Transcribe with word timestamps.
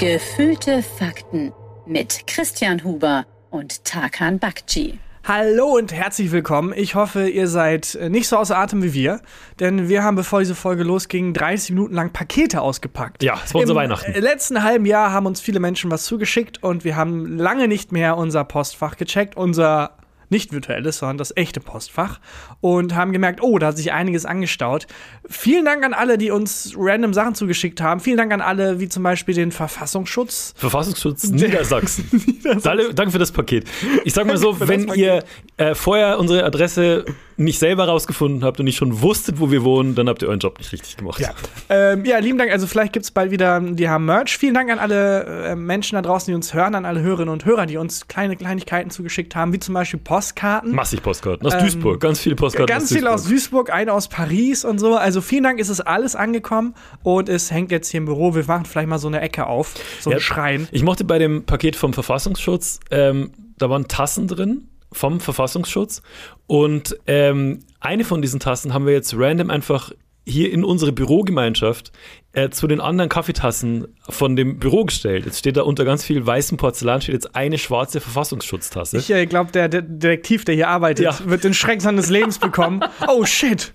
Gefühlte 0.00 0.82
Fakten 0.82 1.52
mit 1.84 2.26
Christian 2.26 2.82
Huber 2.84 3.26
und 3.50 3.84
Tarkan 3.84 4.38
Bakci. 4.38 4.98
Hallo 5.24 5.76
und 5.76 5.92
herzlich 5.92 6.32
willkommen. 6.32 6.72
Ich 6.74 6.94
hoffe, 6.94 7.28
ihr 7.28 7.46
seid 7.46 7.96
äh, 7.96 8.08
nicht 8.08 8.26
so 8.26 8.38
außer 8.38 8.56
Atem 8.56 8.82
wie 8.82 8.94
wir, 8.94 9.20
denn 9.58 9.90
wir 9.90 10.02
haben, 10.02 10.16
bevor 10.16 10.38
diese 10.38 10.54
Folge 10.54 10.84
losging, 10.84 11.34
30 11.34 11.72
Minuten 11.72 11.92
lang 11.92 12.14
Pakete 12.14 12.62
ausgepackt. 12.62 13.22
Ja, 13.22 13.38
es 13.44 13.52
war 13.52 13.60
unser 13.60 13.74
Im 13.74 13.76
Weihnachten. 13.76 14.12
äh, 14.12 14.20
letzten 14.20 14.62
halben 14.62 14.86
Jahr 14.86 15.12
haben 15.12 15.26
uns 15.26 15.42
viele 15.42 15.60
Menschen 15.60 15.90
was 15.90 16.04
zugeschickt 16.04 16.62
und 16.62 16.82
wir 16.82 16.96
haben 16.96 17.36
lange 17.36 17.68
nicht 17.68 17.92
mehr 17.92 18.16
unser 18.16 18.44
Postfach 18.44 18.96
gecheckt, 18.96 19.36
unser 19.36 19.98
nicht 20.30 20.52
virtuelles, 20.52 20.98
sondern 20.98 21.18
das 21.18 21.36
echte 21.36 21.60
Postfach 21.60 22.20
und 22.60 22.94
haben 22.94 23.12
gemerkt, 23.12 23.42
oh, 23.42 23.58
da 23.58 23.68
hat 23.68 23.76
sich 23.76 23.92
einiges 23.92 24.24
angestaut. 24.24 24.86
Vielen 25.28 25.64
Dank 25.64 25.84
an 25.84 25.92
alle, 25.92 26.18
die 26.18 26.30
uns 26.30 26.74
random 26.76 27.12
Sachen 27.12 27.34
zugeschickt 27.34 27.80
haben. 27.80 28.00
Vielen 28.00 28.16
Dank 28.16 28.32
an 28.32 28.40
alle, 28.40 28.80
wie 28.80 28.88
zum 28.88 29.02
Beispiel 29.02 29.34
den 29.34 29.52
Verfassungsschutz. 29.52 30.54
Verfassungsschutz 30.56 31.24
Niedersachsen. 31.30 32.40
Danke 32.62 32.94
danke 32.94 33.12
für 33.12 33.18
das 33.18 33.32
Paket. 33.32 33.66
Ich 34.04 34.14
sag 34.14 34.26
mal 34.26 34.36
so, 34.36 34.60
wenn 34.68 34.88
ihr 34.94 35.24
äh, 35.56 35.74
vorher 35.74 36.18
unsere 36.18 36.44
Adresse 36.44 37.04
nicht 37.36 37.58
selber 37.58 37.86
rausgefunden 37.86 38.44
habt 38.44 38.60
und 38.60 38.66
nicht 38.66 38.76
schon 38.76 39.00
wusstet, 39.00 39.40
wo 39.40 39.50
wir 39.50 39.64
wohnen, 39.64 39.94
dann 39.94 40.08
habt 40.08 40.20
ihr 40.22 40.28
euren 40.28 40.40
Job 40.40 40.58
nicht 40.58 40.72
richtig 40.72 40.98
gemacht. 40.98 41.20
Ja. 41.20 41.30
ähm, 41.70 42.04
ja, 42.04 42.18
lieben 42.18 42.36
Dank. 42.36 42.52
Also 42.52 42.66
vielleicht 42.66 42.92
gibt 42.92 43.04
es 43.04 43.10
bald 43.10 43.30
wieder, 43.30 43.60
die 43.60 43.88
haben 43.88 44.04
Merch. 44.04 44.36
Vielen 44.36 44.52
Dank 44.52 44.70
an 44.70 44.78
alle 44.78 45.24
äh, 45.24 45.56
Menschen 45.56 45.96
da 45.96 46.02
draußen, 46.02 46.30
die 46.30 46.34
uns 46.34 46.52
hören, 46.52 46.74
an 46.74 46.84
alle 46.84 47.00
Hörerinnen 47.00 47.32
und 47.32 47.46
Hörer, 47.46 47.64
die 47.64 47.78
uns 47.78 48.08
kleine 48.08 48.36
Kleinigkeiten 48.36 48.90
zugeschickt 48.90 49.34
haben, 49.34 49.54
wie 49.54 49.58
zum 49.58 49.74
Beispiel 49.74 50.00
Postkarten. 50.20 50.74
Massig 50.74 51.02
Postkarten. 51.02 51.46
Aus 51.46 51.54
Ähm, 51.54 51.60
Duisburg. 51.60 51.98
Ganz 52.00 52.20
viele 52.20 52.36
Postkarten. 52.36 52.66
Ganz 52.66 52.92
viel 52.92 53.06
aus 53.06 53.24
Duisburg, 53.24 53.72
eine 53.72 53.92
aus 53.94 54.08
Paris 54.08 54.64
und 54.66 54.78
so. 54.78 54.96
Also 54.96 55.22
vielen 55.22 55.44
Dank, 55.44 55.58
ist 55.58 55.70
es 55.70 55.80
alles 55.80 56.14
angekommen 56.14 56.74
und 57.02 57.28
es 57.30 57.50
hängt 57.50 57.70
jetzt 57.72 57.88
hier 57.88 57.98
im 57.98 58.04
Büro. 58.04 58.34
Wir 58.34 58.44
machen 58.44 58.66
vielleicht 58.66 58.88
mal 58.88 58.98
so 58.98 59.08
eine 59.08 59.20
Ecke 59.22 59.46
auf, 59.46 59.74
so 60.00 60.10
ein 60.10 60.14
Ja. 60.16 60.20
Schrein. 60.20 60.68
Ich 60.72 60.82
mochte 60.82 61.04
bei 61.04 61.18
dem 61.18 61.44
Paket 61.44 61.74
vom 61.74 61.94
Verfassungsschutz, 61.94 62.80
ähm, 62.90 63.32
da 63.56 63.70
waren 63.70 63.88
Tassen 63.88 64.28
drin 64.28 64.68
vom 64.92 65.20
Verfassungsschutz 65.20 66.02
und 66.46 66.96
ähm, 67.06 67.60
eine 67.80 68.04
von 68.04 68.20
diesen 68.20 68.40
Tassen 68.40 68.74
haben 68.74 68.84
wir 68.86 68.92
jetzt 68.92 69.14
random 69.16 69.48
einfach 69.50 69.92
hier 70.26 70.52
in 70.52 70.64
unsere 70.64 70.92
Bürogemeinschaft 70.92 71.92
äh, 72.32 72.50
zu 72.50 72.66
den 72.68 72.80
anderen 72.80 73.08
Kaffeetassen 73.08 73.88
von 74.08 74.36
dem 74.36 74.58
Büro 74.58 74.84
gestellt. 74.84 75.24
Jetzt 75.26 75.38
steht 75.40 75.56
da 75.56 75.62
unter 75.62 75.84
ganz 75.84 76.04
viel 76.04 76.24
weißem 76.24 76.56
Porzellan 76.58 77.00
steht 77.00 77.14
jetzt 77.14 77.34
eine 77.34 77.58
schwarze 77.58 78.00
Verfassungsschutztasse. 78.00 78.98
Ich 78.98 79.10
äh, 79.10 79.26
glaube, 79.26 79.50
der, 79.52 79.68
der 79.68 79.82
Detektiv, 79.82 80.44
der 80.44 80.54
hier 80.54 80.68
arbeitet, 80.68 81.04
Ja. 81.06 81.18
wird 81.24 81.42
den 81.44 81.54
Schreck 81.54 81.80
seines 81.82 82.08
Lebens 82.08 82.38
bekommen. 82.38 82.80
Oh 83.08 83.24
shit! 83.24 83.72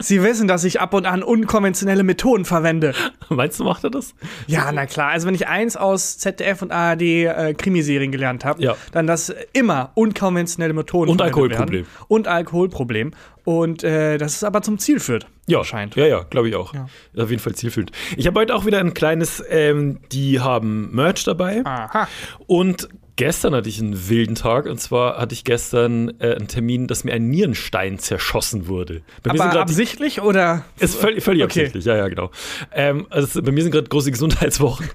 Sie 0.00 0.22
wissen, 0.24 0.48
dass 0.48 0.64
ich 0.64 0.80
ab 0.80 0.92
und 0.92 1.06
an 1.06 1.22
unkonventionelle 1.22 2.02
Methoden 2.02 2.44
verwende. 2.44 2.94
Meinst 3.28 3.60
du, 3.60 3.64
macht 3.64 3.84
er 3.84 3.90
das? 3.90 4.14
Ja, 4.48 4.70
na 4.72 4.86
klar. 4.86 5.10
Also 5.10 5.26
wenn 5.28 5.36
ich 5.36 5.46
eins 5.46 5.76
aus 5.76 6.18
ZDF 6.18 6.62
und 6.62 6.72
ARD 6.72 7.02
äh, 7.02 7.54
Krimiserien 7.56 8.10
gelernt 8.10 8.44
habe, 8.44 8.60
Ja. 8.62 8.76
dann 8.92 9.06
dass 9.06 9.32
immer 9.52 9.92
unkonventionelle 9.94 10.72
Methoden 10.74 11.10
Und 11.12 11.22
Alkoholproblem. 11.22 11.86
Und 12.08 12.26
Alkoholproblem. 12.26 13.12
Und 13.44 13.84
äh, 13.84 14.18
dass 14.18 14.36
es 14.36 14.42
aber 14.44 14.62
zum 14.62 14.78
Ziel 14.78 14.98
führt. 14.98 15.26
Ja, 15.46 15.62
scheint. 15.64 15.94
Ja, 15.96 16.06
ja, 16.06 16.22
glaube 16.24 16.48
ich 16.48 16.56
auch. 16.56 16.74
Ja. 16.74 16.86
Auf 17.16 17.30
jeden 17.30 17.40
Fall 17.42 17.54
zielführend. 17.54 17.92
Ich 18.16 18.26
habe 18.26 18.40
heute 18.40 18.54
auch 18.54 18.66
wieder 18.66 18.80
ein 18.80 18.94
kleines, 18.94 19.42
ähm, 19.48 20.00
die 20.12 20.40
haben 20.40 20.90
Merch 20.94 21.24
dabei. 21.24 21.60
Aha. 21.64 22.08
Und 22.46 22.88
gestern 23.16 23.54
hatte 23.54 23.68
ich 23.68 23.78
einen 23.80 24.08
wilden 24.08 24.34
Tag. 24.34 24.64
Und 24.64 24.80
zwar 24.80 25.18
hatte 25.18 25.34
ich 25.34 25.44
gestern 25.44 26.18
äh, 26.20 26.34
einen 26.36 26.48
Termin, 26.48 26.86
dass 26.86 27.04
mir 27.04 27.12
ein 27.12 27.28
Nierenstein 27.28 27.98
zerschossen 27.98 28.66
wurde. 28.66 29.02
Bei 29.22 29.32
mir 29.32 29.38
sind 29.38 29.48
Aber 29.50 29.64
die- 29.66 29.74
absichtlich 29.84 30.22
oder? 30.22 30.64
ist 30.78 30.96
völlig, 30.96 31.22
völlig 31.22 31.42
Okay. 31.44 31.60
absichtlich, 31.60 31.84
ja, 31.84 31.96
ja, 31.96 32.08
genau. 32.08 32.30
Ähm, 32.72 33.06
also 33.10 33.42
bei 33.42 33.52
mir 33.52 33.62
sind 33.62 33.72
gerade 33.72 33.88
große 33.88 34.10
Gesundheitswochen. 34.10 34.88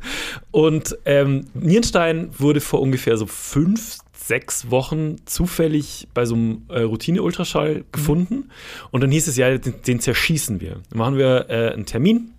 Und 0.52 0.98
ähm, 1.06 1.46
Nierenstein 1.54 2.30
wurde 2.38 2.60
vor 2.60 2.82
ungefähr 2.82 3.18
so 3.18 3.26
fünf, 3.28 3.98
sechs 4.14 4.70
Wochen 4.72 5.18
zufällig 5.26 6.08
bei 6.14 6.26
so 6.26 6.36
einem 6.36 6.64
äh, 6.70 6.82
Routine-Ultraschall 6.82 7.86
gefunden. 7.92 8.50
Und 8.92 9.02
dann 9.02 9.12
hieß 9.12 9.28
es 9.28 9.38
ja, 9.38 9.58
den, 9.58 9.76
den 9.86 10.00
zerschießen 10.00 10.60
wir. 10.60 10.82
Dann 10.90 10.98
machen 10.98 11.18
wir 11.18 11.46
äh, 11.50 11.74
einen 11.74 11.86
Termin. 11.86 12.32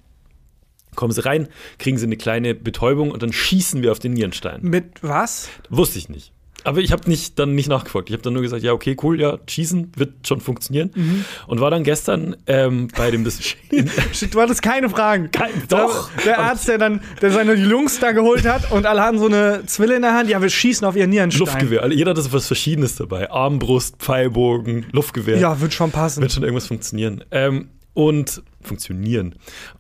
Kommen 0.97 1.13
sie 1.13 1.25
rein, 1.25 1.49
kriegen 1.79 1.99
sie 1.99 2.07
eine 2.07 2.17
kleine 2.17 2.55
Betäubung 2.57 3.13
und 3.13 3.23
dann 3.23 3.33
schießen 3.33 3.81
wir 3.83 3.93
auf 3.93 4.01
den 4.01 4.13
Nierenstein. 4.13 4.61
Mit 4.63 5.03
was? 5.03 5.49
Wusste 5.69 5.99
ich 5.99 6.09
nicht. 6.09 6.33
Aber 6.65 6.81
ich 6.81 6.93
habe 6.93 7.09
nicht, 7.09 7.39
dann 7.39 7.55
nicht 7.55 7.69
nachgefragt. 7.69 8.09
Ich 8.11 8.13
habe 8.13 8.23
dann 8.23 8.33
nur 8.33 8.43
gesagt, 8.43 8.63
ja, 8.63 8.73
okay, 8.73 8.97
cool, 9.03 9.21
ja, 9.21 9.39
schießen 9.49 9.93
wird 9.97 10.27
schon 10.27 10.41
funktionieren. 10.41 10.91
Mhm. 10.95 11.25
Und 11.47 11.61
war 11.61 11.71
dann 11.71 11.85
gestern 11.85 12.37
ähm, 12.47 12.89
bei 12.97 13.11
dem 13.11 13.25
Bis 13.25 13.41
Shit, 14.13 14.35
Du 14.35 14.41
hattest 14.41 14.63
keine 14.63 14.89
Fragen. 14.91 15.31
Kein- 15.31 15.51
doch. 15.69 16.11
Der 16.25 16.39
Arzt, 16.39 16.69
der 16.69 16.79
dann 16.79 17.01
der 17.21 17.31
seine 17.31 17.55
Jungs 17.55 17.99
da 18.01 18.13
geholt 18.13 18.47
hat 18.47 18.71
und 18.73 18.87
alle 18.87 19.01
haben 19.03 19.19
so 19.19 19.27
eine 19.27 19.63
Zwille 19.67 19.97
in 19.97 20.03
der 20.03 20.15
Hand. 20.15 20.29
Ja, 20.29 20.41
wir 20.43 20.51
schießen 20.51 20.87
auf 20.87 20.97
ihren 20.97 21.11
Nierenstein. 21.11 21.41
Luftgewehr. 21.47 21.83
Also 21.83 21.97
Jeder 21.97 22.11
hat 22.11 22.19
so 22.19 22.33
was 22.33 22.47
Verschiedenes 22.47 22.97
dabei. 22.97 23.31
Armbrust, 23.31 23.97
Pfeilbogen, 23.99 24.87
Luftgewehr. 24.93 25.39
Ja, 25.39 25.61
wird 25.61 25.73
schon 25.75 25.91
passen. 25.91 26.21
Wird 26.23 26.33
schon 26.33 26.43
irgendwas 26.43 26.67
funktionieren. 26.67 27.25
Ähm, 27.31 27.69
und 27.95 28.43
funktionieren. 28.63 29.35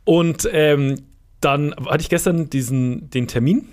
Und 0.05 0.49
ähm, 0.53 0.97
dann 1.41 1.75
hatte 1.75 2.03
ich 2.03 2.09
gestern 2.09 2.51
diesen, 2.51 3.09
den 3.11 3.29
Termin. 3.29 3.69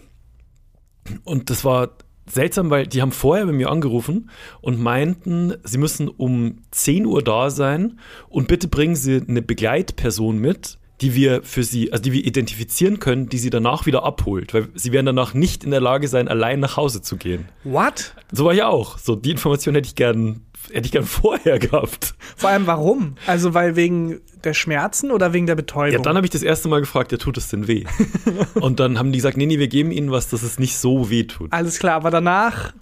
Und 1.24 1.50
das 1.50 1.63
war 1.63 1.89
seltsam, 2.30 2.70
weil 2.70 2.88
die 2.88 3.02
haben 3.02 3.12
vorher 3.12 3.46
bei 3.46 3.52
mir 3.52 3.70
angerufen 3.70 4.30
und 4.62 4.80
meinten, 4.80 5.54
sie 5.64 5.78
müssen 5.78 6.08
um 6.08 6.60
10 6.72 7.06
Uhr 7.06 7.24
da 7.24 7.50
sein 7.50 8.00
und 8.30 8.48
bitte 8.48 8.68
bringen 8.68 8.96
sie 8.96 9.22
eine 9.28 9.42
Begleitperson 9.42 10.38
mit, 10.38 10.78
die 11.02 11.14
wir 11.14 11.44
für 11.44 11.64
sie, 11.64 11.92
also 11.92 12.04
die 12.04 12.12
wir 12.12 12.26
identifizieren 12.26 13.00
können, 13.00 13.30
die 13.30 13.38
sie 13.38 13.50
danach 13.50 13.86
wieder 13.86 14.04
abholt, 14.04 14.54
weil 14.54 14.70
sie 14.74 14.92
werden 14.92 15.06
danach 15.06 15.34
nicht 15.34 15.64
in 15.64 15.72
der 15.72 15.82
Lage 15.82 16.08
sein, 16.08 16.28
allein 16.28 16.60
nach 16.60 16.76
Hause 16.78 17.02
zu 17.02 17.18
gehen. 17.18 17.48
What? 17.64 18.16
So 18.32 18.46
war 18.46 18.54
ja 18.54 18.68
auch. 18.68 18.98
So, 18.98 19.16
die 19.16 19.32
Information 19.32 19.76
hätte 19.76 19.88
ich 19.88 19.96
gern, 19.96 20.47
hätte 20.72 20.86
ich 20.86 20.92
gern 20.92 21.06
vorher 21.06 21.60
gehabt. 21.60 22.16
Vor 22.36 22.50
allem 22.50 22.68
warum? 22.68 23.16
Also 23.26 23.54
weil 23.54 23.76
wegen 23.76 24.20
der 24.44 24.54
Schmerzen 24.54 25.12
oder 25.12 25.34
wegen 25.34 25.46
der 25.48 25.56
Betäubung? 25.56 25.94
Ja, 25.94 26.00
dann 26.00 26.16
habe 26.16 26.26
ich 26.26 26.32
das 26.32 26.44
erste 26.44 26.68
Mal 26.70 26.80
gefragt, 26.80 27.12
ja, 27.12 27.18
tut 27.18 27.38
es 27.38 27.50
denn 27.50 27.68
weh? 27.68 27.86
Und 28.56 28.80
dann 28.80 28.98
haben 29.00 29.12
die 29.12 29.18
gesagt, 29.20 29.38
nee, 29.38 29.46
nee, 29.46 29.60
wir 29.60 29.68
geben 29.68 29.92
ihnen 29.92 30.12
was, 30.12 30.30
dass 30.30 30.44
es 30.44 30.60
nicht 30.60 30.78
so 30.78 31.10
weh 31.10 31.24
tut. 31.24 31.52
Alles 31.54 31.80
klar, 31.80 31.96
aber 31.96 32.12
danach, 32.12 32.74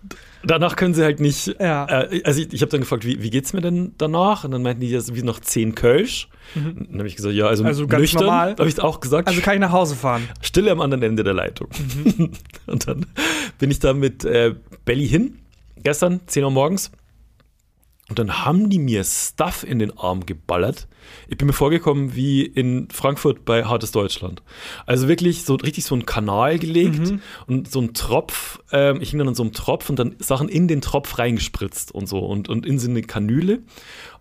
Danach 0.47 0.75
können 0.75 0.93
sie 0.93 1.01
halt 1.03 1.19
nicht. 1.19 1.55
Ja. 1.59 1.87
Äh, 2.03 2.21
also 2.23 2.39
ich, 2.39 2.53
ich 2.53 2.61
habe 2.61 2.69
dann 2.69 2.81
gefragt, 2.81 3.03
wie, 3.03 3.23
wie 3.23 3.31
geht's 3.31 3.53
mir 3.53 3.61
denn 3.61 3.93
danach? 3.97 4.43
Und 4.43 4.51
dann 4.51 4.61
meinten 4.61 4.81
die, 4.81 4.91
das 4.91 5.15
wie 5.15 5.23
noch 5.23 5.39
10 5.39 5.73
Kölsch. 5.73 6.27
Und 6.53 6.87
dann 6.91 6.99
habe 6.99 7.07
ich 7.07 7.15
gesagt, 7.15 7.33
ja, 7.33 7.47
also, 7.47 7.63
Mhm. 7.63 7.67
Also 7.67 7.87
ganz 7.87 8.01
nüchtern. 8.01 8.25
normal. 8.25 8.55
Habe 8.59 8.69
ich 8.69 8.79
auch 8.79 8.99
gesagt. 8.99 9.27
also 9.27 9.41
kann 9.41 9.55
ich 9.55 9.59
nach 9.59 9.71
Hause 9.71 9.95
fahren. 9.95 10.29
Stille 10.41 10.69
am 10.71 10.81
anderen 10.81 11.01
Ende 11.01 11.23
der 11.23 11.33
Leitung. 11.33 11.69
Mhm. 12.03 12.29
Und 12.67 12.87
dann 12.87 13.07
bin 13.57 13.71
ich 13.71 13.79
da 13.79 13.93
mit 13.93 14.23
äh, 14.23 14.53
Belly 14.85 15.07
hin, 15.07 15.39
gestern, 15.81 16.19
10 16.27 16.43
Uhr 16.43 16.51
morgens. 16.51 16.91
Und 18.07 18.19
dann 18.19 18.45
haben 18.45 18.69
die 18.69 18.77
mir 18.77 19.03
Stuff 19.03 19.63
in 19.67 19.79
den 19.79 19.97
Arm 19.97 20.27
geballert. 20.27 20.87
Ich 21.27 21.37
bin 21.37 21.47
mir 21.47 21.53
vorgekommen 21.53 22.15
wie 22.15 22.43
in 22.45 22.87
Frankfurt 22.91 23.45
bei 23.45 23.65
Hartes 23.65 23.91
Deutschland. 23.91 24.43
Also 24.85 25.07
wirklich 25.07 25.43
so 25.43 25.55
richtig 25.55 25.85
so 25.85 25.95
einen 25.95 26.05
Kanal 26.05 26.59
gelegt 26.59 26.99
Mhm. 26.99 27.21
und 27.47 27.71
so 27.71 27.81
ein 27.81 27.93
Tropf. 27.95 28.59
Ähm, 28.71 28.99
ich 29.01 29.09
hing 29.09 29.17
dann 29.19 29.27
an 29.27 29.33
so 29.35 29.41
einem 29.41 29.53
Tropf 29.53 29.89
und 29.89 29.97
dann 29.97 30.15
Sachen 30.19 30.49
in 30.49 30.67
den 30.67 30.81
Tropf 30.81 31.17
reingespritzt 31.17 31.91
und 31.93 32.07
so 32.07 32.19
und, 32.19 32.47
und 32.47 32.65
in 32.65 32.77
so 32.77 32.87
eine 32.89 33.01
Kanüle. 33.01 33.63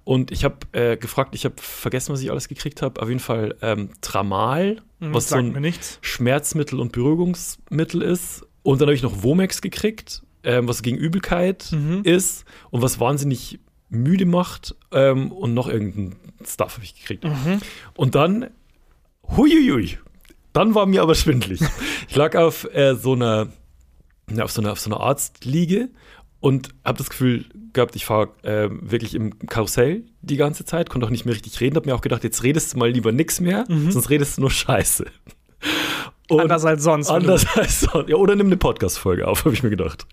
Und 0.03 0.31
ich 0.31 0.45
habe 0.45 0.57
äh, 0.73 0.97
gefragt, 0.97 1.35
ich 1.35 1.45
habe 1.45 1.55
vergessen, 1.59 2.13
was 2.13 2.21
ich 2.23 2.31
alles 2.31 2.49
gekriegt 2.49 2.81
habe. 2.81 3.01
Auf 3.03 3.09
jeden 3.09 3.21
Fall 3.21 3.55
ähm, 3.63 3.91
Tramal, 4.01 4.77
was 5.13 5.29
so 5.31 5.37
ein. 5.37 5.53
Schmerzmittel 6.01 6.81
und 6.81 6.93
Beruhigungsmittel 6.93 8.01
ist. 8.03 8.47
Und 8.63 8.81
dann 8.81 8.89
habe 8.89 8.95
ich 8.95 9.03
noch 9.03 9.23
Womex 9.23 9.61
gekriegt, 9.61 10.23
ähm, 10.43 10.69
was 10.69 10.83
gegen 10.83 10.97
Übelkeit 10.97 11.71
Mhm. 11.73 12.01
ist 12.05 12.45
und 12.71 12.81
was 12.83 12.99
wahnsinnig 13.01 13.59
müde 13.95 14.27
macht. 14.27 14.75
Ähm, 14.93 15.33
und 15.33 15.55
noch 15.55 15.69
irgendein 15.69 16.17
Stuff 16.47 16.75
habe 16.75 16.85
ich 16.85 16.95
gekriegt. 17.01 17.25
Mhm. 17.25 17.61
Und 17.95 18.15
dann, 18.15 18.51
huiuiui, 19.37 19.99
dann 20.53 20.75
war 20.75 20.87
mir 20.87 21.03
aber 21.03 21.15
schwindlig. 21.15 21.61
ich 22.09 22.17
lag 22.17 22.37
auf 22.37 22.65
äh, 22.75 22.95
so 22.95 23.13
einer, 23.15 23.49
auf 24.41 24.51
so 24.53 24.61
einer, 24.61 24.73
auf 24.73 24.81
so 24.81 24.91
einer 24.91 25.01
Arztliege 25.01 25.89
und 26.41 26.69
habe 26.85 26.99
das 26.99 27.11
Gefühl 27.11 27.47
gehabt, 27.73 27.97
ich 27.97 28.05
fahre 28.05 28.29
äh, 28.43 28.69
wirklich 28.71 29.15
im 29.15 29.39
Karussell 29.47 30.05
die 30.23 30.37
ganze 30.37 30.65
Zeit, 30.65 30.91
konnte 30.91 31.07
auch 31.07 31.11
nicht 31.11 31.25
mehr 31.25 31.35
richtig 31.35 31.61
reden, 31.61 31.77
habe 31.77 31.89
mir 31.89 31.95
auch 31.95 32.03
gedacht, 32.03 32.23
jetzt 32.23 32.43
redest 32.43 32.75
du 32.75 32.79
mal 32.79 32.89
lieber 32.91 33.11
nix 33.13 33.41
mehr, 33.41 33.65
sonst 33.69 34.11
redest 34.11 34.37
du 34.37 34.43
nur 34.43 34.51
Scheiße. 34.51 35.05
Und 35.05 35.11
Mhm. 36.31 36.41
Anders 36.41 36.65
als 36.65 36.83
sonst. 36.85 37.09
du- 37.09 37.13
Anders 37.13 37.47
als 37.55 37.81
sonst. 37.81 38.09
Ja, 38.09 38.17
oder 38.17 38.35
nimm 38.35 38.47
eine 38.47 38.57
Podcast-Folge 38.57 39.27
auf, 39.29 39.45
habe 39.45 39.55
ich 39.55 39.63
mir 39.63 39.69
gedacht. 39.71 40.07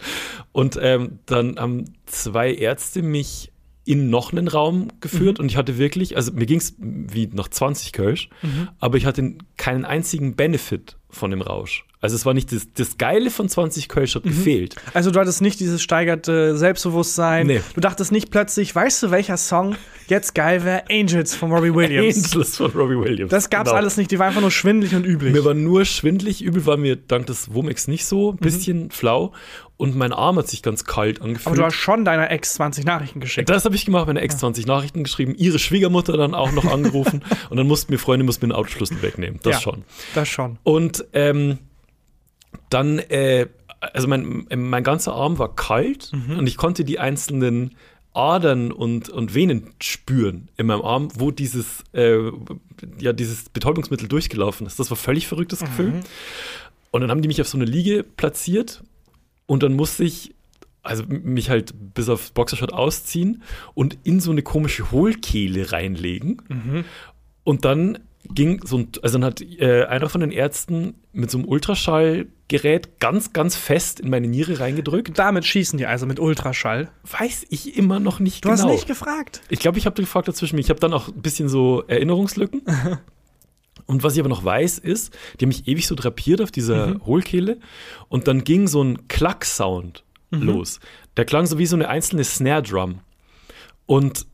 Und 0.51 0.77
ähm, 0.81 1.19
dann 1.25 1.57
haben 1.57 1.93
zwei 2.05 2.53
Ärzte 2.53 3.01
mich 3.01 3.51
in 3.85 4.09
noch 4.09 4.31
einen 4.31 4.47
Raum 4.47 4.89
geführt 5.01 5.37
Mhm. 5.39 5.43
und 5.43 5.49
ich 5.51 5.57
hatte 5.57 5.77
wirklich, 5.77 6.15
also 6.15 6.31
mir 6.33 6.45
ging 6.45 6.59
es 6.59 6.75
wie 6.79 7.27
nach 7.33 7.47
20 7.47 7.93
Kölsch, 7.93 8.29
Mhm. 8.41 8.69
aber 8.79 8.97
ich 8.97 9.05
hatte 9.05 9.33
keinen 9.57 9.85
einzigen 9.85 10.35
Benefit 10.35 10.97
von 11.09 11.31
dem 11.31 11.41
Rausch. 11.41 11.85
Also 11.99 12.15
es 12.15 12.25
war 12.25 12.33
nicht 12.33 12.51
das, 12.51 12.67
das 12.73 12.97
Geile 12.97 13.29
von 13.29 13.47
20 13.47 13.87
Kölsch 13.87 14.15
Mhm. 14.15 14.19
hat 14.19 14.23
gefehlt. 14.23 14.75
Also 14.93 15.11
du 15.11 15.19
hattest 15.19 15.41
nicht 15.41 15.59
dieses 15.59 15.81
steigerte 15.81 16.57
Selbstbewusstsein. 16.57 17.45
Nee. 17.47 17.61
Du 17.75 17.81
dachtest 17.81 18.11
nicht 18.11 18.31
plötzlich, 18.31 18.73
weißt 18.73 19.03
du, 19.03 19.11
welcher 19.11 19.37
Song 19.37 19.75
jetzt 20.07 20.33
geil 20.33 20.63
wäre 20.63 20.83
Angels 20.89 21.35
von 21.35 21.51
Robbie 21.51 21.73
Williams. 21.73 22.33
Angels 22.33 22.57
von 22.57 22.71
Robbie 22.71 22.97
Williams. 22.97 23.29
Das 23.29 23.49
gab's 23.51 23.69
Genau. 23.69 23.77
alles 23.77 23.97
nicht, 23.97 24.09
die 24.11 24.17
war 24.19 24.27
einfach 24.27 24.41
nur 24.41 24.51
schwindelig 24.51 24.95
und 24.95 25.05
üblich. 25.05 25.31
Mir 25.33 25.45
war 25.45 25.53
nur 25.53 25.85
schwindlig, 25.85 26.41
übel 26.43 26.65
war 26.65 26.77
mir 26.77 26.95
dank 26.95 27.27
des 27.27 27.53
Womex 27.53 27.87
nicht 27.87 28.05
so, 28.05 28.31
ein 28.31 28.37
bisschen 28.37 28.89
flau 28.89 29.31
und 29.81 29.95
mein 29.95 30.13
Arm 30.13 30.37
hat 30.37 30.47
sich 30.47 30.61
ganz 30.61 30.85
kalt 30.85 31.23
angefühlt. 31.23 31.47
Aber 31.47 31.55
du 31.55 31.65
hast 31.65 31.73
schon 31.73 32.05
deiner 32.05 32.29
Ex 32.29 32.53
20 32.53 32.85
Nachrichten 32.85 33.19
geschickt. 33.19 33.49
das 33.49 33.65
habe 33.65 33.73
ich 33.73 33.83
gemacht, 33.83 34.05
meine 34.05 34.21
Ex 34.21 34.37
20 34.37 34.67
Nachrichten 34.67 35.03
geschrieben, 35.03 35.33
ihre 35.35 35.57
Schwiegermutter 35.57 36.17
dann 36.17 36.35
auch 36.35 36.51
noch 36.51 36.65
angerufen 36.65 37.23
und 37.49 37.57
dann 37.57 37.65
mussten 37.65 37.91
mir 37.91 37.97
Freunde 37.97 38.23
mussten 38.23 38.45
mir 38.45 38.53
den 38.53 38.59
Autoschlüssel 38.59 39.01
wegnehmen. 39.01 39.39
Das 39.41 39.55
Ja. 39.55 39.61
schon. 39.61 39.83
Das 40.13 40.27
schon. 40.27 40.59
Und 40.61 41.03
ähm, 41.13 41.57
dann, 42.69 42.99
äh, 42.99 43.47
also 43.79 44.07
mein, 44.07 44.45
mein 44.55 44.83
ganzer 44.83 45.15
Arm 45.15 45.39
war 45.39 45.55
kalt 45.55 46.11
und 46.13 46.45
ich 46.45 46.57
konnte 46.57 46.85
die 46.85 46.99
einzelnen 46.99 47.75
Adern 48.13 48.71
und, 48.71 49.09
und 49.09 49.33
Venen 49.33 49.73
spüren 49.81 50.49
in 50.57 50.67
meinem 50.67 50.83
Arm, 50.83 51.07
wo 51.15 51.31
dieses, 51.31 51.83
äh, 51.93 52.19
ja, 52.99 53.13
dieses 53.13 53.49
Betäubungsmittel 53.49 54.07
durchgelaufen 54.07 54.67
ist. 54.67 54.77
Das 54.79 54.91
war 54.91 54.97
völlig 54.97 55.27
verrücktes 55.27 55.61
Gefühl. 55.61 56.01
Und 56.91 57.01
dann 57.01 57.09
haben 57.09 57.23
die 57.23 57.27
mich 57.29 57.41
auf 57.41 57.47
so 57.47 57.57
eine 57.57 57.65
Liege 57.65 58.03
platziert 58.03 58.83
und 59.51 59.63
dann 59.63 59.73
musste 59.73 60.05
ich 60.05 60.33
also 60.81 61.03
mich 61.09 61.49
halt 61.49 61.73
bis 61.93 62.07
auf 62.07 62.31
Boxershot 62.31 62.71
ausziehen 62.71 63.43
und 63.73 63.97
in 64.03 64.21
so 64.21 64.31
eine 64.31 64.43
komische 64.43 64.91
Hohlkehle 64.91 65.73
reinlegen. 65.73 66.85
Und 67.43 67.65
dann 67.65 67.99
ging 68.23 68.65
so 68.65 68.77
ein, 68.77 68.87
also 69.01 69.19
dann 69.19 69.25
hat 69.25 69.41
äh, 69.41 69.83
einer 69.87 70.07
von 70.07 70.21
den 70.21 70.31
Ärzten 70.31 70.93
mit 71.11 71.29
so 71.29 71.37
einem 71.37 71.49
Ultraschallgerät 71.49 73.01
ganz, 73.01 73.33
ganz 73.33 73.57
fest 73.57 73.99
in 73.99 74.09
meine 74.09 74.27
Niere 74.27 74.61
reingedrückt. 74.61 75.19
Damit 75.19 75.43
schießen 75.43 75.77
die 75.77 75.85
also 75.85 76.05
mit 76.05 76.21
Ultraschall. 76.21 76.89
Weiß 77.03 77.45
ich 77.49 77.77
immer 77.77 77.99
noch 77.99 78.21
nicht 78.21 78.45
Du 78.45 78.49
genau. 78.51 78.63
hast 78.63 78.71
nicht 78.71 78.87
gefragt. 78.87 79.41
Ich 79.49 79.59
glaube, 79.59 79.79
ich 79.79 79.85
habe 79.85 80.01
gefragt 80.01 80.29
dazwischen. 80.29 80.59
Ich 80.59 80.69
habe 80.69 80.79
dann 80.79 80.93
auch 80.93 81.09
ein 81.09 81.21
bisschen 81.21 81.49
so 81.49 81.83
Erinnerungslücken. 81.87 82.61
Und 83.85 84.03
was 84.03 84.13
ich 84.13 84.19
aber 84.19 84.29
noch 84.29 84.43
weiß, 84.43 84.79
ist, 84.79 85.13
die 85.39 85.45
haben 85.45 85.49
mich 85.49 85.67
ewig 85.67 85.87
so 85.87 85.95
drapiert 85.95 86.41
auf 86.41 86.51
dieser 86.51 86.99
Hohlkehle 87.05 87.59
und 88.09 88.27
dann 88.27 88.43
ging 88.43 88.67
so 88.67 88.83
ein 88.83 89.07
Klack-Sound 89.07 90.03
los. 90.31 90.79
Der 91.17 91.25
klang 91.25 91.45
so 91.45 91.57
wie 91.57 91.65
so 91.65 91.75
eine 91.75 91.89
einzelne 91.89 92.23
Snare-Drum. 92.23 92.99
Und 93.85 94.25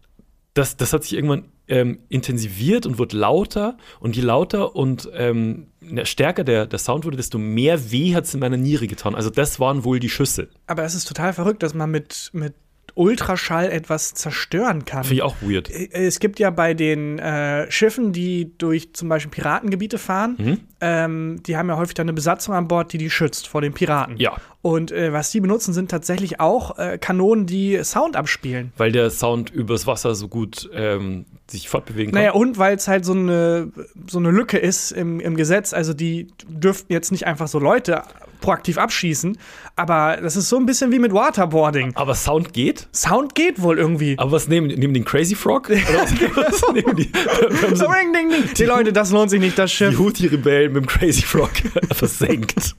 das, 0.54 0.78
das 0.78 0.94
hat 0.94 1.04
sich 1.04 1.14
irgendwann 1.14 1.46
ähm, 1.68 2.00
intensiviert 2.10 2.86
und 2.86 2.98
wurde 3.00 3.18
lauter. 3.18 3.78
Und 4.00 4.16
je 4.16 4.22
lauter 4.22 4.76
und 4.76 5.10
ähm, 5.14 5.68
ne, 5.82 6.06
stärker 6.06 6.44
der, 6.44 6.66
der 6.66 6.80
Sound 6.80 7.06
wurde, 7.06 7.18
desto 7.18 7.38
mehr 7.38 7.92
weh 7.92 8.16
hat 8.16 8.26
es 8.26 8.34
in 8.34 8.40
meiner 8.40 8.58
Niere 8.58 8.88
getan. 8.88 9.16
Also 9.16 9.30
das 9.30 9.60
waren 9.60 9.84
wohl 9.84 10.00
die 10.00 10.10
Schüsse. 10.10 10.50
Aber 10.68 10.84
es 10.84 10.96
ist 10.96 11.08
total 11.08 11.34
verrückt, 11.34 11.64
dass 11.64 11.74
man 11.74 11.92
mit, 11.92 12.30
mit 12.34 12.54
Ultraschall 12.98 13.70
etwas 13.72 14.14
zerstören 14.14 14.86
kann. 14.86 15.04
Finde 15.04 15.16
ich 15.16 15.22
auch 15.22 15.36
weird. 15.42 15.70
Äh, 15.70 15.90
Es 15.92 16.20
gibt 16.20 16.40
ja 16.40 16.50
bei 16.50 16.74
den 16.74 17.20
äh, 17.20 17.70
Schiffen, 17.72 18.12
die 18.12 18.52
durch 18.58 18.94
zum 18.94 19.08
Beispiel 19.10 19.32
Piratengebiete 19.32 19.98
fahren, 19.98 20.36
Mhm. 20.38 20.58
ähm, 20.82 21.44
die 21.46 21.56
haben 21.58 21.70
ja 21.70 21.78
häufig 21.78 21.94
dann 21.96 22.06
eine 22.06 22.14
Besatzung 22.14 22.54
an 22.56 22.68
Bord, 22.68 22.92
die 22.94 22.98
die 22.98 23.10
schützt 23.10 23.48
vor 23.48 23.62
den 23.62 23.74
Piraten. 23.74 24.18
Ja. 24.18 24.36
Und 24.62 24.92
äh, 24.92 25.14
was 25.14 25.32
die 25.32 25.40
benutzen, 25.40 25.74
sind 25.74 25.90
tatsächlich 25.92 26.40
auch 26.40 26.78
äh, 26.78 26.98
Kanonen, 26.98 27.46
die 27.46 27.82
Sound 27.84 28.16
abspielen. 28.16 28.74
Weil 28.78 28.92
der 28.92 29.10
Sound 29.10 29.50
übers 29.50 29.88
Wasser 29.88 30.14
so 30.16 30.28
gut 30.28 30.70
ähm, 30.74 31.26
sich 31.50 31.70
fortbewegen 31.70 32.12
kann. 32.12 32.22
Naja, 32.22 32.34
und 32.34 32.58
weil 32.58 32.76
es 32.76 32.88
halt 32.90 33.06
so 33.06 33.14
eine, 33.14 33.72
so 34.08 34.20
eine 34.20 34.32
Lücke 34.32 34.58
ist 34.58 34.92
im, 34.92 35.20
im 35.22 35.36
Gesetz. 35.38 35.72
Also 35.74 35.94
die 35.94 36.28
dürften 36.50 36.92
jetzt 36.92 37.12
nicht 37.12 37.26
einfach 37.28 37.48
so 37.48 37.60
Leute 37.60 38.02
proaktiv 38.40 38.78
abschießen. 38.78 39.38
Aber 39.76 40.18
das 40.22 40.36
ist 40.36 40.50
so 40.50 40.58
ein 40.58 40.66
bisschen 40.66 40.92
wie 40.92 41.00
mit 41.00 41.14
Waterboarding. 41.14 41.96
Aber 41.96 42.16
Sound 42.16 42.54
geht? 42.54 42.88
Sound 42.94 43.36
geht 43.36 43.62
wohl 43.62 43.78
irgendwie. 43.78 44.18
Aber 44.18 44.32
was 44.32 44.48
nehmen, 44.48 44.68
nehmen 44.68 44.94
den 44.94 45.06
Crazy 45.06 45.36
Frog? 45.36 45.70
Oder 45.70 45.80
was, 46.02 46.62
was 46.62 46.74
nehmen 46.74 46.96
die? 46.96 47.12
So, 47.76 47.86
ring, 47.88 48.14
ding, 48.14 48.30
ding. 48.30 48.44
Die 48.58 48.64
Leute, 48.64 48.94
das 48.94 49.12
lohnt 49.12 49.30
sich 49.30 49.40
nicht, 49.40 49.58
das 49.58 49.72
die 49.72 49.78
Schiff. 49.78 49.98
Houthi-Rebellen 49.98 50.74
mit 50.74 50.84
dem 50.84 50.88
Crazy 50.88 51.22
Frog 51.22 51.52
versenkt. 51.94 52.76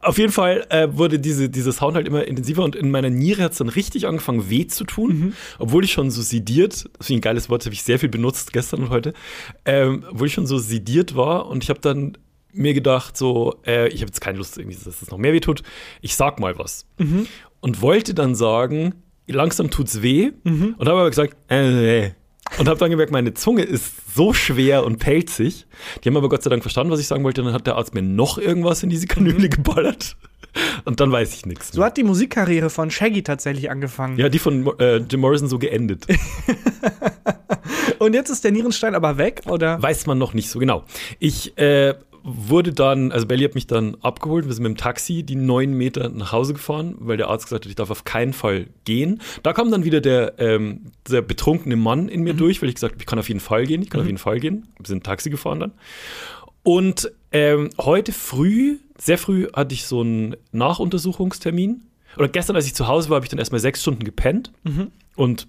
Auf 0.00 0.18
jeden 0.18 0.32
Fall 0.32 0.66
äh, 0.68 0.88
wurde 0.90 1.18
diese, 1.18 1.48
diese 1.48 1.72
Sound 1.72 1.96
halt 1.96 2.06
immer 2.06 2.24
intensiver 2.26 2.62
und 2.62 2.76
in 2.76 2.90
meiner 2.90 3.10
Niere 3.10 3.42
hat 3.42 3.52
es 3.52 3.58
dann 3.58 3.68
richtig 3.68 4.06
angefangen 4.06 4.50
weh 4.50 4.66
zu 4.66 4.84
tun, 4.84 5.34
obwohl 5.58 5.84
ich 5.84 5.92
schon 5.92 6.10
so 6.10 6.22
sediert, 6.22 6.72
das 6.98 7.08
ist 7.08 7.10
ein 7.10 7.20
geiles 7.20 7.48
Wort, 7.48 7.64
habe 7.64 7.74
ich 7.74 7.82
sehr 7.82 7.98
viel 7.98 8.08
benutzt 8.08 8.52
gestern 8.52 8.82
und 8.82 8.90
heute, 8.90 9.14
ähm, 9.64 10.04
obwohl 10.10 10.26
ich 10.26 10.34
schon 10.34 10.46
so 10.46 10.58
sediert 10.58 11.16
war 11.16 11.46
und 11.46 11.64
ich 11.64 11.70
habe 11.70 11.80
dann 11.80 12.18
mir 12.56 12.74
gedacht, 12.74 13.16
so, 13.16 13.56
äh, 13.66 13.88
ich 13.88 14.00
habe 14.00 14.06
jetzt 14.06 14.20
keine 14.20 14.38
Lust, 14.38 14.58
irgendwie, 14.58 14.76
dass 14.76 15.02
es 15.02 15.10
noch 15.10 15.18
mehr 15.18 15.32
weh 15.32 15.40
tut, 15.40 15.62
ich 16.00 16.16
sag 16.16 16.40
mal 16.40 16.58
was. 16.58 16.86
Und 17.60 17.82
wollte 17.82 18.14
dann 18.14 18.34
sagen, 18.34 18.94
langsam 19.26 19.70
tut's 19.70 20.02
weh 20.02 20.32
und 20.44 20.80
habe 20.80 21.00
aber 21.00 21.10
gesagt, 21.10 21.36
äh, 21.50 22.06
äh. 22.06 22.10
Und 22.58 22.68
habe 22.68 22.78
dann 22.78 22.90
gemerkt, 22.90 23.12
meine 23.12 23.34
Zunge 23.34 23.62
ist 23.62 24.14
so 24.14 24.32
schwer 24.32 24.84
und 24.84 24.98
pelzig. 24.98 25.66
Die 26.02 26.08
haben 26.08 26.16
aber 26.16 26.28
Gott 26.28 26.42
sei 26.42 26.50
Dank 26.50 26.62
verstanden, 26.62 26.92
was 26.92 27.00
ich 27.00 27.06
sagen 27.06 27.24
wollte. 27.24 27.40
Und 27.40 27.46
dann 27.46 27.54
hat 27.54 27.66
der 27.66 27.76
Arzt 27.76 27.92
mir 27.92 28.02
noch 28.02 28.38
irgendwas 28.38 28.82
in 28.82 28.88
diese 28.88 29.06
Kanüle 29.06 29.48
geballert. 29.48 30.16
Und 30.84 31.00
dann 31.00 31.12
weiß 31.12 31.34
ich 31.34 31.44
nichts. 31.44 31.72
So 31.72 31.84
hat 31.84 31.96
die 31.96 32.04
Musikkarriere 32.04 32.70
von 32.70 32.90
Shaggy 32.90 33.22
tatsächlich 33.22 33.70
angefangen. 33.70 34.16
Ja, 34.16 34.28
die 34.28 34.38
von 34.38 34.66
äh, 34.78 34.98
Jim 34.98 35.20
Morrison 35.20 35.48
so 35.48 35.58
geendet. 35.58 36.06
Und 37.98 38.14
jetzt 38.14 38.30
ist 38.30 38.44
der 38.44 38.52
Nierenstein 38.52 38.94
aber 38.94 39.18
weg, 39.18 39.42
oder? 39.46 39.82
Weiß 39.82 40.06
man 40.06 40.18
noch 40.18 40.34
nicht 40.34 40.50
so 40.50 40.58
genau. 40.58 40.84
Ich 41.18 41.56
äh, 41.58 41.94
wurde 42.28 42.72
dann, 42.72 43.12
also 43.12 43.24
Belly 43.24 43.44
hat 43.44 43.54
mich 43.54 43.68
dann 43.68 43.94
abgeholt, 44.02 44.46
wir 44.46 44.52
sind 44.52 44.64
mit 44.64 44.70
dem 44.70 44.76
Taxi 44.76 45.22
die 45.22 45.36
neun 45.36 45.74
Meter 45.74 46.08
nach 46.08 46.32
Hause 46.32 46.54
gefahren, 46.54 46.96
weil 46.98 47.16
der 47.16 47.28
Arzt 47.28 47.44
gesagt 47.44 47.64
hat, 47.64 47.70
ich 47.70 47.76
darf 47.76 47.90
auf 47.90 48.02
keinen 48.02 48.32
Fall 48.32 48.66
gehen. 48.84 49.22
Da 49.44 49.52
kam 49.52 49.70
dann 49.70 49.84
wieder 49.84 50.00
der, 50.00 50.34
ähm, 50.38 50.90
der 51.08 51.22
betrunkene 51.22 51.76
Mann 51.76 52.08
in 52.08 52.22
mir 52.22 52.34
durch, 52.34 52.60
weil 52.60 52.68
ich 52.68 52.74
gesagt 52.74 52.94
habe, 52.94 53.02
ich 53.02 53.06
kann 53.06 53.20
auf 53.20 53.28
jeden 53.28 53.38
Fall 53.38 53.64
gehen, 53.66 53.80
ich 53.80 53.90
kann 53.90 54.00
auf 54.00 54.06
jeden 54.06 54.18
Fall 54.18 54.40
gehen. 54.40 54.66
Wir 54.76 54.86
sind 54.86 55.04
Taxi 55.04 55.30
gefahren 55.30 55.60
dann. 55.60 55.72
Und 56.64 57.12
ähm, 57.30 57.70
heute 57.78 58.10
früh, 58.10 58.78
sehr 58.98 59.18
früh, 59.18 59.46
hatte 59.54 59.72
ich 59.72 59.86
so 59.86 60.00
einen 60.00 60.34
Nachuntersuchungstermin. 60.50 61.82
Oder 62.16 62.28
gestern, 62.28 62.56
als 62.56 62.66
ich 62.66 62.74
zu 62.74 62.88
Hause 62.88 63.08
war, 63.08 63.16
habe 63.16 63.26
ich 63.26 63.30
dann 63.30 63.38
erstmal 63.38 63.60
sechs 63.60 63.82
Stunden 63.82 64.02
gepennt 64.02 64.50
und 65.14 65.46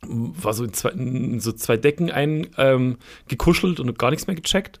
war 0.00 0.54
so 0.54 0.64
in 0.64 0.72
zwei, 0.72 0.90
in 0.90 1.38
so 1.40 1.52
zwei 1.52 1.76
Decken 1.76 2.10
ein 2.10 2.46
ähm, 2.56 2.96
und 3.28 3.98
gar 3.98 4.10
nichts 4.10 4.26
mehr 4.26 4.36
gecheckt. 4.36 4.80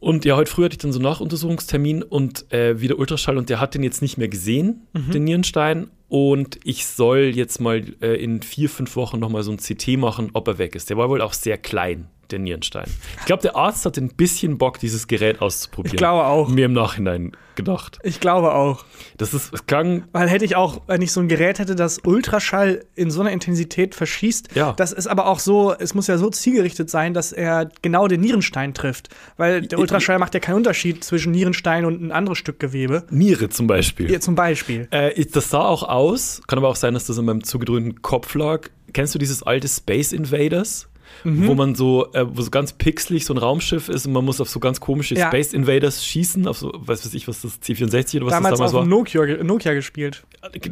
Und 0.00 0.24
ja, 0.24 0.36
heute 0.36 0.50
früh 0.50 0.64
hatte 0.64 0.74
ich 0.74 0.78
dann 0.78 0.92
so 0.92 0.98
einen 0.98 1.04
Nachuntersuchungstermin 1.04 2.02
und 2.02 2.52
äh, 2.52 2.80
wieder 2.80 2.98
Ultraschall 2.98 3.36
und 3.36 3.50
der 3.50 3.60
hat 3.60 3.74
den 3.74 3.82
jetzt 3.82 4.00
nicht 4.00 4.16
mehr 4.16 4.28
gesehen, 4.28 4.86
den 5.12 5.24
Nierenstein. 5.24 5.88
Und 6.08 6.58
ich 6.64 6.86
soll 6.86 7.32
jetzt 7.34 7.60
mal 7.60 7.82
äh, 8.00 8.14
in 8.22 8.40
vier, 8.42 8.70
fünf 8.70 8.96
Wochen 8.96 9.18
nochmal 9.18 9.42
so 9.42 9.50
ein 9.50 9.58
CT 9.58 9.98
machen, 9.98 10.30
ob 10.32 10.48
er 10.48 10.58
weg 10.58 10.74
ist. 10.74 10.88
Der 10.88 10.96
war 10.96 11.08
wohl 11.10 11.20
auch 11.20 11.32
sehr 11.32 11.58
klein, 11.58 12.08
der 12.30 12.38
Nierenstein. 12.38 12.86
Ich 13.20 13.26
glaube, 13.26 13.42
der 13.42 13.56
Arzt 13.56 13.84
hat 13.84 13.96
ein 13.98 14.08
bisschen 14.14 14.58
Bock, 14.58 14.78
dieses 14.78 15.06
Gerät 15.06 15.40
auszuprobieren. 15.40 15.94
Ich 15.94 15.98
glaube 15.98 16.24
auch. 16.24 16.48
Mir 16.48 16.66
im 16.66 16.72
Nachhinein 16.72 17.32
gedacht. 17.54 17.98
Ich 18.04 18.20
glaube 18.20 18.54
auch. 18.54 18.84
Das 19.16 19.34
ist, 19.34 19.52
es 19.52 19.66
klang 19.66 20.04
Weil 20.12 20.28
hätte 20.28 20.44
ich 20.44 20.54
auch, 20.54 20.82
wenn 20.86 21.02
ich 21.02 21.10
so 21.12 21.20
ein 21.20 21.28
Gerät 21.28 21.58
hätte, 21.58 21.74
das 21.74 21.98
Ultraschall 22.04 22.84
in 22.94 23.10
so 23.10 23.20
einer 23.20 23.32
Intensität 23.32 23.94
verschießt, 23.96 24.54
Ja. 24.54 24.72
das 24.74 24.92
ist 24.92 25.08
aber 25.08 25.26
auch 25.26 25.40
so, 25.40 25.74
es 25.76 25.92
muss 25.94 26.06
ja 26.06 26.18
so 26.18 26.30
zielgerichtet 26.30 26.88
sein, 26.88 27.14
dass 27.14 27.32
er 27.32 27.68
genau 27.82 28.06
den 28.06 28.20
Nierenstein 28.20 28.74
trifft. 28.74 29.08
Weil 29.36 29.62
der 29.62 29.78
Ultraschall 29.80 30.18
macht 30.18 30.34
ja 30.34 30.40
keinen 30.40 30.56
Unterschied 30.56 31.02
zwischen 31.02 31.32
Nierenstein 31.32 31.84
und 31.84 32.00
ein 32.00 32.12
anderes 32.12 32.38
Stück 32.38 32.60
Gewebe. 32.60 33.04
Niere 33.10 33.48
zum 33.48 33.66
Beispiel. 33.66 34.06
Hier 34.06 34.20
zum 34.20 34.36
Beispiel. 34.36 34.86
Äh, 34.90 35.24
das 35.26 35.50
sah 35.50 35.62
auch 35.66 35.82
aus, 35.82 36.40
kann 36.46 36.58
aber 36.58 36.68
auch 36.68 36.76
sein, 36.76 36.94
dass 36.94 37.06
das 37.06 37.18
in 37.18 37.24
meinem 37.24 37.42
zugedröhnten 37.42 38.02
Kopf 38.02 38.34
lag. 38.34 38.68
Kennst 38.92 39.14
du 39.14 39.18
dieses 39.18 39.42
alte 39.42 39.68
Space 39.68 40.12
Invaders? 40.12 40.88
Wo 41.24 41.54
man 41.54 41.74
so, 41.74 42.12
äh, 42.12 42.24
wo 42.28 42.40
so 42.42 42.50
ganz 42.50 42.72
pixelig 42.72 43.24
so 43.24 43.34
ein 43.34 43.38
Raumschiff 43.38 43.88
ist 43.88 44.06
und 44.06 44.12
man 44.12 44.24
muss 44.24 44.40
auf 44.40 44.48
so 44.48 44.60
ganz 44.60 44.80
komische 44.80 45.14
Ja. 45.16 45.28
Space 45.28 45.52
Invaders 45.52 46.04
schießen, 46.04 46.46
auf 46.46 46.58
so, 46.58 46.72
weiß 46.74 47.04
weiß 47.04 47.14
ich, 47.14 47.26
was 47.28 47.42
das 47.42 47.60
C64 47.60 48.16
oder 48.18 48.26
was 48.26 48.32
Damals, 48.34 48.52
das 48.58 48.58
damals 48.58 48.72
war. 48.74 48.84
Nokia, 48.86 49.42
Nokia 49.42 49.74
gespielt. 49.74 50.24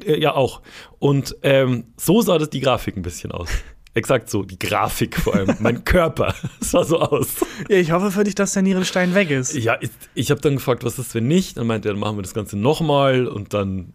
Äh, 0.06 0.20
Ja, 0.20 0.34
auch. 0.34 0.62
Und 0.98 1.36
ähm, 1.42 1.84
so 1.96 2.22
sah 2.22 2.38
das 2.38 2.50
die 2.50 2.60
Grafik 2.60 2.96
ein 2.96 3.02
bisschen 3.02 3.32
aus. 3.32 3.48
Exakt 3.94 4.28
so, 4.28 4.42
die 4.42 4.58
Grafik 4.58 5.16
vor 5.16 5.34
allem, 5.34 5.56
mein 5.58 5.82
Körper 5.84 6.34
sah 6.60 6.84
so 6.84 7.00
aus. 7.00 7.36
Ja, 7.68 7.78
ich 7.78 7.92
hoffe 7.92 8.10
für 8.10 8.24
dich, 8.24 8.34
dass 8.34 8.52
der 8.52 8.62
Nierenstein 8.62 9.14
weg 9.14 9.30
ist. 9.30 9.54
Ja, 9.54 9.78
ich, 9.80 9.88
ich 10.14 10.30
habe 10.30 10.40
dann 10.42 10.56
gefragt, 10.56 10.84
was 10.84 10.98
ist, 10.98 11.14
wenn 11.14 11.26
nicht? 11.26 11.56
Dann 11.56 11.66
meinte 11.66 11.88
er, 11.88 11.92
dann 11.92 12.00
machen 12.00 12.18
wir 12.18 12.22
das 12.22 12.34
Ganze 12.34 12.58
nochmal 12.58 13.26
und 13.26 13.54
dann. 13.54 13.94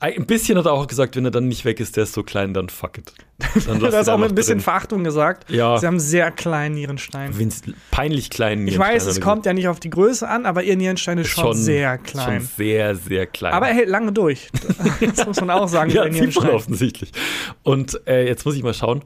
Ein 0.00 0.26
bisschen 0.26 0.56
hat 0.56 0.66
er 0.66 0.72
auch 0.72 0.86
gesagt, 0.86 1.16
wenn 1.16 1.24
er 1.24 1.32
dann 1.32 1.48
nicht 1.48 1.64
weg 1.64 1.80
ist, 1.80 1.96
der 1.96 2.04
ist 2.04 2.12
so 2.12 2.22
klein, 2.22 2.54
dann 2.54 2.68
fuck 2.68 2.98
it. 2.98 3.12
Dann 3.66 3.82
hast 3.92 4.06
ihn 4.06 4.14
auch 4.14 4.18
mit 4.18 4.28
ein 4.28 4.34
bisschen 4.36 4.58
drin. 4.58 4.60
Verachtung 4.60 5.02
gesagt. 5.02 5.50
Ja. 5.50 5.76
Sie 5.76 5.88
haben 5.88 5.98
sehr 5.98 6.30
kleinen 6.30 6.76
Nierenstein. 6.76 7.32
Peinlich 7.90 8.30
kleinen 8.30 8.68
Ich 8.68 8.78
weiß, 8.78 9.06
es 9.06 9.20
kommt 9.20 9.44
ja 9.44 9.52
nicht 9.52 9.66
auf 9.66 9.80
die 9.80 9.90
Größe 9.90 10.28
an, 10.28 10.46
aber 10.46 10.62
ihr 10.62 10.76
Nierenstein 10.76 11.18
ist 11.18 11.28
schon, 11.28 11.56
sehr 11.56 11.98
klein. 11.98 12.42
Schon 12.42 12.48
sehr, 12.56 12.94
sehr 12.94 13.26
klein. 13.26 13.52
aber 13.52 13.68
er 13.68 13.74
hält 13.74 13.88
lange 13.88 14.12
durch. 14.12 14.48
Das 15.00 15.26
muss 15.26 15.40
man 15.40 15.50
auch 15.50 15.68
sagen. 15.68 15.90
ja, 15.90 16.04
sieht 16.04 16.12
man 16.12 16.20
Nierenstein. 16.20 16.50
offensichtlich. 16.50 17.12
Und 17.64 18.00
äh, 18.06 18.26
jetzt 18.26 18.44
muss 18.44 18.54
ich 18.54 18.62
mal 18.62 18.74
schauen, 18.74 19.02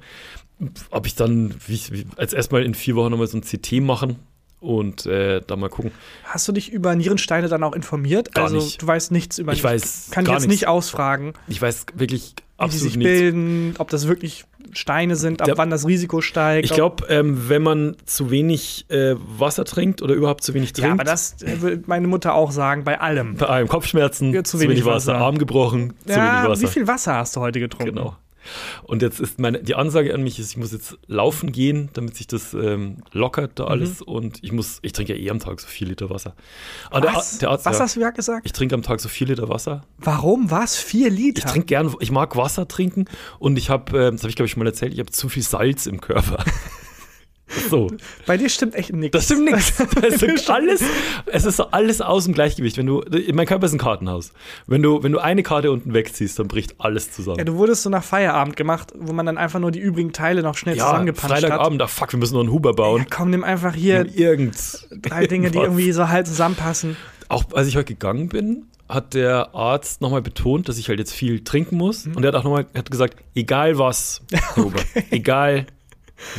ob 0.91 1.07
ich 1.07 1.15
dann 1.15 1.55
wie, 1.67 1.81
wie, 1.91 2.07
als 2.17 2.35
erstmal 2.35 2.65
in 2.65 2.75
vier 2.75 2.97
Wochen 2.97 3.11
nochmal 3.11 3.27
so 3.27 3.39
ein 3.39 3.43
CT 3.43 3.81
machen 3.81 4.19
und 4.62 5.04
äh, 5.07 5.40
da 5.47 5.57
mal 5.57 5.69
gucken. 5.69 5.90
Hast 6.25 6.47
du 6.49 6.52
dich 6.52 6.73
über 6.73 6.95
Nierensteine 6.95 7.49
dann 7.49 7.62
auch 7.64 7.75
informiert? 7.75 8.35
Gar 8.35 8.45
also 8.45 8.57
nicht. 8.57 8.81
du 8.81 8.87
weißt 8.87 9.11
nichts 9.12 9.38
über 9.38 9.52
Ich 9.52 9.62
weiß 9.62 10.09
Kann 10.12 10.23
ich 10.25 10.28
gar 10.28 10.37
jetzt 10.37 10.47
nichts. 10.49 10.62
nicht 10.62 10.69
ausfragen. 10.69 11.35
Ich 11.49 11.61
weiß 11.61 11.87
wirklich 11.95 12.31
wie 12.33 12.35
die 12.35 12.42
Absolut 12.64 12.83
sich 12.92 12.97
nichts. 12.97 13.11
bilden, 13.12 13.75
ob 13.78 13.90
das 13.90 14.07
wirklich 14.07 14.45
Steine 14.73 15.16
sind, 15.16 15.40
ab 15.42 15.47
Der- 15.47 15.59
wann 15.59 15.69
das 15.69 15.85
Risiko 15.85 16.21
steigt. 16.21 16.64
Ich 16.66 16.71
ob- 16.81 16.99
glaube, 16.99 17.07
ähm, 17.12 17.49
wenn 17.49 17.61
man 17.62 17.97
zu 18.07 18.31
wenig 18.31 18.87
äh, 18.88 19.16
Wasser 19.37 19.64
trinkt 19.64 20.00
oder 20.00 20.14
überhaupt 20.14 20.45
zu 20.45 20.54
wenig 20.54 20.73
trinkt, 20.73 20.87
Ja, 20.87 20.92
aber 20.92 21.02
das 21.04 21.42
äh, 21.42 21.61
würde 21.61 21.83
meine 21.87 22.07
Mutter 22.07 22.35
auch 22.35 22.52
sagen, 22.52 22.85
bei 22.85 23.00
allem. 23.00 23.35
bei 23.37 23.47
allem 23.47 23.66
Kopfschmerzen, 23.66 24.33
Ja, 24.33 24.45
zu 24.45 24.61
wenig 24.61 24.85
Wasser. 24.85 25.16
Arm 25.16 25.38
gebrochen, 25.38 25.95
zu 26.07 26.12
Ja, 26.12 26.35
wenig 26.45 26.50
Wasser. 26.50 26.62
wie 26.62 26.66
viel 26.69 26.87
Wasser 26.87 27.14
hast 27.16 27.35
du 27.35 27.40
heute 27.40 27.59
getrunken? 27.59 27.97
Genau. 27.97 28.16
Und 28.83 29.03
jetzt 29.03 29.21
ist 29.21 29.39
meine, 29.39 29.63
die 29.63 29.75
Ansage 29.75 30.13
an 30.15 30.23
mich 30.23 30.39
ist, 30.39 30.51
ich 30.51 30.57
muss 30.57 30.73
jetzt 30.73 30.99
laufen 31.07 31.53
gehen, 31.53 31.91
damit 31.93 32.17
sich 32.17 32.27
das 32.27 32.55
ähm, 32.55 32.99
lockert 33.13 33.53
da 33.59 33.65
alles. 33.65 34.01
Mhm. 34.01 34.07
Und 34.07 34.39
ich 34.45 34.53
muss, 34.53 34.79
ich 34.83 34.93
trinke 34.93 35.15
ja 35.15 35.19
eh 35.21 35.31
am 35.31 35.39
Tag 35.39 35.61
so 35.61 35.67
vier 35.69 35.87
Liter 35.89 36.11
Wasser. 36.11 36.35
Aber 36.91 37.01
der, 37.03 37.15
Was, 37.15 37.35
Ar- 37.35 37.39
der 37.41 37.51
Arzt, 37.51 37.67
Was 37.67 37.79
ja, 37.79 37.85
hast 37.85 37.97
du 37.97 38.01
gerade 38.01 38.17
gesagt? 38.17 38.47
ich 38.47 38.53
trinke 38.53 38.75
am 38.75 38.83
Tag 38.83 39.01
so 39.01 39.09
vier 39.09 39.27
Liter 39.29 39.49
Wasser. 39.49 39.83
Warum? 39.99 40.51
Was? 40.51 40.77
Vier 40.77 41.11
Liter? 41.11 41.39
Ich 41.39 41.51
trinke 41.51 41.67
gern, 41.67 41.95
ich 42.01 42.11
mag 42.11 42.37
Wasser 42.37 42.67
trinken 42.69 43.07
und 43.39 43.57
ich 43.59 43.71
habe, 43.71 44.07
äh, 44.07 44.11
das 44.11 44.21
habe 44.23 44.31
ich 44.31 44.37
glaube 44.37 44.47
ich 44.47 44.53
schon 44.53 44.63
mal 44.63 44.69
erzählt, 44.69 44.93
ich 44.93 44.99
habe 45.01 45.11
zu 45.11 45.29
viel 45.29 45.43
Salz 45.43 45.87
im 45.87 46.01
Körper. 46.01 46.45
so. 47.71 47.90
Bei 48.26 48.37
dir 48.37 48.49
stimmt 48.49 48.75
echt 48.75 48.92
nichts. 48.92 49.12
Das 49.12 49.25
stimmt 49.26 49.50
nichts. 49.50 49.73
Ist 50.23 50.50
alles, 50.50 50.82
es 51.26 51.44
ist 51.44 51.56
so 51.56 51.64
alles 51.71 52.00
aus 52.00 52.25
dem 52.25 52.35
Gleichgewicht. 52.35 52.76
Wenn 52.78 52.87
du, 52.87 53.02
mein 53.32 53.47
Körper 53.47 53.66
ist 53.66 53.73
ein 53.73 53.78
Kartenhaus. 53.78 54.32
Wenn 54.66 54.82
du, 54.82 55.02
wenn 55.02 55.12
du 55.12 55.18
eine 55.18 55.42
Karte 55.42 55.71
unten 55.71 55.94
wegziehst, 55.94 56.38
dann 56.38 56.49
bricht 56.49 56.75
alles 56.78 57.12
zusammen. 57.12 57.38
Ja, 57.38 57.44
du 57.44 57.54
wurdest 57.56 57.82
so 57.82 57.90
nach 57.90 58.04
Feierabend 58.04 58.56
gemacht, 58.56 58.92
wo 58.97 59.12
man 59.12 59.26
dann 59.26 59.38
einfach 59.38 59.61
nur 59.61 59.71
die 59.71 59.80
übrigen 59.80 60.12
Teile 60.12 60.42
noch 60.42 60.56
schnell 60.56 60.76
Ja, 60.76 60.87
zusammengepanscht 60.87 61.35
hat. 61.35 61.40
Freitagabend, 61.42 61.82
ah 61.82 61.87
fuck, 61.87 62.12
wir 62.12 62.18
müssen 62.18 62.35
noch 62.35 62.40
einen 62.40 62.52
Huber 62.52 62.73
bauen. 62.75 63.02
Ja, 63.02 63.06
komm, 63.11 63.30
nimm 63.30 63.44
einfach 63.44 63.75
hier 63.75 64.06
Irgend. 64.14 64.56
drei 65.02 65.26
Dinge, 65.26 65.50
die 65.50 65.59
irgendwie 65.59 65.92
so 65.92 66.09
halt 66.09 66.26
zusammenpassen. 66.26 66.97
Auch 67.28 67.44
als 67.52 67.68
ich 67.68 67.76
heute 67.76 67.87
gegangen 67.94 68.28
bin, 68.28 68.66
hat 68.88 69.14
der 69.14 69.54
Arzt 69.54 70.00
nochmal 70.00 70.23
betont, 70.23 70.68
dass 70.68 70.78
ich 70.78 70.88
halt 70.88 70.99
jetzt 70.99 71.12
viel 71.12 71.42
trinken 71.44 71.76
muss. 71.76 72.04
Mhm. 72.06 72.16
Und 72.16 72.25
er 72.25 72.28
hat 72.28 72.35
auch 72.37 72.44
nochmal 72.44 72.66
hat 72.76 72.90
gesagt, 72.90 73.16
egal 73.35 73.78
was, 73.78 74.23
Herr 74.30 74.56
Huber, 74.56 74.80
egal 75.11 75.66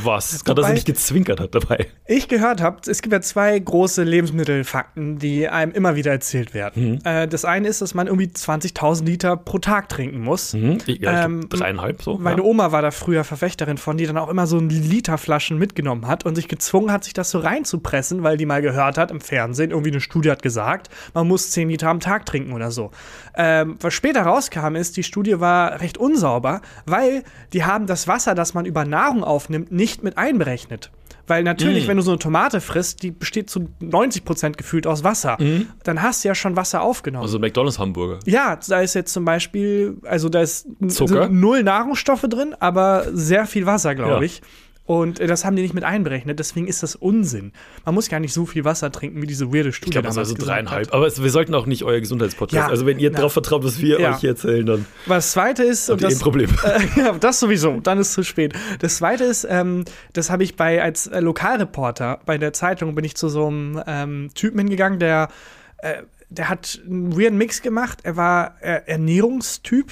was. 0.03 0.43
Gerade, 0.43 0.61
dass 0.61 0.69
er 0.69 0.73
nicht 0.73 0.85
gezwinkert 0.85 1.39
hat 1.39 1.55
dabei. 1.55 1.87
Ich 2.05 2.27
gehört 2.27 2.61
habe, 2.61 2.77
es 2.89 3.01
gibt 3.01 3.13
ja 3.13 3.21
zwei 3.21 3.57
große 3.57 4.03
Lebensmittelfakten, 4.03 5.19
die 5.19 5.47
einem 5.47 5.71
immer 5.71 5.95
wieder 5.95 6.11
erzählt 6.11 6.53
werden. 6.53 7.03
Äh, 7.05 7.27
das 7.27 7.45
eine 7.45 7.67
ist, 7.67 7.81
dass 7.81 7.93
man 7.93 8.07
irgendwie 8.07 8.27
20.000 8.27 9.05
Liter 9.05 9.37
pro 9.37 9.59
Tag 9.59 9.89
trinken 9.89 10.21
muss. 10.21 10.53
Hm? 10.53 10.77
Ja, 10.85 11.25
Ähm, 11.25 11.47
dreieinhalb 11.49 12.01
so. 12.01 12.17
Meine 12.17 12.41
ja. 12.41 12.43
Oma 12.43 12.71
war 12.71 12.81
da 12.81 12.91
früher 12.91 13.23
Verfechterin 13.23 13.77
von, 13.77 13.97
die 13.97 14.05
dann 14.05 14.17
auch 14.17 14.29
immer 14.29 14.47
so 14.47 14.57
ein 14.57 14.69
Liter 14.69 15.17
Flaschen 15.17 15.57
mitgenommen 15.57 16.07
hat 16.07 16.25
und 16.25 16.35
sich 16.35 16.47
gezwungen 16.47 16.91
hat, 16.91 17.03
sich 17.03 17.13
das 17.13 17.31
so 17.31 17.39
reinzupressen, 17.39 18.23
weil 18.23 18.37
die 18.37 18.45
mal 18.45 18.61
gehört 18.61 18.97
hat 18.97 19.11
im 19.11 19.21
Fernsehen, 19.21 19.71
irgendwie 19.71 19.91
eine 19.91 20.01
Studie 20.01 20.31
hat 20.31 20.41
gesagt, 20.41 20.89
man 21.13 21.27
muss 21.27 21.51
10 21.51 21.69
Liter 21.69 21.89
am 21.89 21.99
Tag 21.99 22.25
trinken 22.25 22.53
oder 22.53 22.71
so. 22.71 22.91
Ähm, 23.35 23.77
was 23.79 23.93
später 23.93 24.23
rauskam, 24.23 24.75
ist, 24.75 24.97
die 24.97 25.03
Studie 25.03 25.39
war 25.39 25.81
recht 25.81 25.97
unsauber, 25.97 26.61
weil 26.85 27.23
die 27.53 27.63
haben 27.63 27.87
das 27.87 28.07
Wasser, 28.07 28.35
das 28.35 28.53
man 28.53 28.65
über 28.65 28.85
Nahrung 28.85 29.23
aufnimmt, 29.23 29.71
nicht 29.73 30.03
mit 30.03 30.17
einberechnet. 30.17 30.91
Weil 31.25 31.43
natürlich, 31.43 31.85
Mm. 31.85 31.89
wenn 31.89 31.97
du 31.97 32.03
so 32.03 32.11
eine 32.11 32.19
Tomate 32.19 32.59
frisst, 32.59 33.01
die 33.01 33.11
besteht 33.11 33.49
zu 33.49 33.69
90% 33.81 34.57
gefühlt 34.57 34.85
aus 34.85 35.05
Wasser, 35.05 35.37
dann 35.83 36.01
hast 36.01 36.23
du 36.23 36.27
ja 36.27 36.35
schon 36.35 36.57
Wasser 36.57 36.81
aufgenommen. 36.81 37.23
Also 37.23 37.39
McDonalds-Hamburger. 37.39 38.19
Ja, 38.25 38.57
da 38.67 38.81
ist 38.81 38.93
jetzt 38.93 39.13
zum 39.13 39.23
Beispiel, 39.23 39.97
also 40.03 40.27
da 40.27 40.41
ist 40.41 40.67
Zucker? 40.89 41.29
null 41.29 41.63
Nahrungsstoffe 41.63 42.23
drin, 42.23 42.53
aber 42.59 43.05
sehr 43.13 43.45
viel 43.45 43.65
Wasser, 43.65 43.95
glaube 43.95 44.11
Ja. 44.15 44.21
ich. 44.21 44.41
Und 44.85 45.19
äh, 45.21 45.27
das 45.27 45.45
haben 45.45 45.55
die 45.55 45.61
nicht 45.61 45.73
mit 45.73 45.85
einberechnet, 45.85 46.39
deswegen 46.39 46.67
ist 46.67 46.83
das 46.83 46.95
Unsinn. 46.95 47.53
Man 47.85 47.95
muss 47.95 48.09
gar 48.09 48.19
nicht 48.19 48.33
so 48.33 48.45
viel 48.45 48.65
Wasser 48.65 48.91
trinken, 48.91 49.21
wie 49.21 49.27
diese 49.27 49.53
weirde 49.53 49.71
Studie 49.71 49.89
Ich 49.89 49.91
glaube, 49.93 50.07
das 50.07 50.15
ist 50.15 50.33
also 50.33 50.35
dreieinhalb. 50.35 50.87
hat. 50.87 50.93
Aber 50.93 51.07
es, 51.07 51.23
wir 51.23 51.29
sollten 51.29 51.53
auch 51.55 51.65
nicht 51.65 51.83
euer 51.83 52.01
Gesundheitspodcast. 52.01 52.67
Ja. 52.67 52.67
also 52.67 52.85
wenn 52.85 52.99
ihr 52.99 53.09
Na. 53.11 53.17
darauf 53.17 53.33
vertraut, 53.33 53.63
was 53.63 53.79
wir 53.79 53.99
Ja. 54.01 54.11
euch 54.11 54.17
hier 54.17 54.31
erzählen, 54.31 54.65
dann 54.65 54.85
Was 55.05 55.31
zweite 55.31 55.63
ist, 55.63 55.89
und 55.89 56.01
ihr 56.01 56.07
eh 56.07 56.07
ein 56.07 56.13
das, 56.13 56.19
Problem. 56.21 56.49
äh, 56.65 56.99
ja, 56.99 57.13
das 57.13 57.39
sowieso, 57.39 57.79
dann 57.79 57.97
ist 57.97 58.09
es 58.09 58.13
zu 58.13 58.23
spät. 58.23 58.53
Das 58.79 58.97
zweite 58.97 59.23
ist, 59.23 59.47
ähm, 59.49 59.85
das 60.11 60.29
habe 60.29 60.43
ich 60.43 60.55
bei 60.57 60.83
als 60.83 61.07
äh, 61.07 61.21
Lokalreporter 61.21 62.19
bei 62.25 62.37
der 62.37 62.51
Zeitung 62.53 62.93
bin 62.95 63.05
ich 63.05 63.15
zu 63.15 63.29
so 63.29 63.47
einem 63.47 63.81
ähm, 63.87 64.29
Typen 64.35 64.59
hingegangen, 64.59 64.99
der 64.99 65.29
äh, 65.77 66.03
der 66.37 66.49
hat 66.49 66.79
einen 66.85 67.17
weirden 67.17 67.37
Mix 67.37 67.61
gemacht. 67.61 67.99
Er 68.03 68.15
war 68.17 68.55
äh, 68.61 68.81
Ernährungstyp, 68.87 69.91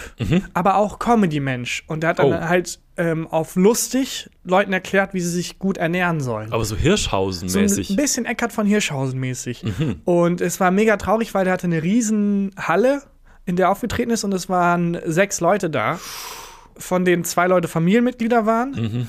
aber 0.53 0.75
auch 0.75 0.99
Comedy-Mensch. 0.99 1.83
Und 1.87 2.01
der 2.03 2.09
hat 2.11 2.19
dann 2.19 2.29
Mhm. 2.29 2.33
Oh. 2.35 2.41
halt 2.49 2.79
ähm, 2.97 3.27
auf 3.27 3.55
lustig 3.55 4.29
Leuten 4.43 4.73
erklärt, 4.73 5.13
wie 5.13 5.21
sie 5.21 5.29
sich 5.29 5.57
gut 5.59 5.77
ernähren 5.77 6.19
sollen. 6.19 6.51
Aber 6.51 6.63
so 6.65 6.75
So 6.75 6.75
ein 6.75 6.81
Hirschhausen-mäßig. 6.81 7.95
bisschen 7.95 8.25
Eckart 8.25 8.51
von 8.53 8.65
Hirschhausen 8.67 9.19
mäßig. 9.19 9.63
Mhm. 9.63 10.01
Und 10.05 10.41
es 10.41 10.59
war 10.59 10.71
mega 10.71 10.97
traurig, 10.97 11.33
weil 11.33 11.45
der 11.45 11.53
hatte 11.53 11.67
eine 11.67 11.81
riesen 11.83 12.51
Halle, 12.57 13.01
in 13.45 13.55
der 13.55 13.67
er 13.67 13.71
aufgetreten 13.71 14.11
ist 14.11 14.23
und 14.23 14.33
es 14.33 14.49
waren 14.49 14.99
sechs 15.05 15.39
Leute 15.39 15.69
da, 15.69 15.99
von 16.77 17.05
denen 17.05 17.23
zwei 17.23 17.47
Leute 17.47 17.67
Familienmitglieder 17.67 18.45
waren. 18.45 18.71
Mhm. 18.71 19.07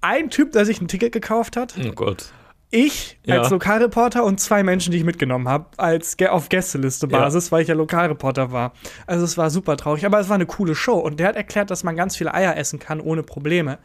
Ein 0.00 0.30
Typ, 0.30 0.52
der 0.52 0.64
sich 0.66 0.80
ein 0.80 0.88
Ticket 0.88 1.12
gekauft 1.12 1.56
hat. 1.56 1.74
oh 1.78 1.92
Gott. 1.92 2.32
Ich 2.74 3.18
Ja. 3.24 3.38
als 3.38 3.50
Lokalreporter 3.50 4.24
und 4.24 4.40
zwei 4.40 4.62
Menschen, 4.62 4.92
die 4.92 4.98
ich 4.98 5.04
mitgenommen 5.04 5.46
habe, 5.46 5.66
als 5.76 6.16
auf 6.28 6.48
Gästeliste-Basis, 6.48 7.52
weil 7.52 7.62
ich 7.62 7.68
ja 7.68 7.74
Lokalreporter 7.74 8.50
war. 8.50 8.72
Also 9.06 9.26
es 9.26 9.36
war 9.36 9.50
super 9.50 9.76
traurig, 9.76 10.06
aber 10.06 10.18
es 10.18 10.30
war 10.30 10.36
eine 10.36 10.46
coole 10.46 10.74
Show. 10.74 10.98
Und 10.98 11.20
der 11.20 11.28
hat 11.28 11.36
erklärt, 11.36 11.70
dass 11.70 11.84
man 11.84 11.96
ganz 11.96 12.16
viele 12.16 12.32
Eier 12.32 12.56
essen 12.56 12.78
kann 12.78 13.00
ohne 13.00 13.22
Probleme. 13.22 13.78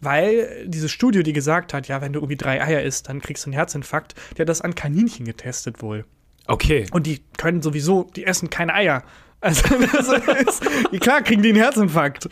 Weil 0.00 0.66
diese 0.66 0.90
Studie, 0.90 1.22
die 1.22 1.32
gesagt 1.32 1.72
hat, 1.72 1.88
ja, 1.88 2.02
wenn 2.02 2.12
du 2.12 2.18
irgendwie 2.20 2.36
drei 2.36 2.62
Eier 2.62 2.82
isst, 2.82 3.08
dann 3.08 3.22
kriegst 3.22 3.46
du 3.46 3.48
einen 3.48 3.54
Herzinfarkt, 3.54 4.14
der 4.36 4.42
hat 4.42 4.50
das 4.50 4.60
an 4.60 4.74
Kaninchen 4.74 5.24
getestet 5.24 5.80
wohl. 5.80 6.04
Okay. 6.46 6.84
Und 6.92 7.06
die 7.06 7.22
können 7.38 7.62
sowieso, 7.62 8.10
die 8.14 8.24
essen 8.26 8.50
keine 8.50 8.74
Eier. 8.74 9.02
Also 9.40 9.74
ist, 10.46 11.00
klar 11.00 11.22
kriegen 11.22 11.42
die 11.42 11.50
einen 11.50 11.58
Herzinfarkt. 11.58 12.28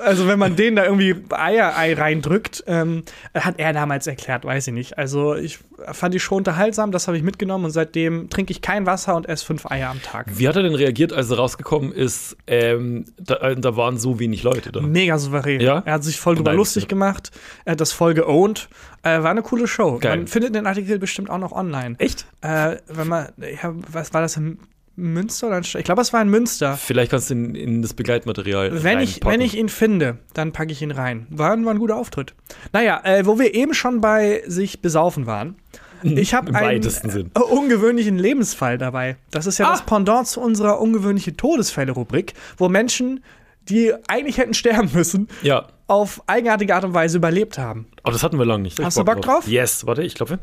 Also 0.00 0.26
wenn 0.28 0.38
man 0.38 0.56
denen 0.56 0.76
da 0.76 0.84
irgendwie 0.84 1.14
Eier-Ei 1.30 1.94
reindrückt, 1.94 2.64
ähm, 2.66 3.04
hat 3.34 3.54
er 3.58 3.72
damals 3.72 4.06
erklärt, 4.06 4.44
weiß 4.44 4.68
ich 4.68 4.74
nicht. 4.74 4.98
Also 4.98 5.34
ich 5.34 5.58
fand 5.92 6.14
die 6.14 6.20
schon 6.20 6.38
unterhaltsam, 6.38 6.92
das 6.92 7.06
habe 7.06 7.16
ich 7.16 7.22
mitgenommen 7.22 7.66
und 7.66 7.70
seitdem 7.70 8.28
trinke 8.28 8.52
ich 8.52 8.62
kein 8.62 8.86
Wasser 8.86 9.16
und 9.16 9.28
esse 9.28 9.44
fünf 9.44 9.70
Eier 9.70 9.90
am 9.90 10.02
Tag. 10.02 10.26
Wie 10.30 10.48
hat 10.48 10.56
er 10.56 10.62
denn 10.62 10.74
reagiert, 10.74 11.12
als 11.12 11.30
er 11.30 11.38
rausgekommen 11.38 11.92
ist? 11.92 12.36
Ähm, 12.46 13.04
da, 13.18 13.36
äh, 13.36 13.56
da 13.56 13.76
waren 13.76 13.98
so 13.98 14.18
wenig 14.18 14.42
Leute 14.42 14.72
da. 14.72 14.80
Mega 14.80 15.18
souverän. 15.18 15.60
Ja? 15.60 15.82
Er 15.84 15.94
hat 15.94 16.04
sich 16.04 16.18
voll 16.18 16.36
drüber 16.36 16.52
lustig 16.52 16.88
gemacht. 16.88 17.30
Er 17.64 17.72
hat 17.72 17.80
das 17.80 17.92
voll 17.92 18.14
geowned. 18.14 18.68
Äh, 19.02 19.22
war 19.22 19.30
eine 19.30 19.42
coole 19.42 19.66
Show. 19.66 19.98
Geil. 19.98 20.16
Man 20.16 20.26
findet 20.26 20.54
den 20.54 20.66
Artikel 20.66 20.98
bestimmt 20.98 21.30
auch 21.30 21.38
noch 21.38 21.52
online. 21.52 21.94
Echt? 21.98 22.26
Äh, 22.42 22.76
wenn 22.88 23.08
man, 23.08 23.28
ja, 23.38 23.72
was 23.90 24.12
war 24.12 24.20
das 24.20 24.36
in 24.36 24.58
Münster 25.00 25.48
oder 25.48 25.58
in 25.58 25.64
Ich 25.64 25.84
glaube, 25.84 26.02
es 26.02 26.12
war 26.12 26.22
in 26.22 26.28
Münster. 26.28 26.76
Vielleicht 26.76 27.10
kannst 27.10 27.30
du 27.30 27.34
ihn 27.34 27.54
in 27.54 27.82
das 27.82 27.94
Begleitmaterial 27.94 28.82
Wenn 28.82 29.00
ich, 29.00 29.24
wenn 29.24 29.40
ich 29.40 29.56
ihn 29.56 29.68
finde, 29.68 30.18
dann 30.34 30.52
packe 30.52 30.72
ich 30.72 30.82
ihn 30.82 30.90
rein. 30.90 31.26
War, 31.30 31.50
war 31.64 31.72
ein 31.74 31.78
guter 31.78 31.96
Auftritt. 31.96 32.34
Naja, 32.72 33.00
äh, 33.04 33.26
wo 33.26 33.38
wir 33.38 33.54
eben 33.54 33.74
schon 33.74 34.00
bei 34.00 34.42
sich 34.46 34.80
besaufen 34.82 35.26
waren. 35.26 35.56
Ich 36.02 36.32
habe 36.32 36.54
einen 36.54 36.82
Sinn. 36.82 37.30
äh, 37.34 37.40
ungewöhnlichen 37.40 38.18
Lebensfall 38.18 38.78
dabei. 38.78 39.16
Das 39.30 39.46
ist 39.46 39.58
ja 39.58 39.66
Ah. 39.68 39.72
das 39.72 39.82
Pendant 39.84 40.26
zu 40.28 40.40
unserer 40.40 40.80
ungewöhnliche 40.80 41.36
Todesfälle-Rubrik, 41.36 42.32
wo 42.56 42.68
Menschen, 42.70 43.22
die 43.68 43.92
eigentlich 44.08 44.38
hätten 44.38 44.54
sterben 44.54 44.88
müssen, 44.94 45.28
Ja. 45.42 45.66
auf 45.88 46.22
eigenartige 46.26 46.74
Art 46.74 46.84
und 46.84 46.94
Weise 46.94 47.18
überlebt 47.18 47.58
haben. 47.58 47.86
Aber 48.02 48.12
das 48.12 48.22
hatten 48.22 48.38
wir 48.38 48.46
lange 48.46 48.62
nicht. 48.62 48.78
Ich 48.78 48.84
Hast 48.84 48.96
du 48.96 49.04
Bock 49.04 49.20
drauf? 49.20 49.46
Yes. 49.46 49.86
Warte, 49.86 50.02
ich 50.02 50.14
klopfe. 50.14 50.38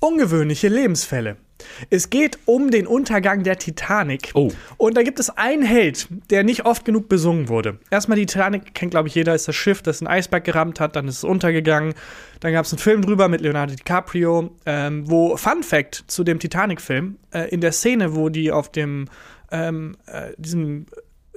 Ungewöhnliche 0.00 0.68
Lebensfälle. 0.68 1.36
Es 1.90 2.10
geht 2.10 2.38
um 2.44 2.70
den 2.70 2.86
Untergang 2.86 3.42
der 3.42 3.58
Titanic. 3.58 4.30
Oh. 4.34 4.50
Und 4.76 4.96
da 4.96 5.02
gibt 5.02 5.20
es 5.20 5.30
einen 5.30 5.62
Held, 5.62 6.08
der 6.30 6.44
nicht 6.44 6.64
oft 6.64 6.84
genug 6.84 7.08
besungen 7.08 7.48
wurde. 7.48 7.78
Erstmal 7.90 8.16
die 8.16 8.26
Titanic, 8.26 8.74
kennt 8.74 8.92
glaube 8.92 9.08
ich 9.08 9.14
jeder, 9.14 9.34
ist 9.34 9.48
das 9.48 9.56
Schiff, 9.56 9.82
das 9.82 10.00
einen 10.00 10.08
Eisberg 10.08 10.44
gerammt 10.44 10.80
hat, 10.80 10.96
dann 10.96 11.08
ist 11.08 11.18
es 11.18 11.24
untergegangen. 11.24 11.94
Dann 12.40 12.52
gab 12.52 12.64
es 12.64 12.72
einen 12.72 12.78
Film 12.78 13.02
drüber 13.02 13.28
mit 13.28 13.40
Leonardo 13.40 13.74
DiCaprio, 13.74 14.50
ähm, 14.66 15.08
wo, 15.08 15.36
Fun 15.36 15.62
Fact 15.62 16.04
zu 16.06 16.24
dem 16.24 16.38
Titanic-Film, 16.38 17.16
äh, 17.32 17.48
in 17.50 17.60
der 17.60 17.72
Szene, 17.72 18.14
wo 18.14 18.28
die 18.28 18.50
auf 18.50 18.70
dem, 18.70 19.06
ähm, 19.50 19.96
äh, 20.06 20.32
diesem, 20.36 20.86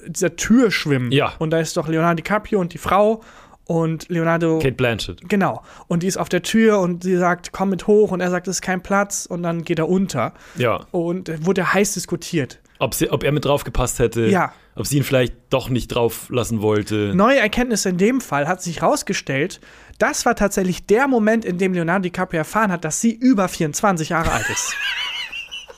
dieser 0.07 0.35
Tür 0.35 0.71
schwimmen. 0.71 1.11
Ja. 1.11 1.33
Und 1.39 1.51
da 1.51 1.59
ist 1.59 1.77
doch 1.77 1.87
Leonardo 1.87 2.15
DiCaprio 2.15 2.59
und 2.59 2.73
die 2.73 2.77
Frau 2.77 3.21
und 3.65 4.09
Leonardo. 4.09 4.59
Kate 4.59 4.73
Blanchett. 4.73 5.27
Genau. 5.27 5.63
Und 5.87 6.03
die 6.03 6.07
ist 6.07 6.17
auf 6.17 6.29
der 6.29 6.41
Tür 6.41 6.79
und 6.79 7.03
sie 7.03 7.17
sagt, 7.17 7.51
komm 7.51 7.69
mit 7.69 7.87
hoch. 7.87 8.11
Und 8.11 8.21
er 8.21 8.29
sagt, 8.29 8.47
es 8.47 8.57
ist 8.57 8.61
kein 8.61 8.81
Platz. 8.81 9.25
Und 9.25 9.43
dann 9.43 9.63
geht 9.63 9.79
er 9.79 9.89
unter. 9.89 10.33
Ja. 10.55 10.85
Und 10.91 11.45
wurde 11.45 11.73
heiß 11.73 11.93
diskutiert. 11.93 12.59
Ob, 12.79 12.93
sie, 12.93 13.09
ob 13.09 13.23
er 13.23 13.31
mit 13.31 13.45
drauf 13.45 13.63
gepasst 13.63 13.99
hätte. 13.99 14.27
Ja. 14.27 14.51
Ob 14.75 14.85
sie 14.85 14.97
ihn 14.97 15.03
vielleicht 15.03 15.33
doch 15.49 15.69
nicht 15.69 15.87
drauf 15.87 16.27
lassen 16.29 16.61
wollte. 16.61 17.13
Neue 17.15 17.39
Erkenntnis 17.39 17.85
in 17.85 17.97
dem 17.97 18.19
Fall 18.19 18.47
hat 18.47 18.61
sich 18.61 18.81
herausgestellt, 18.81 19.61
das 19.97 20.25
war 20.25 20.35
tatsächlich 20.35 20.85
der 20.85 21.07
Moment, 21.07 21.45
in 21.45 21.57
dem 21.57 21.73
Leonardo 21.73 22.03
DiCaprio 22.03 22.39
erfahren 22.39 22.71
hat, 22.73 22.83
dass 22.83 22.99
sie 22.99 23.13
über 23.13 23.47
24 23.47 24.09
Jahre 24.09 24.31
alt 24.31 24.49
ist. 24.49 24.75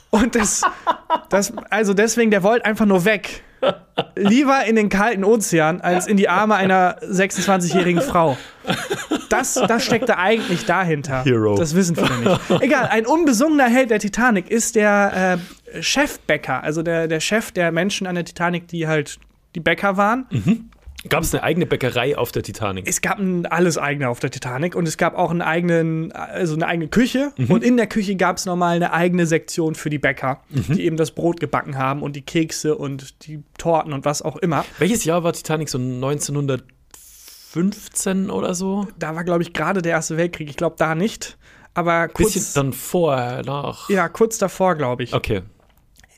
Und 0.10 0.36
das, 0.36 0.64
das, 1.30 1.54
also 1.70 1.94
deswegen, 1.94 2.32
der 2.32 2.44
wollte 2.44 2.66
einfach 2.66 2.86
nur 2.86 3.06
weg. 3.06 3.44
Lieber 4.16 4.66
in 4.66 4.76
den 4.76 4.90
kalten 4.90 5.24
Ozean 5.24 5.82
als 5.82 6.08
in 6.08 6.16
die 6.16 6.30
Arme 6.30 6.56
einer 6.56 7.00
26-jährigen 7.02 8.02
Frau. 8.02 8.38
Das, 9.30 9.56
das 9.56 9.84
steckt 9.84 10.08
da 10.10 10.18
eigentlich 10.18 10.66
dahinter. 10.66 11.24
Hero. 11.24 11.56
Das 11.56 11.76
wissen 11.76 11.96
viele 11.96 12.18
nicht. 12.18 12.62
Egal, 12.62 12.88
ein 12.88 13.06
unbesungener 13.06 13.68
Held 13.68 13.90
der 13.90 14.00
Titanic 14.00 14.50
ist 14.50 14.76
der 14.76 15.40
äh, 15.74 15.82
Chefbäcker, 15.82 16.64
also 16.64 16.84
der, 16.84 17.08
der 17.08 17.20
Chef 17.20 17.52
der 17.52 17.72
Menschen 17.72 18.08
an 18.08 18.16
der 18.16 18.26
Titanic, 18.26 18.68
die 18.68 18.88
halt 18.88 19.20
die 19.56 19.60
Bäcker 19.60 19.98
waren. 19.98 20.70
Gab 21.10 21.24
es 21.24 21.34
eine 21.34 21.44
eigene 21.44 21.66
Bäckerei 21.66 22.18
auf 22.18 22.32
der 22.32 22.44
Titanic? 22.44 22.88
Es 22.88 23.02
gab 23.02 23.20
ein 23.20 23.46
alles 23.46 23.78
eigene 23.78 24.10
auf 24.10 24.20
der 24.20 24.32
Titanic 24.32 24.76
und 24.76 24.88
es 24.88 24.98
gab 24.98 25.18
auch 25.18 25.32
einen 25.32 25.42
eigenen, 25.42 26.12
also 26.12 26.56
eine 26.56 26.68
eigene 26.68 26.88
Küche. 26.88 27.32
Und 27.48 27.64
in 27.64 27.78
der 27.78 27.88
Küche 27.88 28.16
gab 28.16 28.38
es 28.38 28.46
nochmal 28.46 28.76
eine 28.76 28.94
eigene 28.94 29.26
Sektion 29.26 29.76
für 29.76 29.90
die 29.90 30.00
Bäcker, 30.00 30.42
die 30.50 30.86
eben 30.86 30.98
das 30.98 31.12
Brot 31.12 31.40
gebacken 31.40 31.78
haben 31.78 32.02
und 32.04 32.16
die 32.16 32.22
Kekse 32.22 32.76
und 32.76 33.26
die 33.28 33.44
Torten 33.58 33.94
und 33.94 34.06
was 34.06 34.22
auch 34.22 34.36
immer. 34.38 34.66
Welches 34.80 35.06
Jahr 35.06 35.24
war 35.24 35.34
Titanic? 35.34 35.70
So 35.70 35.78
1915 35.78 38.30
oder 38.30 38.54
so? 38.54 38.88
Da 39.00 39.16
war, 39.16 39.24
glaube 39.24 39.44
ich, 39.44 39.54
gerade 39.54 39.82
der 39.82 39.94
Erste 39.94 40.18
Weltkrieg. 40.18 40.50
Ich 40.50 40.58
glaube 40.58 40.76
da 40.78 40.96
nicht. 40.96 41.38
Aber 41.74 42.08
kurz, 42.08 42.34
Bisschen 42.34 42.54
dann 42.56 42.74
vorher, 42.74 43.44
nach. 43.44 43.88
ja, 43.90 44.10
kurz 44.10 44.40
davor, 44.40 44.76
glaube 44.76 45.04
ich. 45.04 45.14
Okay. 45.14 45.44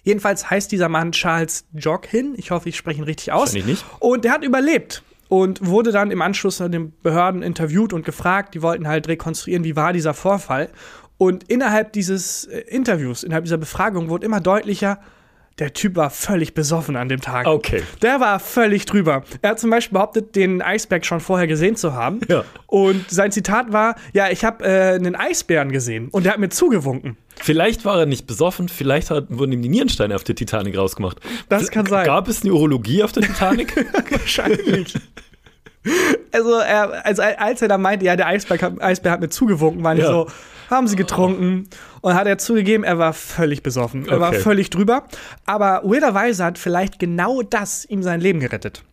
Jedenfalls 0.03 0.49
heißt 0.49 0.71
dieser 0.71 0.89
Mann 0.89 1.11
Charles 1.11 1.65
Joghin. 1.73 2.33
Ich 2.37 2.51
hoffe, 2.51 2.69
ich 2.69 2.77
spreche 2.77 3.01
ihn 3.01 3.05
richtig 3.05 3.31
aus. 3.31 3.53
Nicht. 3.53 3.85
Und 3.99 4.25
der 4.25 4.33
hat 4.33 4.43
überlebt 4.43 5.03
und 5.27 5.65
wurde 5.65 5.91
dann 5.91 6.11
im 6.11 6.21
Anschluss 6.21 6.59
an 6.59 6.71
den 6.71 6.93
Behörden 7.01 7.43
interviewt 7.43 7.93
und 7.93 8.05
gefragt. 8.05 8.55
Die 8.55 8.61
wollten 8.61 8.87
halt 8.87 9.07
rekonstruieren, 9.07 9.63
wie 9.63 9.75
war 9.75 9.93
dieser 9.93 10.13
Vorfall. 10.13 10.69
Und 11.17 11.43
innerhalb 11.49 11.93
dieses 11.93 12.45
äh, 12.45 12.59
Interviews, 12.67 13.23
innerhalb 13.23 13.43
dieser 13.43 13.57
Befragung 13.57 14.09
wurde 14.09 14.25
immer 14.25 14.39
deutlicher, 14.39 14.99
der 15.59 15.73
Typ 15.73 15.95
war 15.95 16.09
völlig 16.09 16.53
besoffen 16.53 16.95
an 16.95 17.09
dem 17.09 17.21
Tag. 17.21 17.47
Okay. 17.47 17.83
Der 18.01 18.19
war 18.19 18.39
völlig 18.39 18.85
drüber. 18.85 19.23
Er 19.41 19.51
hat 19.51 19.59
zum 19.59 19.69
Beispiel 19.69 19.93
behauptet, 19.93 20.35
den 20.35 20.61
Eisberg 20.61 21.05
schon 21.05 21.19
vorher 21.19 21.47
gesehen 21.47 21.75
zu 21.75 21.93
haben. 21.93 22.21
Ja. 22.27 22.43
Und 22.67 23.09
sein 23.09 23.31
Zitat 23.31 23.71
war: 23.71 23.95
Ja, 24.13 24.29
ich 24.29 24.43
habe 24.45 24.63
äh, 24.63 24.95
einen 24.95 25.15
Eisbären 25.15 25.71
gesehen 25.71 26.09
und 26.09 26.25
der 26.25 26.33
hat 26.33 26.39
mir 26.39 26.49
zugewunken. 26.49 27.17
Vielleicht 27.41 27.85
war 27.85 27.99
er 27.99 28.05
nicht 28.05 28.27
besoffen, 28.27 28.67
vielleicht 28.67 29.11
hat, 29.11 29.25
wurden 29.29 29.53
ihm 29.53 29.61
die 29.61 29.69
Nierensteine 29.69 30.15
auf 30.15 30.23
der 30.23 30.35
Titanic 30.35 30.77
rausgemacht. 30.77 31.19
Das 31.47 31.71
kann 31.71 31.85
sein. 31.85 32.05
Gab 32.05 32.27
es 32.27 32.41
eine 32.41 32.53
Urologie 32.53 33.03
auf 33.03 33.13
der 33.13 33.23
Titanic? 33.23 33.73
Wahrscheinlich. 34.11 34.93
Also, 36.31 36.53
er, 36.59 37.05
also, 37.05 37.21
als 37.21 37.61
er 37.61 37.67
da 37.67 37.77
meinte, 37.77 38.05
ja, 38.05 38.15
der 38.15 38.27
Eisbär, 38.27 38.59
hat- 38.61 38.81
Eisbär 38.81 39.11
hat 39.11 39.21
mir 39.21 39.29
zugewunken, 39.29 39.83
die 39.95 40.01
Ja. 40.01 40.07
so, 40.07 40.27
haben 40.69 40.87
sie 40.87 40.95
getrunken. 40.95 41.67
Und 42.01 42.13
hat 42.13 42.27
er 42.27 42.37
zugegeben, 42.37 42.83
er 42.83 42.99
war 42.99 43.13
völlig 43.13 43.63
besoffen. 43.63 44.07
Er 44.07 44.19
war 44.19 44.29
Okay. 44.29 44.39
völlig 44.39 44.69
drüber. 44.69 45.05
Aber 45.45 45.81
weirderweise 45.83 46.43
hat 46.45 46.57
vielleicht 46.59 46.99
genau 46.99 47.41
das 47.41 47.85
ihm 47.85 48.03
sein 48.03 48.21
Leben 48.21 48.39
gerettet. 48.39 48.83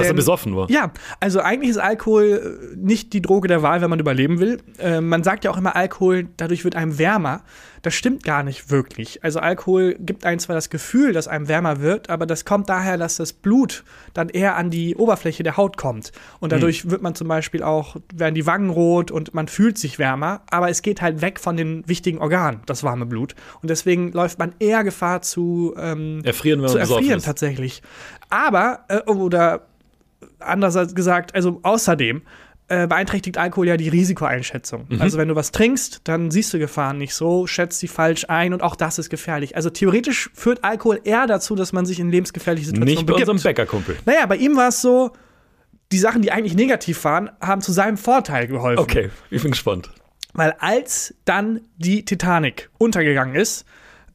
Dass 0.00 0.06
er 0.08 0.12
Denn- 0.12 0.16
besoffen 0.16 0.56
war. 0.56 0.70
Ja, 0.70 0.92
also 1.20 1.40
eigentlich 1.40 1.70
ist 1.70 1.78
Alkohol 1.78 2.70
äh, 2.72 2.76
nicht 2.76 3.12
die 3.12 3.22
Droge 3.22 3.48
der 3.48 3.62
Wahl, 3.62 3.80
wenn 3.80 3.90
man 3.90 3.98
überleben 4.00 4.40
will. 4.40 4.58
Äh, 4.78 5.00
man 5.00 5.22
sagt 5.22 5.44
ja 5.44 5.50
auch 5.50 5.56
immer, 5.58 5.76
Alkohol, 5.76 6.28
dadurch 6.36 6.64
wird 6.64 6.76
einem 6.76 6.98
wärmer. 6.98 7.42
Das 7.82 7.94
stimmt 7.94 8.24
gar 8.24 8.42
nicht 8.42 8.70
wirklich. 8.70 9.24
Also 9.24 9.38
Alkohol 9.40 9.96
gibt 9.98 10.26
einem 10.26 10.38
zwar 10.38 10.54
das 10.54 10.68
Gefühl, 10.68 11.14
dass 11.14 11.28
einem 11.28 11.48
wärmer 11.48 11.80
wird, 11.80 12.10
aber 12.10 12.26
das 12.26 12.44
kommt 12.44 12.68
daher, 12.68 12.98
dass 12.98 13.16
das 13.16 13.32
Blut 13.32 13.84
dann 14.12 14.28
eher 14.28 14.56
an 14.56 14.68
die 14.68 14.96
Oberfläche 14.96 15.42
der 15.44 15.56
Haut 15.56 15.78
kommt. 15.78 16.12
Und 16.40 16.52
dadurch 16.52 16.90
wird 16.90 17.00
man 17.00 17.14
zum 17.14 17.26
Beispiel 17.28 17.62
auch, 17.62 17.96
werden 18.14 18.34
die 18.34 18.44
Wangen 18.44 18.68
rot 18.68 19.10
und 19.10 19.32
man 19.32 19.48
fühlt 19.48 19.78
sich 19.78 19.98
wärmer, 19.98 20.42
aber 20.50 20.68
es 20.68 20.82
geht 20.82 21.00
halt 21.00 21.22
weg 21.22 21.40
von 21.40 21.56
den 21.56 21.82
wichtigen 21.88 22.18
Organen, 22.18 22.60
das 22.66 22.84
warme 22.84 23.06
Blut. 23.06 23.34
Und 23.62 23.70
deswegen 23.70 24.12
läuft 24.12 24.38
man 24.38 24.52
eher 24.58 24.84
Gefahr 24.84 25.22
zu 25.22 25.74
ähm, 25.78 26.20
Erfrieren, 26.22 26.60
wenn 26.60 26.68
zu 26.68 26.74
man 26.78 26.86
erfrieren 26.86 27.18
ist. 27.18 27.24
tatsächlich. 27.24 27.82
Aber, 28.28 28.80
äh, 28.88 29.00
oder 29.10 29.62
anders 30.38 30.94
gesagt, 30.94 31.34
also 31.34 31.60
außerdem 31.62 32.22
äh, 32.68 32.86
beeinträchtigt 32.86 33.36
Alkohol 33.36 33.66
ja 33.66 33.76
die 33.76 33.88
Risikoeinschätzung. 33.88 34.86
Mhm. 34.88 35.02
Also 35.02 35.18
wenn 35.18 35.28
du 35.28 35.34
was 35.34 35.50
trinkst, 35.50 36.02
dann 36.04 36.30
siehst 36.30 36.54
du 36.54 36.58
Gefahren 36.58 36.98
nicht 36.98 37.14
so, 37.14 37.46
schätzt 37.48 37.80
sie 37.80 37.88
falsch 37.88 38.26
ein 38.28 38.52
und 38.52 38.62
auch 38.62 38.76
das 38.76 38.98
ist 38.98 39.10
gefährlich. 39.10 39.56
Also 39.56 39.70
theoretisch 39.70 40.30
führt 40.34 40.62
Alkohol 40.62 41.00
eher 41.02 41.26
dazu, 41.26 41.56
dass 41.56 41.72
man 41.72 41.84
sich 41.84 41.98
in 41.98 42.10
lebensgefährliche 42.10 42.66
Situationen 42.66 42.94
Nicht 42.94 43.06
bei 43.06 43.14
begibt. 43.14 43.28
unserem 43.28 43.42
Bäckerkumpel. 43.42 43.96
Naja, 44.06 44.24
bei 44.26 44.36
ihm 44.36 44.56
war 44.56 44.68
es 44.68 44.80
so, 44.80 45.10
die 45.90 45.98
Sachen, 45.98 46.22
die 46.22 46.30
eigentlich 46.30 46.54
negativ 46.54 47.02
waren, 47.04 47.30
haben 47.40 47.60
zu 47.60 47.72
seinem 47.72 47.96
Vorteil 47.96 48.46
geholfen. 48.46 48.80
Okay, 48.80 49.10
ich 49.30 49.42
bin 49.42 49.50
gespannt. 49.50 49.90
Weil 50.32 50.54
als 50.60 51.12
dann 51.24 51.62
die 51.76 52.04
Titanic 52.04 52.70
untergegangen 52.78 53.34
ist, 53.34 53.64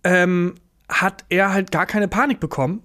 ähm, 0.06 0.56
hat 0.88 1.26
er 1.28 1.52
halt 1.52 1.72
gar 1.72 1.86
keine 1.86 2.08
Panik 2.08 2.39
bekommen, 2.39 2.84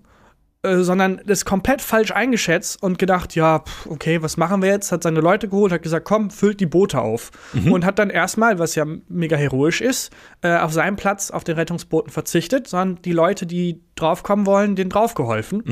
äh, 0.62 0.78
sondern 0.78 1.22
das 1.24 1.46
komplett 1.46 1.80
falsch 1.80 2.10
eingeschätzt 2.10 2.82
und 2.82 2.98
gedacht, 2.98 3.34
ja, 3.34 3.64
okay, 3.88 4.20
was 4.22 4.36
machen 4.36 4.60
wir 4.60 4.68
jetzt? 4.68 4.92
Hat 4.92 5.02
seine 5.02 5.20
Leute 5.20 5.48
geholt, 5.48 5.72
hat 5.72 5.82
gesagt, 5.82 6.04
komm, 6.04 6.30
füllt 6.30 6.60
die 6.60 6.66
Boote 6.66 7.00
auf. 7.00 7.30
Und 7.72 7.84
hat 7.86 7.98
dann 7.98 8.10
erstmal, 8.10 8.58
was 8.58 8.74
ja 8.74 8.84
mega 9.08 9.36
heroisch 9.36 9.80
ist, 9.80 10.12
äh, 10.42 10.56
auf 10.58 10.72
seinen 10.72 10.96
Platz 10.96 11.30
auf 11.30 11.44
den 11.44 11.56
Rettungsbooten 11.56 12.12
verzichtet, 12.12 12.68
sondern 12.68 13.00
die 13.02 13.12
Leute, 13.12 13.46
die 13.46 13.80
draufkommen 13.94 14.44
wollen, 14.44 14.76
denen 14.76 14.90
draufgeholfen. 14.90 15.62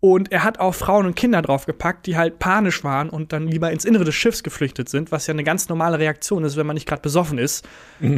Und 0.00 0.30
er 0.30 0.44
hat 0.44 0.60
auch 0.60 0.74
Frauen 0.76 1.06
und 1.06 1.16
Kinder 1.16 1.42
draufgepackt, 1.42 2.06
die 2.06 2.16
halt 2.16 2.38
panisch 2.38 2.84
waren 2.84 3.10
und 3.10 3.32
dann 3.32 3.48
lieber 3.48 3.72
ins 3.72 3.84
Innere 3.84 4.04
des 4.04 4.14
Schiffs 4.14 4.44
geflüchtet 4.44 4.88
sind, 4.88 5.10
was 5.10 5.26
ja 5.26 5.34
eine 5.34 5.42
ganz 5.42 5.68
normale 5.68 5.98
Reaktion 5.98 6.44
ist, 6.44 6.56
wenn 6.56 6.66
man 6.66 6.74
nicht 6.74 6.86
gerade 6.88 7.02
besoffen 7.02 7.36
ist. 7.36 7.68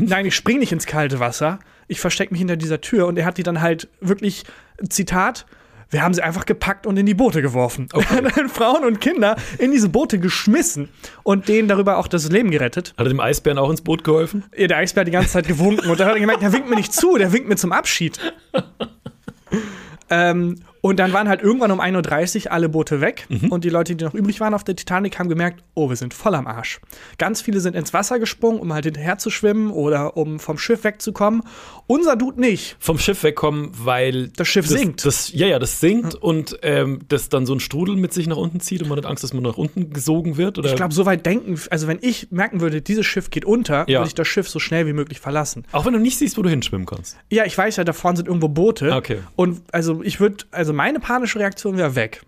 Nein, 0.09 0.27
ich 0.27 0.37
spring 0.37 0.59
nicht 0.59 0.73
ins 0.73 0.85
kalte 0.87 1.21
Wasser, 1.21 1.59
ich 1.89 1.99
verstecke 1.99 2.33
mich 2.33 2.39
hinter 2.39 2.57
dieser 2.57 2.81
Tür 2.83 3.07
und 3.07 3.19
er 3.19 3.25
hat 3.25 3.39
die 3.39 3.43
dann 3.43 3.63
halt 3.63 3.89
wirklich, 4.01 4.45
Zitat, 4.91 5.47
wir 5.91 6.03
haben 6.03 6.15
sie 6.15 6.23
einfach 6.23 6.47
gepackt 6.47 6.87
und 6.87 6.97
in 6.97 7.07
die 7.07 7.15
Boote 7.15 7.43
geworfen. 7.43 7.89
Er 7.93 8.09
hat 8.09 8.37
dann 8.37 8.49
Frauen 8.49 8.85
und 8.85 9.01
Kinder 9.01 9.37
in 9.59 9.73
diese 9.73 9.89
Boote 9.89 10.19
geschmissen 10.19 10.89
und 11.23 11.49
denen 11.49 11.69
darüber 11.69 11.99
auch 11.99 12.09
das 12.09 12.31
Leben 12.31 12.51
gerettet. 12.51 12.95
Hat 12.97 13.07
er 13.07 13.09
dem 13.09 13.21
Eisbären 13.21 13.59
auch 13.59 13.71
ins 13.71 13.83
Boot 13.83 14.05
geholfen? 14.05 14.45
Ja, 14.57 14.69
Der 14.69 14.79
Eisbär 14.79 15.03
hat 15.03 15.09
die 15.09 15.13
ganze 15.13 15.31
Zeit 15.31 15.49
gewunken 15.49 15.91
und 15.91 15.99
da 16.01 16.07
hat 16.07 16.15
er 16.15 16.21
gemerkt, 16.21 16.43
der 16.43 16.53
winkt 16.53 16.69
mir 16.69 16.77
nicht 16.77 16.93
zu, 16.93 17.17
der 17.17 17.33
winkt 17.33 17.49
mir 17.49 17.57
zum 17.57 17.73
Abschied. 17.73 18.19
ähm, 20.11 20.57
und 20.81 20.99
dann 20.99 21.13
waren 21.13 21.29
halt 21.29 21.43
irgendwann 21.43 21.71
um 21.71 21.81
1.30 21.81 22.47
Uhr 22.47 22.53
alle 22.53 22.69
Boote 22.69 23.01
weg 23.01 23.27
und 23.51 23.65
die 23.65 23.69
Leute, 23.71 23.95
die 23.97 24.05
noch 24.05 24.15
übrig 24.15 24.41
waren 24.41 24.55
auf 24.55 24.65
der 24.65 24.77
Titanic, 24.77 25.19
haben 25.19 25.29
gemerkt, 25.29 25.63
oh, 25.75 25.89
wir 25.89 25.97
sind 25.97 26.15
voll 26.15 26.35
am 26.35 26.47
Arsch. 26.47 26.81
Ganz 27.19 27.41
viele 27.41 27.61
sind 27.61 27.75
ins 27.77 27.93
Wasser 27.93 28.19
gesprungen, 28.19 28.61
um 28.61 28.73
halt 28.73 28.85
hinterher 28.85 29.19
zu 29.19 29.31
schwimmen 29.31 29.71
oder 29.71 30.17
um 30.17 30.39
vom 30.41 30.59
Schiff 30.59 30.85
wegzukommen. 30.85 31.43
Unser 31.87 32.17
Dude 32.17 32.41
nicht. 32.41 32.77
Vom 32.79 32.99
Schiff 32.99 33.23
wegkommen, 33.23 33.71
weil 33.75 34.29
Das 34.29 34.49
Schiff 34.49 34.67
das, 34.69 34.79
sinkt. 34.79 35.05
Das, 35.05 35.33
ja, 35.33 35.47
ja, 35.47 35.59
das 35.59 35.81
sinkt 35.81 36.15
und 36.15 36.59
ähm, 36.63 37.01
das 37.09 37.29
dann 37.29 37.47
so 37.47 37.55
ein 37.55 37.61
Strudel 37.61 37.97
mit 37.97 38.13
sich 38.13 38.27
nach 38.27 38.37
unten 38.37 38.61
zieht 38.61 38.83
und 38.83 38.89
man 38.89 38.99
hat 38.99 39.07
Angst, 39.07 39.25
dass 39.25 39.33
man 39.33 39.43
nach 39.43 39.57
unten 39.57 39.91
gesogen 39.93 40.37
wird. 40.37 40.59
Oder? 40.59 40.69
Ich 40.71 40.77
glaube, 40.77 40.95
so 40.95 41.07
weit 41.07 41.27
denken, 41.27 41.59
also 41.71 41.87
wenn 41.89 41.99
ich 42.01 42.31
merken 42.31 42.61
würde, 42.61 42.81
dieses 42.81 43.07
Schiff 43.07 43.31
geht 43.31 43.45
unter, 43.45 43.89
Ja. 43.89 44.01
würde 44.01 44.09
ich 44.09 44.15
das 44.15 44.29
Schiff 44.29 44.49
so 44.49 44.59
schnell 44.59 44.87
wie 44.87 44.93
möglich 44.93 45.21
verlassen. 45.21 45.65
auch 45.73 45.85
wenn 45.85 45.93
du 45.93 45.99
nicht 45.99 46.17
siehst, 46.19 46.39
wo 46.39 46.43
du 46.43 46.49
hinschwimmen 46.51 46.87
kannst. 46.87 47.17
Ja, 47.31 47.45
ich 47.45 47.57
weiß 47.57 47.77
ja, 47.77 47.85
da 47.85 47.93
vorne 47.93 48.17
sind 48.19 48.29
irgendwo 48.29 48.49
Boote. 48.49 48.93
Okay. 48.95 49.19
Und 49.37 49.61
also 49.73 50.03
ich 50.03 50.21
würde, 50.21 50.45
also 50.51 50.70
meine 50.73 51.01
panische 51.01 51.39
Reaktion 51.39 51.77
wäre 51.77 51.95
weg. 51.95 52.23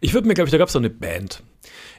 Ich 0.00 0.14
würde 0.14 0.26
mir, 0.28 0.34
glaube 0.34 0.48
ich, 0.48 0.52
da 0.52 0.58
gab 0.58 0.68
es 0.68 0.72
so 0.72 0.78
eine 0.78 0.90
Band. 0.90 1.42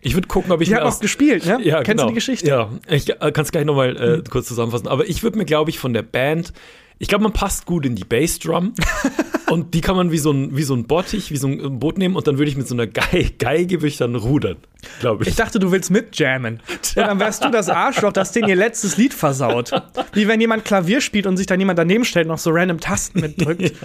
Ich 0.01 0.13
würde 0.13 0.27
gucken, 0.27 0.51
ob 0.51 0.61
ich 0.61 0.69
Die 0.69 0.75
hat 0.75 0.83
auch 0.83 0.99
gespielt, 0.99 1.45
ne? 1.45 1.59
Ja, 1.61 1.83
Kennst 1.83 1.89
genau. 1.89 2.03
du 2.03 2.09
die 2.09 2.15
Geschichte? 2.15 2.47
Ja, 2.47 2.69
ich 2.87 3.09
äh, 3.09 3.31
kann 3.31 3.43
es 3.43 3.51
gleich 3.51 3.65
nochmal 3.65 3.97
äh, 3.97 4.23
kurz 4.29 4.47
zusammenfassen. 4.47 4.87
Aber 4.87 5.07
ich 5.07 5.23
würde 5.23 5.37
mir, 5.37 5.45
glaube 5.45 5.69
ich, 5.69 5.77
von 5.77 5.93
der 5.93 6.03
Band, 6.03 6.53
ich 6.99 7.07
glaube, 7.07 7.23
man 7.23 7.33
passt 7.33 7.65
gut 7.65 7.85
in 7.85 7.95
die 7.95 8.03
Bassdrum 8.03 8.73
und 9.49 9.73
die 9.73 9.81
kann 9.81 9.95
man 9.95 10.11
wie 10.11 10.17
so 10.17 10.31
ein, 10.31 10.55
wie 10.55 10.63
so 10.63 10.73
ein 10.73 10.85
Bottich, 10.85 11.31
wie 11.31 11.37
so 11.37 11.47
ein 11.47 11.79
Boot 11.79 11.97
nehmen 11.97 12.15
und 12.15 12.27
dann 12.27 12.37
würde 12.37 12.51
ich 12.51 12.57
mit 12.57 12.67
so 12.67 12.75
einer 12.75 12.87
Geige, 12.87 13.31
Geige 13.31 13.77
würde 13.77 13.87
ich 13.87 13.97
dann 13.97 14.15
rudern, 14.15 14.57
glaube 14.99 15.23
ich. 15.23 15.29
Ich 15.29 15.35
dachte, 15.35 15.59
du 15.59 15.71
willst 15.71 15.91
mitjammen. 15.91 16.61
Ja, 16.95 17.07
dann 17.07 17.19
wärst 17.19 17.43
du 17.43 17.49
das 17.49 17.69
Arschloch, 17.69 18.11
das 18.11 18.33
denen 18.33 18.49
ihr 18.49 18.55
letztes 18.55 18.97
Lied 18.97 19.13
versaut. 19.13 19.71
Wie 20.13 20.27
wenn 20.27 20.41
jemand 20.41 20.65
Klavier 20.65 20.99
spielt 20.99 21.25
und 21.25 21.37
sich 21.37 21.47
dann 21.47 21.59
jemand 21.59 21.79
daneben 21.79 22.03
stellt 22.03 22.25
und 22.25 22.31
noch 22.31 22.37
so 22.37 22.51
random 22.51 22.79
Tasten 22.79 23.21
mitdrückt. 23.21 23.73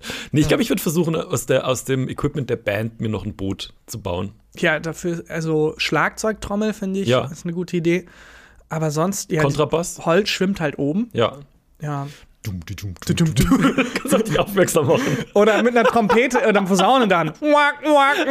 nee, 0.32 0.40
ich 0.40 0.48
glaube, 0.48 0.62
ich 0.62 0.68
würde 0.70 0.82
versuchen, 0.82 1.16
aus, 1.16 1.46
der, 1.46 1.66
aus 1.66 1.84
dem 1.84 2.08
Equipment 2.08 2.48
der 2.50 2.56
Band 2.56 3.00
mir 3.00 3.08
noch 3.08 3.24
ein 3.24 3.34
Boot 3.34 3.72
zu 3.86 4.00
bauen. 4.00 4.32
Ja, 4.56 4.78
dafür, 4.80 5.24
also 5.28 5.74
Schlagzeugtrommel 5.78 6.72
finde 6.72 7.00
ich, 7.00 7.08
Ja. 7.08 7.26
ist 7.26 7.44
eine 7.44 7.52
gute 7.54 7.76
Idee. 7.76 8.06
Aber 8.68 8.90
sonst, 8.90 9.30
ja, 9.32 9.42
Kontrabass? 9.42 10.04
Holz 10.04 10.28
schwimmt 10.28 10.60
halt 10.60 10.78
oben. 10.78 11.08
Ja. 11.12 11.38
Ja. 11.80 12.06
Dum, 12.42 12.60
di, 12.64 12.76
dum, 12.76 12.94
dum, 13.04 13.34
dum. 13.34 13.74
Kannst 13.94 14.14
auf 14.14 14.22
dich 14.22 14.38
aufmerksam 14.38 14.86
machen. 14.86 15.18
Oder 15.34 15.62
mit 15.62 15.76
einer 15.76 15.88
Trompete 15.88 16.38
oder 16.38 16.48
einem 16.58 16.66
Posaune 16.66 17.08
dann. 17.08 17.28
Wack, 17.40 17.82
wack, 17.82 18.26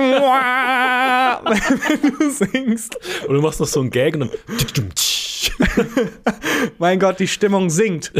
wack, 1.43 1.59
wenn 2.01 2.11
du 2.17 2.29
singst. 2.31 2.97
Und 3.27 3.35
du 3.35 3.41
machst 3.41 3.59
noch 3.59 3.67
so 3.67 3.81
einen 3.81 3.89
Gag 3.89 4.13
und 4.15 4.21
dann. 4.21 4.29
dum. 4.75 4.89
Mein 6.77 6.99
Gott, 6.99 7.19
die 7.19 7.27
Stimmung 7.27 7.69
sinkt. 7.69 8.11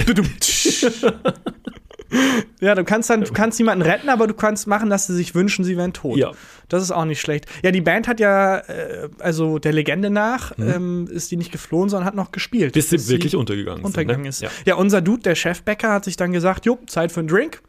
Ja, 2.60 2.76
du 2.76 2.84
kannst 2.84 3.10
dann, 3.10 3.22
du 3.24 3.32
kannst 3.34 3.60
niemanden 3.60 3.84
retten, 3.84 4.10
aber 4.10 4.28
du 4.28 4.34
kannst 4.34 4.68
machen, 4.68 4.90
dass 4.90 5.08
sie 5.08 5.16
sich 5.16 5.36
wünschen, 5.36 5.64
sie 5.66 5.78
wären 5.78 5.94
tot. 5.94 6.18
Ja. 6.18 6.32
Das 6.70 6.84
ist 6.84 6.92
auch 6.92 7.06
nicht 7.06 7.22
schlecht. 7.22 7.46
Ja, 7.64 7.72
die 7.72 7.82
Band 7.82 8.08
hat 8.08 8.20
ja, 8.20 8.58
äh, 8.58 9.10
also 9.20 9.58
der 9.60 9.72
Legende 9.74 10.10
nach, 10.10 10.52
ähm, 10.58 11.08
ist 11.10 11.32
die 11.32 11.38
nicht 11.38 11.52
geflohen, 11.52 11.90
sondern 11.90 12.06
hat 12.06 12.16
noch 12.16 12.32
gespielt. 12.32 12.74
Bis 12.74 12.90
sie 12.90 13.08
wirklich 13.08 13.36
untergegangen, 13.36 13.84
untergegangen 13.86 14.32
sind. 14.32 14.44
ne? 14.44 14.52
ist. 14.60 14.66
Ja. 14.68 14.76
unser 14.76 15.02
Dude, 15.02 15.24
der 15.24 15.36
Chefbäcker, 15.36 15.92
hat 15.92 16.06
sich 16.06 16.18
dann 16.18 16.32
gesagt, 16.34 16.66
jo, 16.66 16.78
Zeit 16.88 17.12
für 17.12 17.20
einen 17.22 17.30
Drink. 17.30 17.62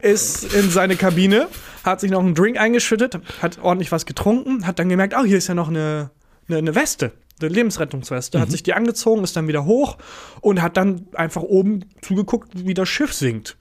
Ist 0.00 0.54
in 0.54 0.70
seine 0.70 0.96
Kabine, 0.96 1.48
hat 1.84 2.00
sich 2.00 2.10
noch 2.10 2.20
einen 2.20 2.34
Drink 2.34 2.58
eingeschüttet, 2.58 3.18
hat 3.42 3.58
ordentlich 3.62 3.92
was 3.92 4.06
getrunken, 4.06 4.66
hat 4.66 4.78
dann 4.78 4.88
gemerkt, 4.88 5.14
oh, 5.18 5.24
hier 5.24 5.38
ist 5.38 5.48
ja 5.48 5.54
noch 5.54 5.68
eine, 5.68 6.10
eine, 6.48 6.58
eine 6.58 6.74
Weste. 6.74 7.12
Eine 7.38 7.50
Lebensrettungsweste, 7.50 8.38
Mhm. 8.38 8.42
hat 8.42 8.50
sich 8.50 8.62
die 8.62 8.72
angezogen, 8.72 9.22
ist 9.22 9.36
dann 9.36 9.46
wieder 9.46 9.66
hoch 9.66 9.98
und 10.40 10.62
hat 10.62 10.78
dann 10.78 11.06
einfach 11.12 11.42
oben 11.42 11.84
zugeguckt, 12.00 12.48
wie 12.66 12.72
das 12.72 12.88
Schiff 12.88 13.12
sinkt. 13.12 13.58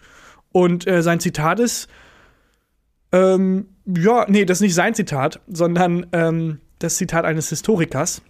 Und 0.55 0.87
äh, 0.87 1.01
sein 1.03 1.19
Zitat 1.19 1.59
ist: 1.59 1.89
ähm, 3.11 3.65
Ja, 3.85 4.25
nee, 4.29 4.45
das 4.45 4.59
ist 4.59 4.61
nicht 4.61 4.73
sein 4.73 4.95
Zitat, 4.95 5.41
sondern 5.47 6.05
ähm, 6.13 6.59
das 6.79 6.95
Zitat 6.95 7.25
eines 7.25 7.49
Historikers 7.49 8.21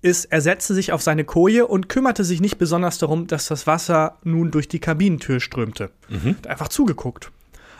ist, 0.00 0.24
er 0.32 0.40
setzte 0.40 0.72
sich 0.72 0.92
auf 0.92 1.02
seine 1.02 1.24
Koje 1.24 1.66
und 1.66 1.90
kümmerte 1.90 2.24
sich 2.24 2.40
nicht 2.40 2.56
besonders 2.56 2.96
darum, 2.96 3.26
dass 3.26 3.46
das 3.48 3.66
Wasser 3.66 4.16
nun 4.24 4.50
durch 4.50 4.68
die 4.68 4.78
Kabinentür 4.78 5.38
strömte. 5.40 5.90
Hat 6.24 6.46
einfach 6.46 6.68
zugeguckt. 6.68 7.30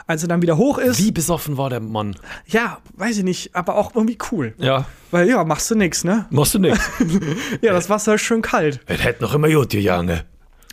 Als 0.06 0.20
er 0.22 0.28
dann 0.28 0.42
wieder 0.42 0.58
hoch 0.58 0.76
ist, 0.76 0.98
Wie 0.98 1.12
besoffen 1.12 1.56
war 1.56 1.70
der 1.70 1.80
Mann? 1.80 2.16
ja, 2.46 2.80
weiß 2.96 3.16
ich 3.16 3.24
nicht, 3.24 3.56
aber 3.56 3.76
auch 3.76 3.94
irgendwie 3.94 4.18
cool. 4.30 4.52
Ja, 4.58 4.84
Weil 5.10 5.26
ja, 5.26 5.42
machst 5.44 5.70
du 5.70 5.74
nix, 5.74 6.04
ne? 6.04 6.26
machst 6.28 6.52
du 6.52 6.58
nichts. 6.58 6.86
Ja, 7.62 7.72
das 7.72 7.88
Wasser 7.88 8.16
ist 8.16 8.20
schön 8.20 8.42
kalt. 8.42 8.80
Es 8.84 9.02
hätte 9.02 9.22
noch 9.22 9.32
immer 9.32 9.48
gut 9.48 9.70
gegangen. 9.70 10.20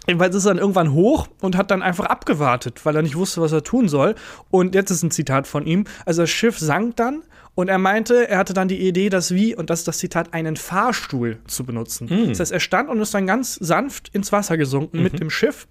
Jedenfalls 0.08 0.36
ist 0.36 0.46
er 0.46 0.54
dann 0.54 0.60
irgendwann 0.60 0.93
hoch 0.93 1.28
und 1.41 1.58
hat 1.58 1.70
dann 1.70 1.82
einfach 1.82 2.06
abgewartet, 2.06 2.86
weil 2.86 2.96
er 2.96 3.02
nicht 3.02 3.15
wusste, 3.15 3.41
was 3.41 3.52
er 3.52 3.63
tun 3.63 3.89
soll. 3.89 4.15
Und 4.50 4.74
jetzt 4.74 4.89
ist 4.89 5.04
ein 5.04 5.12
Zitat 5.12 5.48
von 5.48 5.65
ihm. 5.65 5.84
Also 6.06 6.24
das 6.24 6.30
Schiff 6.30 6.58
sank 6.58 6.96
dann 6.96 7.24
und 7.56 7.67
er 7.67 7.78
meinte, 7.78 8.30
er 8.30 8.38
hatte 8.38 8.54
dann 8.54 8.67
die 8.67 8.88
Idee, 8.88 9.10
das 9.10 9.34
wie, 9.34 9.56
und 9.56 9.70
das 9.70 9.80
ist 9.80 9.88
das 9.88 9.98
Zitat, 9.98 10.34
einen 10.34 10.56
Fahrstuhl 10.56 11.39
zu 11.48 11.65
benutzen. 11.65 12.08
Das 12.30 12.39
heißt, 12.39 12.52
er 12.52 12.60
stand 12.60 12.89
und 12.89 13.02
ist 13.02 13.13
dann 13.13 13.28
ganz 13.28 13.56
sanft 13.56 14.10
ins 14.13 14.32
Wasser 14.32 14.58
gesunken 14.58 15.04
mit 15.04 15.20
dem 15.20 15.30
Schiff 15.30 15.67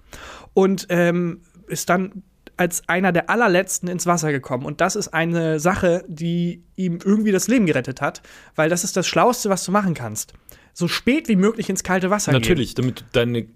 und 0.52 0.86
ähm, 0.90 1.40
ist 1.68 1.88
dann 1.88 2.22
als 2.58 2.88
einer 2.88 3.12
der 3.12 3.28
allerletzten 3.30 3.88
ins 3.88 4.06
Wasser 4.06 4.32
gekommen. 4.32 4.64
Und 4.64 4.80
das 4.80 4.96
ist 4.96 5.08
eine 5.08 5.60
Sache, 5.60 6.04
die 6.08 6.62
ihm 6.74 6.98
irgendwie 7.04 7.32
das 7.32 7.48
Leben 7.48 7.66
gerettet 7.66 8.00
hat, 8.00 8.22
weil 8.54 8.68
das 8.68 8.82
ist 8.82 8.96
das 8.96 9.06
Schlauste, 9.06 9.50
was 9.50 9.64
du 9.64 9.72
machen 9.72 9.94
kannst. 9.94 10.32
So 10.78 10.88
spät 10.88 11.26
wie 11.28 11.36
möglich 11.36 11.70
ins 11.70 11.82
kalte 11.84 12.10
Wasser 12.10 12.32
gehen. 12.32 12.42
Natürlich, 12.42 12.74
damit 12.74 13.02
deine 13.12 13.46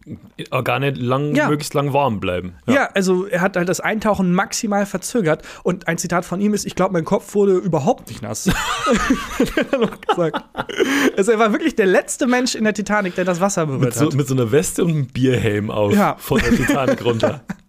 Organe 0.51 0.93
lang, 0.93 1.35
Ja. 1.35 1.51
möglichst 1.51 1.75
lang 1.75 1.93
warm 1.93 2.19
bleiben. 2.19 2.55
Ja. 2.67 2.89
also 2.95 3.27
er 3.27 3.43
hat 3.43 3.59
halt 3.59 3.69
das 3.69 3.79
Eintauchen 3.81 4.33
maximal 4.33 4.87
verzögert. 4.87 5.43
Und 5.63 5.87
ein 5.87 5.99
Zitat 5.99 6.25
von 6.25 6.41
ihm 6.41 6.55
ist: 6.55 6.65
Ich 6.65 6.75
glaube, 6.77 6.95
mein 6.95 7.05
Kopf 7.05 7.35
wurde 7.35 7.59
überhaupt 7.59 8.09
nicht 8.09 8.23
nass. 8.23 8.49
hat 9.39 9.73
er 9.73 9.79
noch 9.79 10.01
gesagt. 10.01 10.43
Also 11.19 11.33
er 11.33 11.39
war 11.39 11.53
wirklich 11.53 11.77
der 11.77 11.85
letzte 11.85 12.27
Mensch 12.27 12.55
in 12.55 12.65
der 12.65 12.73
Titanic, 12.73 13.15
der 13.17 13.27
das 13.27 13.39
Wasser 13.39 13.67
berührt 13.67 13.83
Mit 13.85 13.95
so, 13.95 14.07
hat. 14.07 14.15
mit 14.15 14.27
so 14.27 14.33
einer 14.35 14.51
Weste 14.51 14.83
und 14.83 14.91
einem 14.91 15.07
Bierhelm 15.07 15.71
auf 15.71 15.93
Ja. 15.95 16.17
von 16.19 16.41
der 16.41 16.53
Titanic 16.57 17.05
runter. 17.05 17.43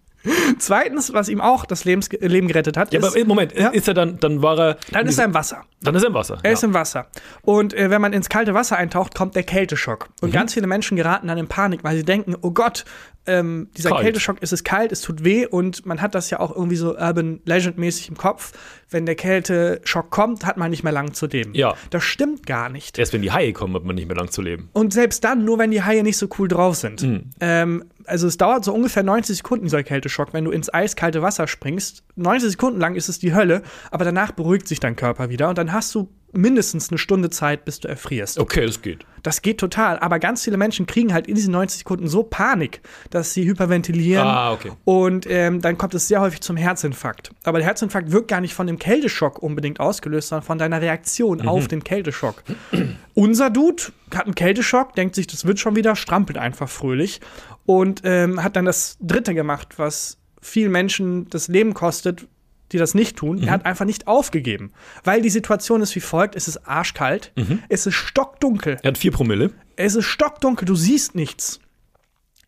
Zweitens, 0.59 1.13
was 1.13 1.29
ihm 1.29 1.41
auch 1.41 1.65
das 1.65 1.85
Lebens 1.85 2.09
Leben 2.19 2.47
gerettet 2.47 2.77
hat, 2.77 2.93
Ja, 2.93 2.99
ist, 2.99 3.05
aber 3.05 3.15
im 3.17 3.27
Moment, 3.27 3.53
Ja. 3.57 3.69
ist 3.69 3.87
er 3.87 3.93
dann, 3.93 4.19
dann 4.19 4.41
war 4.41 4.57
er. 4.59 4.77
dann 4.91 5.07
ist 5.07 5.17
er 5.17 5.25
im 5.25 5.33
Wasser. 5.33 5.65
dann 5.81 5.95
ist 5.95 6.03
er 6.03 6.07
im 6.09 6.13
Wasser. 6.13 6.37
Er 6.43 6.51
ja. 6.51 6.53
ist 6.53 6.63
im 6.63 6.73
Wasser. 6.73 7.07
Und 7.41 7.73
äh, 7.73 7.89
wenn 7.89 8.01
man 8.01 8.13
ins 8.13 8.29
kalte 8.29 8.53
Wasser 8.53 8.77
eintaucht, 8.77 9.15
kommt 9.15 9.35
der 9.35 9.43
Kälteschock. 9.43 10.09
Und 10.21 10.29
Mhm. 10.29 10.33
ganz 10.33 10.53
viele 10.53 10.67
Menschen 10.67 10.95
geraten 10.97 11.27
dann 11.27 11.37
in 11.37 11.47
Panik, 11.47 11.83
weil 11.83 11.95
sie 11.97 12.05
denken, 12.05 12.35
oh 12.41 12.51
Gott, 12.51 12.85
ähm, 13.27 13.69
dieser 13.77 13.89
Kalt. 13.89 14.01
Kälteschock, 14.01 14.37
es 14.41 14.51
ist 14.51 14.63
kalt, 14.63 14.91
es 14.91 15.01
tut 15.01 15.23
weh 15.23 15.45
und 15.45 15.85
man 15.85 16.01
hat 16.01 16.15
das 16.15 16.29
ja 16.29 16.39
auch 16.39 16.55
irgendwie 16.55 16.75
so 16.75 16.97
Urban 16.97 17.39
Legend-mäßig 17.45 18.09
im 18.09 18.17
Kopf. 18.17 18.53
Wenn 18.89 19.05
der 19.05 19.15
Kälteschock 19.15 20.09
kommt, 20.09 20.45
hat 20.45 20.57
man 20.57 20.71
nicht 20.71 20.83
mehr 20.83 20.91
lang 20.91 21.13
zu 21.13 21.27
leben. 21.27 21.53
Ja. 21.53 21.75
Das 21.91 22.03
stimmt 22.03 22.45
gar 22.45 22.69
nicht. 22.69 22.97
Erst 22.97 23.13
wenn 23.13 23.21
die 23.21 23.31
Haie 23.31 23.53
kommen, 23.53 23.75
hat 23.75 23.83
man 23.83 23.95
nicht 23.95 24.07
mehr 24.07 24.17
lang 24.17 24.31
zu 24.31 24.41
leben. 24.41 24.69
Und 24.73 24.91
selbst 24.93 25.23
dann, 25.23 25.45
nur 25.45 25.59
wenn 25.59 25.71
die 25.71 25.83
Haie 25.83 26.03
nicht 26.03 26.17
so 26.17 26.27
cool 26.39 26.47
drauf 26.47 26.75
sind. 26.75 27.03
Mhm. 27.03 27.29
Ähm, 27.39 27.85
also 28.05 28.27
es 28.27 28.37
dauert 28.37 28.65
so 28.65 28.73
ungefähr 28.73 29.03
90 29.03 29.37
Sekunden, 29.37 29.65
dieser 29.65 29.83
Kälteschock, 29.83 30.33
wenn 30.33 30.45
du 30.45 30.51
ins 30.51 30.73
eiskalte 30.73 31.21
Wasser 31.21 31.47
springst. 31.47 32.03
90 32.15 32.51
Sekunden 32.51 32.79
lang 32.79 32.95
ist 32.95 33.07
es 33.07 33.19
die 33.19 33.33
Hölle, 33.33 33.61
aber 33.91 34.03
danach 34.03 34.31
beruhigt 34.31 34.67
sich 34.67 34.79
dein 34.79 34.95
Körper 34.95 35.29
wieder 35.29 35.49
und 35.49 35.57
dann 35.57 35.71
hast 35.71 35.93
du 35.95 36.09
mindestens 36.33 36.89
eine 36.89 36.97
Stunde 36.97 37.29
Zeit, 37.29 37.65
bis 37.65 37.79
du 37.79 37.87
erfrierst. 37.87 38.39
Okay, 38.39 38.65
das 38.65 38.81
geht. 38.81 39.05
Das 39.23 39.41
geht 39.43 39.59
total, 39.59 39.99
aber 39.99 40.17
ganz 40.17 40.43
viele 40.43 40.57
Menschen 40.57 40.87
kriegen 40.87 41.13
halt 41.13 41.27
in 41.27 41.35
diesen 41.35 41.51
90 41.51 41.79
Sekunden 41.79 42.07
so 42.07 42.23
Panik, 42.23 42.81
dass 43.11 43.33
sie 43.33 43.45
hyperventilieren 43.45 44.27
Ah, 44.27 44.51
okay. 44.53 44.71
und 44.83 45.27
ähm, 45.29 45.61
dann 45.61 45.77
kommt 45.77 45.93
es 45.93 46.07
sehr 46.07 46.21
häufig 46.21 46.41
zum 46.41 46.57
Herzinfarkt. 46.57 47.29
Aber 47.43 47.59
der 47.59 47.67
Herzinfarkt 47.67 48.11
wird 48.11 48.27
gar 48.27 48.41
nicht 48.41 48.55
von 48.55 48.65
dem 48.65 48.79
Kälteschock 48.79 49.37
unbedingt 49.43 49.79
ausgelöst, 49.79 50.29
sondern 50.29 50.45
von 50.45 50.57
deiner 50.57 50.81
Reaktion 50.81 51.47
auf 51.47 51.67
den 51.67 51.83
Kälteschock. 51.83 52.43
Unser 53.13 53.49
Dude 53.51 53.83
hat 54.15 54.25
einen 54.25 54.35
Kälteschock, 54.35 54.95
denkt 54.95 55.13
sich, 55.15 55.27
das 55.27 55.45
wird 55.45 55.59
schon 55.59 55.75
wieder, 55.75 55.95
strampelt 55.95 56.37
einfach 56.39 56.69
fröhlich 56.69 57.21
und 57.67 58.01
ähm, 58.03 58.41
hat 58.43 58.55
dann 58.55 58.65
das 58.65 58.97
Dritte 59.01 59.35
gemacht, 59.35 59.77
was 59.77 60.17
vielen 60.41 60.71
Menschen 60.71 61.29
das 61.29 61.47
Leben 61.47 61.75
kostet, 61.75 62.25
die 62.71 62.77
das 62.77 62.93
nicht 62.93 63.17
tun. 63.17 63.43
Er 63.43 63.51
hat 63.51 63.65
einfach 63.65 63.85
nicht 63.85 64.07
aufgegeben, 64.07 64.71
weil 65.03 65.21
die 65.21 65.29
Situation 65.29 65.81
ist 65.81 65.95
wie 65.95 65.99
folgt: 65.99 66.35
Es 66.35 66.47
ist 66.47 66.67
arschkalt, 66.67 67.31
es 67.69 67.85
ist 67.85 67.95
stockdunkel, 67.95 68.77
Er 68.81 68.89
hat 68.89 68.97
vier 68.97 69.11
Promille. 69.11 69.51
es 69.75 69.95
ist 69.95 70.05
stockdunkel, 70.05 70.65
du 70.65 70.75
siehst 70.75 71.15
nichts. 71.15 71.59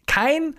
Kein 0.08 0.56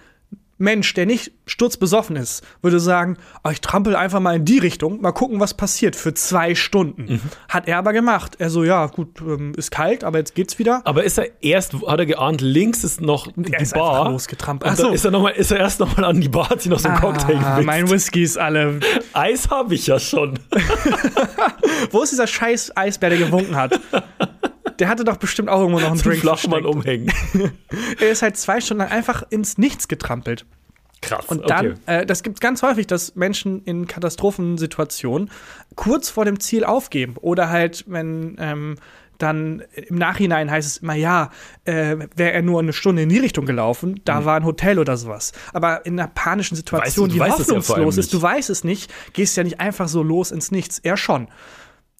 Mensch, 0.58 0.94
der 0.94 1.04
nicht 1.06 1.32
sturzbesoffen 1.46 2.16
ist, 2.16 2.42
würde 2.62 2.78
sagen, 2.80 3.16
ah, 3.42 3.50
ich 3.50 3.60
trampel 3.60 3.96
einfach 3.96 4.20
mal 4.20 4.36
in 4.36 4.44
die 4.44 4.58
Richtung, 4.58 5.00
mal 5.00 5.12
gucken, 5.12 5.40
was 5.40 5.54
passiert 5.54 5.96
für 5.96 6.14
zwei 6.14 6.54
Stunden. 6.54 7.20
Hat 7.48 7.66
er 7.68 7.78
aber 7.78 7.92
gemacht. 7.92 8.36
Er 8.38 8.50
so, 8.50 8.64
ja, 8.64 8.86
gut, 8.86 9.20
ähm, 9.20 9.52
ist 9.56 9.70
kalt, 9.70 10.04
aber 10.04 10.18
jetzt 10.18 10.34
geht's 10.34 10.58
wieder. 10.58 10.80
Aber 10.84 11.04
ist 11.04 11.18
er 11.18 11.26
erst, 11.42 11.74
hat 11.74 11.98
er 11.98 12.06
geahnt, 12.06 12.40
links 12.40 12.84
ist 12.84 13.00
noch 13.00 13.28
die 13.36 13.52
Er 13.52 13.60
ist 13.60 13.74
Bar. 13.74 14.10
losgetrampelt. 14.10 14.72
Ach 14.72 14.76
so. 14.76 14.90
ist 14.90 15.04
er, 15.04 15.10
noch 15.10 15.22
mal, 15.22 15.30
ist 15.30 15.50
er 15.50 15.58
erst 15.58 15.80
noch 15.80 15.96
mal 15.96 16.04
an 16.04 16.20
die 16.20 16.28
Bar, 16.28 16.48
hat 16.50 16.62
sich 16.62 16.70
noch 16.70 16.78
so 16.78 16.88
einen 16.88 16.98
Cocktail 17.00 17.36
Ah, 17.38 17.58
gemixt. 17.58 17.66
mein 17.66 17.90
Whisky 17.90 18.22
ist 18.22 18.38
alle. 18.38 18.80
Eis 19.12 19.50
habe 19.50 19.74
ich 19.74 19.86
ja 19.86 19.98
schon. 19.98 20.38
Wo 21.90 22.02
ist 22.02 22.12
dieser 22.12 22.26
scheiß 22.26 22.76
Eisbär, 22.76 23.10
der 23.10 23.18
gewunken 23.18 23.56
hat? 23.56 23.78
Der 24.78 24.88
hatte 24.88 25.04
doch 25.04 25.16
bestimmt 25.16 25.48
auch 25.48 25.60
irgendwo 25.60 25.80
noch 25.80 25.90
einen 25.90 26.00
Drink 26.00 26.20
Flachmann 26.20 26.66
umhängen. 26.66 27.12
Er 28.00 28.10
ist 28.10 28.22
halt 28.22 28.36
zwei 28.36 28.60
Stunden 28.60 28.82
lang 28.82 28.92
einfach 28.92 29.24
ins 29.30 29.58
Nichts 29.58 29.88
getrampelt. 29.88 30.46
Krass. 31.00 31.26
Und 31.26 31.48
dann, 31.50 31.72
okay. 31.72 31.78
äh, 31.86 32.06
das 32.06 32.22
gibt 32.22 32.40
ganz 32.40 32.62
häufig, 32.62 32.86
dass 32.86 33.14
Menschen 33.14 33.62
in 33.64 33.86
Katastrophensituationen 33.86 35.30
kurz 35.74 36.08
vor 36.08 36.24
dem 36.24 36.40
Ziel 36.40 36.64
aufgeben. 36.64 37.16
Oder 37.20 37.50
halt, 37.50 37.84
wenn 37.86 38.36
ähm, 38.38 38.76
dann 39.18 39.62
im 39.74 39.96
Nachhinein 39.96 40.50
heißt 40.50 40.66
es 40.68 40.76
immer, 40.78 40.94
ja, 40.94 41.30
äh, 41.64 41.96
wäre 42.16 42.32
er 42.32 42.42
nur 42.42 42.60
eine 42.60 42.72
Stunde 42.72 43.02
in 43.02 43.08
die 43.08 43.18
Richtung 43.18 43.46
gelaufen, 43.46 44.00
da 44.04 44.24
war 44.24 44.36
ein 44.36 44.44
Hotel 44.44 44.78
oder 44.78 44.96
sowas. 44.96 45.32
Aber 45.52 45.86
in 45.86 45.98
einer 45.98 46.08
panischen 46.08 46.56
Situation, 46.56 46.86
Weißt 46.86 46.98
du, 46.98 47.06
die 47.06 47.20
es 47.20 47.26
ja 47.26 47.38
hoffnungslos 47.38 47.96
ist, 47.96 48.12
du 48.12 48.20
weißt 48.20 48.50
es 48.50 48.64
nicht, 48.64 48.92
gehst 49.12 49.36
ja 49.36 49.44
nicht 49.44 49.60
einfach 49.60 49.88
so 49.88 50.02
los 50.02 50.30
ins 50.30 50.50
Nichts. 50.50 50.78
Er 50.78 50.96
schon. 50.96 51.28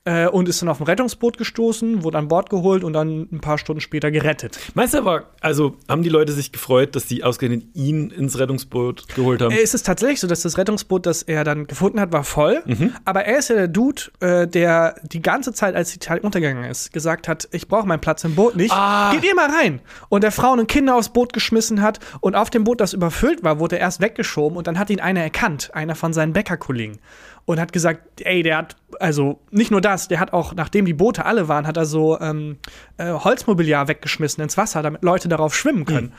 Äh, 0.07 0.29
und 0.29 0.51
ist 0.51 0.61
dann 0.61 0.69
auf 0.69 0.81
ein 0.81 0.85
Rettungsboot 0.87 1.39
gestoßen, 1.39 2.03
wurde 2.03 2.19
an 2.19 2.29
Bord 2.29 2.51
geholt 2.51 2.85
und 2.85 2.93
dann 2.93 3.27
ein 3.33 3.41
paar 3.41 3.57
Stunden 3.57 3.81
später 3.81 4.11
gerettet. 4.11 4.59
Meinst 4.75 4.93
du 4.93 4.99
aber, 4.99 5.31
also 5.41 5.77
haben 5.89 6.03
die 6.03 6.11
Leute 6.11 6.33
sich 6.33 6.53
gefreut, 6.53 6.95
dass 6.95 7.09
sie 7.09 7.25
ausgerechnet 7.25 7.65
ihn 7.75 8.11
ins 8.11 8.39
Rettungsboot 8.39 9.09
geholt 9.15 9.41
haben? 9.41 9.53
Äh, 9.53 9.63
Es 9.63 9.73
ist 9.73 9.87
tatsächlich 9.87 10.21
so, 10.21 10.27
dass 10.27 10.43
das 10.43 10.59
Rettungsboot, 10.59 11.07
das 11.07 11.23
er 11.23 11.43
dann 11.45 11.67
gefunden 11.67 12.01
hat, 12.01 12.13
war 12.13 12.23
voll. 12.23 12.63
Mhm. 12.67 12.93
Aber 13.07 13.25
er 13.25 13.39
ist 13.39 13.49
ja 13.49 13.55
der 13.55 13.69
Dude, 13.69 14.03
äh, 14.21 14.47
der 14.47 14.97
die 15.05 15.23
ganze 15.23 15.55
Zeit, 15.55 15.75
als 15.75 15.91
die 15.93 15.99
Titanic 15.99 16.23
untergegangen 16.23 16.71
ist, 16.71 16.93
gesagt 16.93 17.27
hat, 17.27 17.49
ich 17.53 17.67
brauche 17.67 17.89
meinen 17.89 18.01
Platz 18.01 18.25
im 18.25 18.35
Boot 18.35 18.57
nicht. 18.57 18.73
Ah. 18.75 19.11
Geht 19.11 19.25
ihr 19.25 19.35
mal 19.35 19.49
rein. 19.49 19.81
Und 20.11 20.23
der 20.23 20.33
Frauen 20.33 20.61
und 20.61 20.67
Kinder 20.67 20.97
aufs 20.97 21.09
Boot 21.09 21.33
geschmissen 21.33 21.81
hat. 21.81 21.99
Und 22.21 22.35
auf 22.35 22.51
dem 22.51 22.65
Boot, 22.65 22.83
das 22.83 22.93
überfüllt 22.93 23.43
war, 23.43 23.59
wurde 23.59 23.77
er 23.77 23.81
erst 23.83 24.03
weggeschoben. 24.03 24.59
Und 24.59 24.67
dann 24.67 24.79
hat 24.79 24.91
ihn 24.91 25.01
einer 25.01 25.21
erkannt, 25.23 25.71
einer 25.73 25.95
von 25.95 26.13
seinen 26.13 26.35
Bäckerkollegen. 26.35 26.99
Und 27.47 27.61
hat 27.61 27.73
gesagt, 27.75 28.23
ey, 28.23 28.43
der 28.43 28.57
hat, 28.57 28.77
also 29.01 29.39
nicht 29.51 29.71
nur 29.71 29.81
das, 29.83 30.09
der 30.09 30.19
hat 30.19 30.33
auch, 30.33 30.55
nachdem 30.55 30.87
die 30.87 30.95
Boote 30.95 31.27
alle 31.27 31.47
waren, 31.47 31.67
hat 31.67 31.77
er 31.77 31.85
so 31.85 32.19
ähm, 32.21 32.57
äh, 32.97 33.13
Holzmobiliar 33.13 33.87
weggeschmissen 33.89 34.43
ins 34.43 34.57
Wasser, 34.57 34.83
damit 34.83 35.03
Leute 35.03 35.29
darauf 35.29 35.55
schwimmen 35.55 35.85
können 35.85 36.13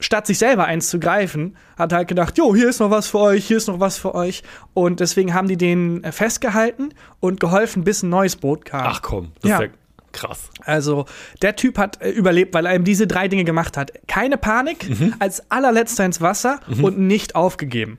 statt 0.00 0.26
sich 0.26 0.38
selber 0.38 0.64
eins 0.64 0.88
zu 0.90 0.98
greifen, 0.98 1.56
hat 1.78 1.92
er 1.92 1.98
halt 1.98 2.08
gedacht, 2.08 2.36
jo, 2.36 2.54
hier 2.54 2.68
ist 2.68 2.80
noch 2.80 2.90
was 2.90 3.06
für 3.06 3.20
euch, 3.20 3.46
hier 3.46 3.56
ist 3.56 3.68
noch 3.68 3.78
was 3.78 3.96
für 3.96 4.14
euch. 4.14 4.42
Und 4.74 4.98
deswegen 4.98 5.32
haben 5.34 5.46
die 5.46 5.56
den 5.56 6.02
äh, 6.02 6.10
festgehalten 6.10 6.92
und 7.20 7.38
geholfen, 7.38 7.84
bis 7.84 8.02
ein 8.02 8.08
neues 8.08 8.34
Boot 8.36 8.64
kam. 8.64 8.82
Ach 8.86 9.02
komm, 9.02 9.30
das 9.40 9.50
Ja. 9.50 9.56
ist 9.58 9.62
ja 9.62 9.68
krass. 10.12 10.50
Also, 10.64 11.06
der 11.42 11.54
Typ 11.56 11.78
hat 11.78 12.02
äh, 12.02 12.10
überlebt, 12.10 12.54
weil 12.54 12.66
er 12.66 12.74
eben 12.74 12.84
diese 12.84 13.06
drei 13.06 13.28
Dinge 13.28 13.44
gemacht 13.44 13.76
hat. 13.76 13.92
Keine 14.08 14.36
Panik, 14.36 14.84
als 15.20 15.48
allerletzter 15.50 16.04
ins 16.04 16.20
Wasser 16.20 16.58
und 16.82 16.98
nicht 16.98 17.36
aufgegeben. 17.36 17.98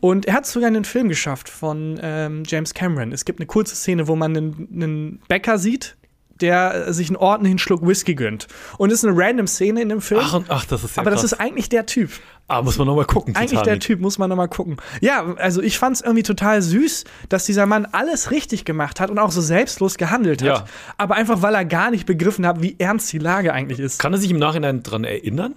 Und 0.00 0.26
er 0.26 0.34
hat 0.34 0.46
sogar 0.46 0.68
einen 0.68 0.84
Film 0.84 1.08
geschafft 1.08 1.48
von 1.48 1.98
ähm, 2.02 2.42
James 2.46 2.74
Cameron. 2.74 3.12
Es 3.12 3.24
gibt 3.24 3.40
eine 3.40 3.46
kurze 3.46 3.74
Szene, 3.74 4.08
wo 4.08 4.16
man 4.16 4.36
einen, 4.36 4.68
einen 4.72 5.22
Bäcker 5.28 5.58
sieht, 5.58 5.96
der 6.40 6.88
äh, 6.88 6.92
sich 6.92 7.08
einen 7.08 7.16
ordentlichen 7.16 7.58
Schluck 7.58 7.86
Whisky 7.86 8.14
gönnt. 8.14 8.46
Und 8.78 8.92
es 8.92 9.02
ist 9.02 9.04
eine 9.04 9.18
random 9.18 9.46
Szene 9.46 9.82
in 9.82 9.88
dem 9.88 10.00
Film. 10.00 10.20
Ach, 10.22 10.40
ach 10.48 10.64
das 10.66 10.84
ist 10.84 10.96
ja 10.96 11.02
aber 11.02 11.10
krass. 11.10 11.22
das 11.22 11.32
ist 11.32 11.40
eigentlich 11.40 11.68
der 11.68 11.86
Typ. 11.86 12.10
ah, 12.46 12.62
muss 12.62 12.78
man 12.78 12.86
noch 12.86 12.96
mal 12.96 13.04
gucken, 13.04 13.34
Eigentlich 13.36 13.50
der 13.50 13.60
Titanic. 13.62 13.80
Typ, 13.80 14.00
muss 14.00 14.18
man 14.18 14.30
noch 14.30 14.36
mal 14.36 14.46
gucken. 14.46 14.76
Ja, 15.00 15.34
also 15.36 15.62
ich 15.62 15.78
fand 15.78 15.96
es 15.96 16.02
irgendwie 16.02 16.22
total 16.22 16.62
süß, 16.62 17.04
dass 17.28 17.44
dieser 17.44 17.66
Mann 17.66 17.86
alles 17.92 18.30
richtig 18.30 18.64
gemacht 18.64 19.00
hat 19.00 19.10
und 19.10 19.18
auch 19.18 19.30
so 19.30 19.40
selbstlos 19.40 19.96
gehandelt 19.98 20.42
hat. 20.42 20.48
Ja. 20.48 20.64
Aber 20.96 21.16
einfach, 21.16 21.42
weil 21.42 21.54
er 21.54 21.64
gar 21.64 21.90
nicht 21.90 22.06
begriffen 22.06 22.46
hat, 22.46 22.62
wie 22.62 22.76
ernst 22.78 23.12
die 23.12 23.18
Lage 23.18 23.52
eigentlich 23.52 23.80
ist. 23.80 23.98
Kann 23.98 24.12
er 24.12 24.18
sich 24.18 24.30
im 24.30 24.38
Nachhinein 24.38 24.82
dran 24.82 25.04
erinnern? 25.04 25.54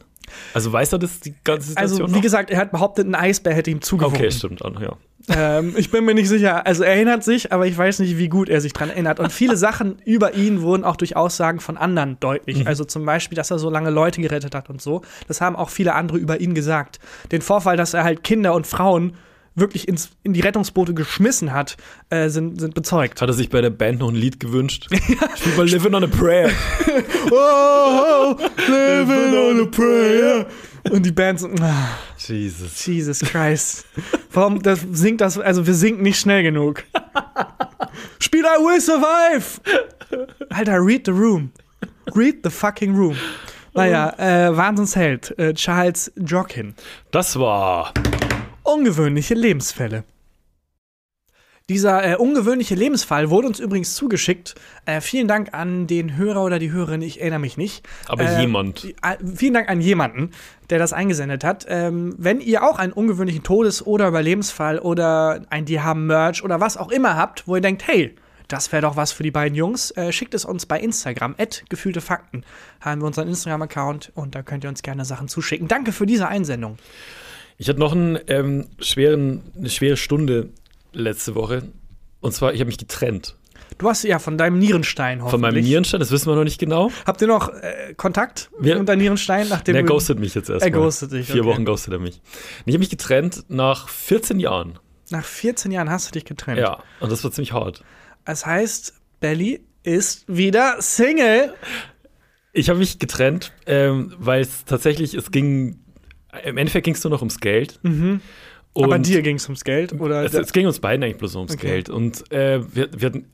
Also 0.54 0.72
weiß 0.74 0.94
er 0.94 1.00
das, 1.00 1.20
die 1.20 1.34
ganze 1.44 1.70
Situation 1.70 2.02
Also, 2.02 2.08
wie 2.13 2.17
noch? 2.17 2.22
gesagt, 2.22 2.50
er 2.52 2.58
hat 2.60 2.72
behauptet, 2.72 3.08
ein 3.08 3.15
Eisbär 3.15 3.54
hätte 3.54 3.72
ihm 3.72 3.82
zugewunken. 3.82 4.20
Okay, 4.20 4.32
stimmt. 4.32 4.63
ah, 4.63 4.72
Ja. 4.82 5.58
ähm, 5.60 5.74
ich 5.78 5.91
bin 5.91 6.04
mir 6.06 6.13
nicht 6.13 6.30
sicher. 6.30 6.65
Also, 6.65 6.84
er 6.84 6.94
erinnert 6.96 7.24
sich, 7.24 7.52
aber 7.52 7.67
ich 7.67 7.78
weiß 7.78 8.00
nicht, 8.00 8.17
wie 8.17 8.28
gut 8.30 8.50
er 8.50 8.60
sich 8.62 8.74
dran 8.74 8.89
erinnert. 8.89 9.20
Und 9.20 9.32
viele 9.32 9.56
Sachen 9.58 9.98
über 10.06 10.34
ihn 10.34 10.62
wurden 10.62 10.84
auch 10.84 10.96
durch 10.96 11.15
Aussagen 11.15 11.60
von 11.60 11.78
anderen 11.78 12.20
deutlich. 12.20 12.60
Mhm. 12.62 12.67
Also, 12.67 12.84
zum 12.86 13.06
Beispiel, 13.06 13.36
dass 13.36 13.52
er 13.52 13.60
so 13.60 13.70
lange 13.70 13.89
Leute 13.91 14.22
gerettet 14.22 14.56
hat 14.56 14.70
und 14.70 14.82
so. 14.82 15.02
Das 15.28 15.41
haben 15.41 15.56
auch 15.56 15.70
viele 15.70 15.94
andere 15.94 16.17
über 16.17 16.39
ihn 16.41 16.54
gesagt. 16.56 17.00
Den 17.32 17.41
Vorfall, 17.41 17.78
dass 17.78 17.94
er 17.94 18.04
halt 18.04 18.24
Kinder 18.24 18.54
und 18.56 18.65
Frauen 18.67 19.13
wirklich 19.55 19.87
ins, 19.87 20.11
in 20.23 20.33
die 20.33 20.41
Rettungsboote 20.41 20.93
geschmissen 20.93 21.51
hat, 21.51 21.77
äh, 22.09 22.29
sind, 22.29 22.59
sind 22.59 22.73
bezeugt. 22.73 23.21
Hat 23.21 23.29
er 23.29 23.33
sich 23.33 23.49
bei 23.49 23.61
der 23.61 23.69
Band 23.69 23.99
noch 23.99 24.09
ein 24.09 24.15
Lied 24.15 24.39
gewünscht? 24.39 24.87
Spiel 25.35 25.55
mal 25.57 25.67
Living 25.67 25.93
on 25.93 26.03
a 26.03 26.07
Prayer. 26.07 26.51
oh, 27.31 28.35
living 28.67 29.35
on 29.35 29.61
a 29.61 29.65
prayer. 29.65 30.47
Und 30.89 31.05
die 31.05 31.11
Band 31.11 31.39
so, 31.39 31.49
ah, 31.61 31.97
Jesus. 32.17 32.85
Jesus 32.85 33.19
Christ. 33.19 33.85
Warum 34.31 34.61
das 34.61 34.85
singt 34.91 35.21
das, 35.21 35.37
also 35.37 35.67
wir 35.67 35.75
singen 35.75 36.01
nicht 36.01 36.19
schnell 36.19 36.43
genug. 36.43 36.83
Spiel 38.19 38.43
I 38.43 38.63
Will 38.63 38.81
Survive! 38.81 39.61
Alter, 40.49 40.83
read 40.83 41.05
the 41.05 41.11
room. 41.11 41.51
Read 42.15 42.39
the 42.43 42.49
fucking 42.49 42.95
room. 42.95 43.15
Naja, 43.73 44.13
äh, 44.17 44.55
Wahnsinnsheld, 44.55 45.37
äh, 45.39 45.53
Charles 45.53 46.11
Jokin. 46.17 46.75
Das 47.11 47.39
war. 47.39 47.93
Ungewöhnliche 48.73 49.34
Lebensfälle. 49.34 50.03
Dieser 51.69 52.03
äh, 52.03 52.15
ungewöhnliche 52.15 52.75
Lebensfall 52.75 53.29
wurde 53.29 53.47
uns 53.47 53.60
übrigens 53.60 53.95
zugeschickt. 53.95 54.55
Äh, 54.86 54.99
vielen 54.99 55.27
Dank 55.27 55.53
an 55.53 55.88
den 55.88 56.17
Hörer 56.17 56.43
oder 56.43 56.60
die 56.60 56.71
Hörerin, 56.71 57.01
ich 57.01 57.21
erinnere 57.21 57.39
mich 57.39 57.55
nicht. 57.55 57.88
Aber 58.07 58.23
Äh, 58.23 58.41
jemand. 58.41 58.84
äh, 58.86 59.17
vielen 59.36 59.53
Dank 59.53 59.69
an 59.69 59.79
jemanden, 59.79 60.31
der 60.69 60.79
das 60.79 60.91
eingesendet 60.91 61.43
hat. 61.43 61.65
Ähm, 61.69 62.15
wenn 62.17 62.41
ihr 62.41 62.63
auch 62.63 62.77
einen 62.79 62.91
ungewöhnlichen 62.93 63.43
Todes- 63.43 63.86
oder 63.86 64.07
Überlebensfall 64.07 64.79
oder 64.79 65.45
ein 65.49 65.65
Die 65.65 65.79
haben 65.81 66.07
Merch 66.07 66.43
oder 66.43 66.60
was 66.60 66.77
auch 66.77 66.91
immer 66.91 67.15
habt, 67.15 67.47
wo 67.47 67.55
ihr 67.55 67.62
denkt, 67.62 67.88
hey, 67.88 68.15
das 68.47 68.71
wäre 68.73 68.81
doch 68.81 68.97
was 68.97 69.13
für 69.13 69.23
die 69.23 69.31
beiden 69.31 69.55
Jungs, 69.55 69.91
äh, 69.91 70.12
schickt 70.12 70.34
es 70.34 70.43
uns 70.43 70.65
bei 70.65 70.77
Instagram, 70.79 71.36
gefühlte 71.69 72.01
Fakten. 72.01 72.43
Haben 72.81 73.01
wir 73.01 73.07
unseren 73.07 73.29
Instagram-Account 73.29 74.12
und 74.15 74.36
da 74.36 74.41
könnt 74.41 74.65
ihr 74.65 74.69
uns 74.69 74.81
gerne 74.81 75.05
Sachen 75.05 75.29
zuschicken. 75.29 75.69
Danke 75.69 75.91
für 75.93 76.05
diese 76.05 76.27
Einsendung. 76.27 76.77
Ich 77.62 77.69
hatte 77.69 77.78
noch 77.80 77.91
einen, 77.91 78.17
ähm, 78.26 78.69
schweren, 78.80 79.43
eine 79.56 79.69
schwere 79.69 79.95
Stunde 79.95 80.50
letzte 80.93 81.36
Woche. 81.36 81.62
Und 82.19 82.32
zwar, 82.34 82.54
ich 82.56 82.60
habe 82.60 82.65
mich 82.69 82.80
getrennt 82.80 83.38
Du 83.78 83.88
hast 83.88 84.02
ja 84.04 84.17
von 84.17 84.36
deinem 84.36 84.58
Nierenstein 84.58 85.19
hoffentlich. 85.19 85.32
von 85.32 85.41
meinem 85.41 85.63
Nierenstein. 85.63 86.00
Das 86.00 86.10
wissen 86.10 86.26
wir 86.28 86.36
noch 86.36 86.43
nicht 86.43 86.60
genau. 86.60 86.91
Habt 87.06 87.21
ihr 87.21 87.28
noch 87.28 87.50
äh, 87.54 87.93
Kontakt 87.95 88.50
Wir- 88.60 88.80
mit 88.80 88.89
deinem 88.89 88.97
Nierenstein? 88.97 89.47
Nachdem 89.47 89.74
Der 89.74 89.84
ghostet 89.84 90.19
mich 90.19 90.34
jetzt 90.34 90.50
erstmal. 90.50 90.69
Er 90.69 90.71
ghostet 90.71 91.12
dich, 91.12 91.28
Vier 91.28 91.41
okay. 91.41 91.52
Wochen 91.52 91.65
ghostet 91.65 91.93
er 91.93 92.00
mich. 92.00 92.15
Und 92.15 92.21
Ich 92.65 92.74
habe 92.74 92.80
mich 92.80 92.89
getrennt 92.89 93.43
nach 93.47 93.89
14 93.89 94.39
Jahren. 94.39 94.80
Nach 95.12 95.24
14 95.24 95.71
Jahren 95.71 95.91
hast 95.91 96.08
du 96.08 96.12
dich 96.13 96.26
getrennt. 96.26 96.58
Ja, 96.60 96.80
und 97.00 97.12
das 97.12 97.24
war 97.24 97.32
ziemlich 97.32 97.54
hart. 97.54 97.84
Das 98.26 98.43
heißt, 98.47 98.93
Belly 99.19 99.62
ist 99.84 100.26
wieder 100.28 100.78
Single. 100.80 101.54
Ich 102.54 102.69
habe 102.69 102.80
mich 102.80 102.97
getrennt, 102.97 103.52
ähm, 103.67 104.13
weil 104.17 104.41
es 104.41 104.65
tatsächlich, 104.65 105.13
es 105.13 105.30
ging, 105.30 105.78
im 106.44 106.58
Endeffekt 106.58 106.86
ging 106.86 106.94
es 106.96 107.04
nur 107.04 107.12
noch 107.12 107.22
ums 107.22 107.39
Geld. 107.39 107.80
Und 107.84 108.00
Mhm. 108.00 108.22
Aber 108.76 109.00
dir 109.00 109.22
ging 109.22 109.36
es 109.36 109.46
ums 109.48 109.63
Geld? 109.65 109.91
Oder 110.00 110.24
es, 110.24 110.34
es 110.34 110.54
ging 110.54 110.65
uns 110.65 110.80
beiden 110.80 111.04
eigentlich 111.04 111.17
bloß 111.17 111.36
ums 111.36 111.54
Okay. 111.54 111.67
Geld. 111.67 111.89
Und 111.89 112.32
äh, 112.32 112.62
wir, 112.74 112.89
wir 112.96 113.08
hatten 113.08 113.26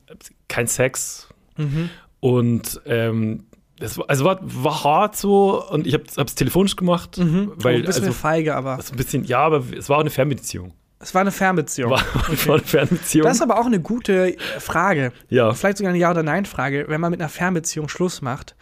keinen 0.48 0.66
Sex. 0.66 1.28
Mhm. 1.56 1.90
Und 2.20 2.80
ähm, 2.86 3.44
das 3.78 3.96
war, 3.98 4.06
also 4.10 4.24
war, 4.24 4.40
war 4.42 4.82
hart 4.82 5.16
so 5.16 5.64
und 5.70 5.86
ich 5.86 5.94
habe 5.94 6.04
es 6.26 6.34
telefonisch 6.34 6.74
gemacht, 6.74 7.18
Mhm. 7.18 7.52
weil 7.56 7.82
oh, 7.82 7.86
bist 7.86 7.98
also, 8.00 8.08
mir 8.10 8.14
feige, 8.14 8.56
aber 8.56 8.76
ein 8.78 8.96
bisschen, 8.96 9.22
ja, 9.24 9.38
aber 9.38 9.62
es 9.78 9.88
war 9.88 9.98
auch 9.98 10.00
eine 10.00 10.10
Fernbeziehung. 10.10 10.72
es 10.98 11.14
war 11.14 11.20
eine 11.20 11.30
Fernbeziehung. 11.30 11.92
War, 11.92 12.02
war 12.46 12.56
eine 12.56 12.64
Fernbeziehung. 12.64 13.24
Das 13.24 13.36
ist 13.36 13.42
aber 13.42 13.60
auch 13.60 13.66
eine 13.66 13.78
gute 13.80 14.34
äh, 14.34 14.38
Frage. 14.58 15.12
ja. 15.28 15.54
Vielleicht 15.54 15.78
sogar 15.78 15.90
eine 15.90 15.98
Ja- 16.00 16.10
oder 16.10 16.24
Nein-Frage, 16.24 16.86
wenn 16.88 17.00
man 17.00 17.12
mit 17.12 17.20
einer 17.20 17.28
Fernbeziehung 17.28 17.88
Schluss 17.88 18.20
macht. 18.22 18.56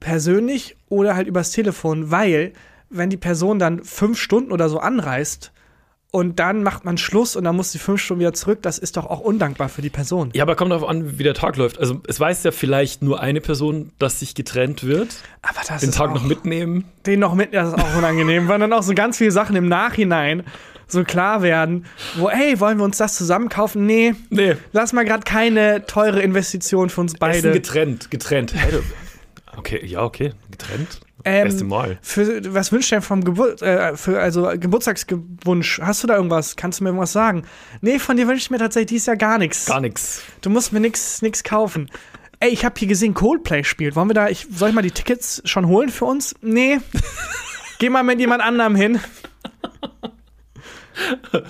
Persönlich 0.00 0.76
oder 0.88 1.14
halt 1.16 1.26
übers 1.28 1.50
Telefon, 1.52 2.10
weil, 2.10 2.52
wenn 2.90 3.10
die 3.10 3.16
Person 3.16 3.58
dann 3.58 3.82
fünf 3.84 4.18
Stunden 4.18 4.52
oder 4.52 4.68
so 4.68 4.78
anreist 4.78 5.52
und 6.10 6.38
dann 6.38 6.62
macht 6.62 6.86
man 6.86 6.96
Schluss 6.96 7.36
und 7.36 7.44
dann 7.44 7.54
muss 7.54 7.70
die 7.72 7.78
fünf 7.78 8.00
Stunden 8.00 8.20
wieder 8.20 8.32
zurück, 8.32 8.60
das 8.62 8.78
ist 8.78 8.96
doch 8.96 9.04
auch 9.04 9.20
undankbar 9.20 9.68
für 9.68 9.82
die 9.82 9.90
Person. 9.90 10.30
Ja, 10.32 10.42
aber 10.44 10.56
kommt 10.56 10.70
darauf 10.72 10.88
an, 10.88 11.18
wie 11.18 11.22
der 11.22 11.34
Tag 11.34 11.56
läuft. 11.56 11.78
Also 11.78 12.00
es 12.08 12.18
weiß 12.18 12.44
ja 12.44 12.50
vielleicht 12.50 13.02
nur 13.02 13.20
eine 13.20 13.42
Person, 13.42 13.92
dass 13.98 14.20
sich 14.20 14.34
getrennt 14.34 14.84
wird. 14.84 15.16
Aber 15.42 15.60
das 15.68 15.80
Den 15.82 15.90
ist 15.90 15.96
Tag 15.96 16.14
noch 16.14 16.24
mitnehmen. 16.24 16.84
Den 17.04 17.20
noch 17.20 17.34
mit, 17.34 17.52
das 17.52 17.68
ist 17.68 17.74
auch 17.74 17.96
unangenehm, 17.96 18.48
weil 18.48 18.58
dann 18.58 18.72
auch 18.72 18.82
so 18.82 18.94
ganz 18.94 19.18
viele 19.18 19.32
Sachen 19.32 19.54
im 19.54 19.68
Nachhinein 19.68 20.44
so 20.90 21.04
klar 21.04 21.42
werden, 21.42 21.84
wo, 22.16 22.30
hey, 22.30 22.58
wollen 22.58 22.78
wir 22.78 22.84
uns 22.84 22.96
das 22.96 23.14
zusammen 23.14 23.50
kaufen? 23.50 23.84
Nee, 23.84 24.14
Nee. 24.30 24.56
lass 24.72 24.94
mal 24.94 25.04
gerade 25.04 25.24
keine 25.24 25.84
teure 25.84 26.22
Investition 26.22 26.88
für 26.88 27.02
uns 27.02 27.12
Essen 27.12 27.18
beide. 27.20 27.52
getrennt, 27.52 28.10
getrennt. 28.10 28.54
Du- 28.54 29.58
okay, 29.58 29.84
ja, 29.84 30.02
okay, 30.02 30.32
getrennt. 30.50 31.00
Ähm, 31.24 31.46
Erste 31.46 31.64
Mal. 31.64 31.98
Für, 32.00 32.54
was 32.54 32.70
wünschst 32.72 32.90
du 32.90 32.96
denn 32.96 33.02
vom 33.02 33.24
Gebur 33.24 33.60
äh, 33.62 33.96
für, 33.96 34.20
also 34.20 34.50
Geburtstagswunsch? 34.58 35.80
Hast 35.82 36.02
du 36.02 36.06
da 36.06 36.16
irgendwas? 36.16 36.56
Kannst 36.56 36.80
du 36.80 36.84
mir 36.84 36.90
irgendwas 36.90 37.12
sagen? 37.12 37.44
Nee, 37.80 37.98
von 37.98 38.16
dir 38.16 38.28
wünsche 38.28 38.42
ich 38.42 38.50
mir 38.50 38.58
tatsächlich 38.58 38.88
dieses 38.88 39.06
Jahr 39.06 39.16
gar 39.16 39.38
nichts. 39.38 39.66
Gar 39.66 39.80
nichts. 39.80 40.22
Du 40.40 40.50
musst 40.50 40.72
mir 40.72 40.80
nichts 40.80 41.20
nix 41.22 41.42
kaufen. 41.42 41.90
Ey, 42.40 42.50
ich 42.50 42.64
habe 42.64 42.76
hier 42.78 42.86
gesehen, 42.88 43.14
Coldplay 43.14 43.64
spielt. 43.64 43.96
Wollen 43.96 44.08
wir 44.08 44.14
da, 44.14 44.28
ich, 44.28 44.46
soll 44.50 44.68
ich 44.68 44.74
mal 44.74 44.82
die 44.82 44.92
Tickets 44.92 45.42
schon 45.44 45.66
holen 45.66 45.88
für 45.88 46.04
uns? 46.04 46.36
Nee. 46.40 46.78
Geh 47.80 47.90
mal 47.90 48.04
mit 48.04 48.20
jemand 48.20 48.42
anderem 48.42 48.76
hin. 48.76 49.00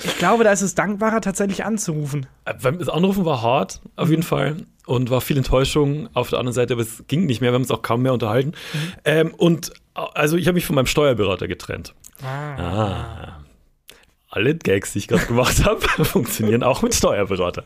Ich 0.04 0.18
glaube, 0.18 0.44
da 0.44 0.52
ist 0.52 0.60
es 0.62 0.74
dankbarer, 0.74 1.20
tatsächlich 1.20 1.64
anzurufen. 1.64 2.26
Äh, 2.44 2.54
Das 2.78 2.88
Anrufen 2.88 3.24
war 3.24 3.42
hart, 3.42 3.80
auf 3.96 4.10
jeden 4.10 4.22
Fall. 4.22 4.56
Und 4.88 5.10
war 5.10 5.20
viel 5.20 5.36
Enttäuschung 5.36 6.08
auf 6.14 6.30
der 6.30 6.38
anderen 6.38 6.54
Seite, 6.54 6.72
aber 6.72 6.80
es 6.80 7.04
ging 7.08 7.26
nicht 7.26 7.42
mehr, 7.42 7.50
wir 7.50 7.56
haben 7.56 7.62
uns 7.62 7.70
auch 7.70 7.82
kaum 7.82 8.00
mehr 8.00 8.14
unterhalten. 8.14 8.52
Ähm, 9.04 9.34
und 9.34 9.68
äh, 9.94 10.00
also 10.14 10.38
ich 10.38 10.46
habe 10.46 10.54
mich 10.54 10.64
von 10.64 10.76
meinem 10.76 10.86
Steuerberater 10.86 11.46
getrennt. 11.46 11.94
Ah. 12.24 13.36
Alle 14.30 14.54
Gags, 14.54 14.94
die 14.94 15.00
ich 15.00 15.08
gerade 15.08 15.26
gemacht 15.26 15.62
habe, 15.66 15.82
funktionieren 16.06 16.62
auch 16.62 16.80
mit 16.80 16.94
Steuerberater. 16.94 17.64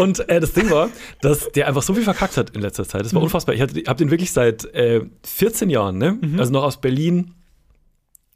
Und 0.00 0.26
äh, 0.30 0.40
das 0.40 0.54
Ding 0.54 0.70
war, 0.70 0.88
dass 1.20 1.52
der 1.52 1.68
einfach 1.68 1.82
so 1.82 1.92
viel 1.92 2.02
verkackt 2.02 2.38
hat 2.38 2.56
in 2.56 2.62
letzter 2.62 2.88
Zeit. 2.88 3.04
Das 3.04 3.12
war 3.12 3.20
unfassbar. 3.20 3.54
Ich 3.54 3.60
habe 3.60 3.96
den 3.96 4.10
wirklich 4.10 4.32
seit 4.32 4.64
äh, 4.74 5.02
14 5.22 5.68
Jahren, 5.68 5.98
ne? 5.98 6.18
also 6.38 6.50
noch 6.50 6.62
aus 6.62 6.80
Berlin. 6.80 7.34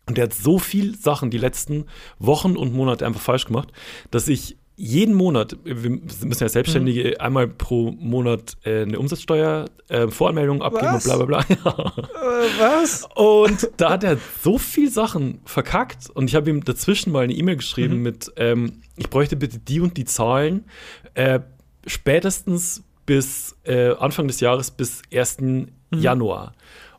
Und 0.04 0.18
der 0.18 0.24
hat 0.24 0.34
so 0.34 0.58
viel 0.58 0.96
Sachen 0.96 1.30
die 1.30 1.38
letzten 1.38 1.86
Wochen 2.18 2.58
und 2.58 2.74
Monate 2.74 3.06
einfach 3.06 3.22
falsch 3.22 3.46
gemacht, 3.46 3.72
dass 4.10 4.28
ich 4.28 4.58
jeden 4.78 5.14
Monat, 5.14 5.56
wir 5.64 5.90
müssen 5.90 6.38
ja 6.40 6.48
Selbstständige 6.48 7.20
einmal 7.20 7.48
pro 7.48 7.90
Monat 7.90 8.56
äh, 8.62 8.82
eine 8.82 9.00
Umsatzsteuer-Voranmeldung 9.00 10.62
abgeben 10.62 10.94
Was? 10.94 11.04
und 11.04 11.16
bla 11.16 11.24
bla 11.24 11.42
bla. 11.42 11.92
Äh, 12.28 12.60
was? 12.60 13.08
Und 13.16 13.68
da 13.78 13.90
hat 13.90 14.04
er 14.04 14.18
so 14.42 14.56
viel 14.56 14.88
Sachen 14.88 15.40
verkackt 15.44 16.08
und 16.10 16.30
ich 16.30 16.36
habe 16.36 16.48
ihm 16.50 16.62
dazwischen 16.62 17.10
mal 17.10 17.24
eine 17.24 17.32
E-Mail 17.32 17.56
geschrieben 17.56 18.02
mit, 18.02 18.30
ähm, 18.36 18.80
ich 18.96 19.10
bräuchte 19.10 19.34
bitte 19.34 19.58
die 19.58 19.80
und 19.80 19.96
die 19.96 20.04
Zahlen 20.04 20.64
äh, 21.14 21.40
spätestens 21.84 22.84
bis 23.04 23.56
äh, 23.64 23.90
Anfang 23.96 24.28
des 24.28 24.38
Jahres 24.38 24.70
bis 24.70 25.02
1. 25.12 25.38
Januar. 25.92 26.52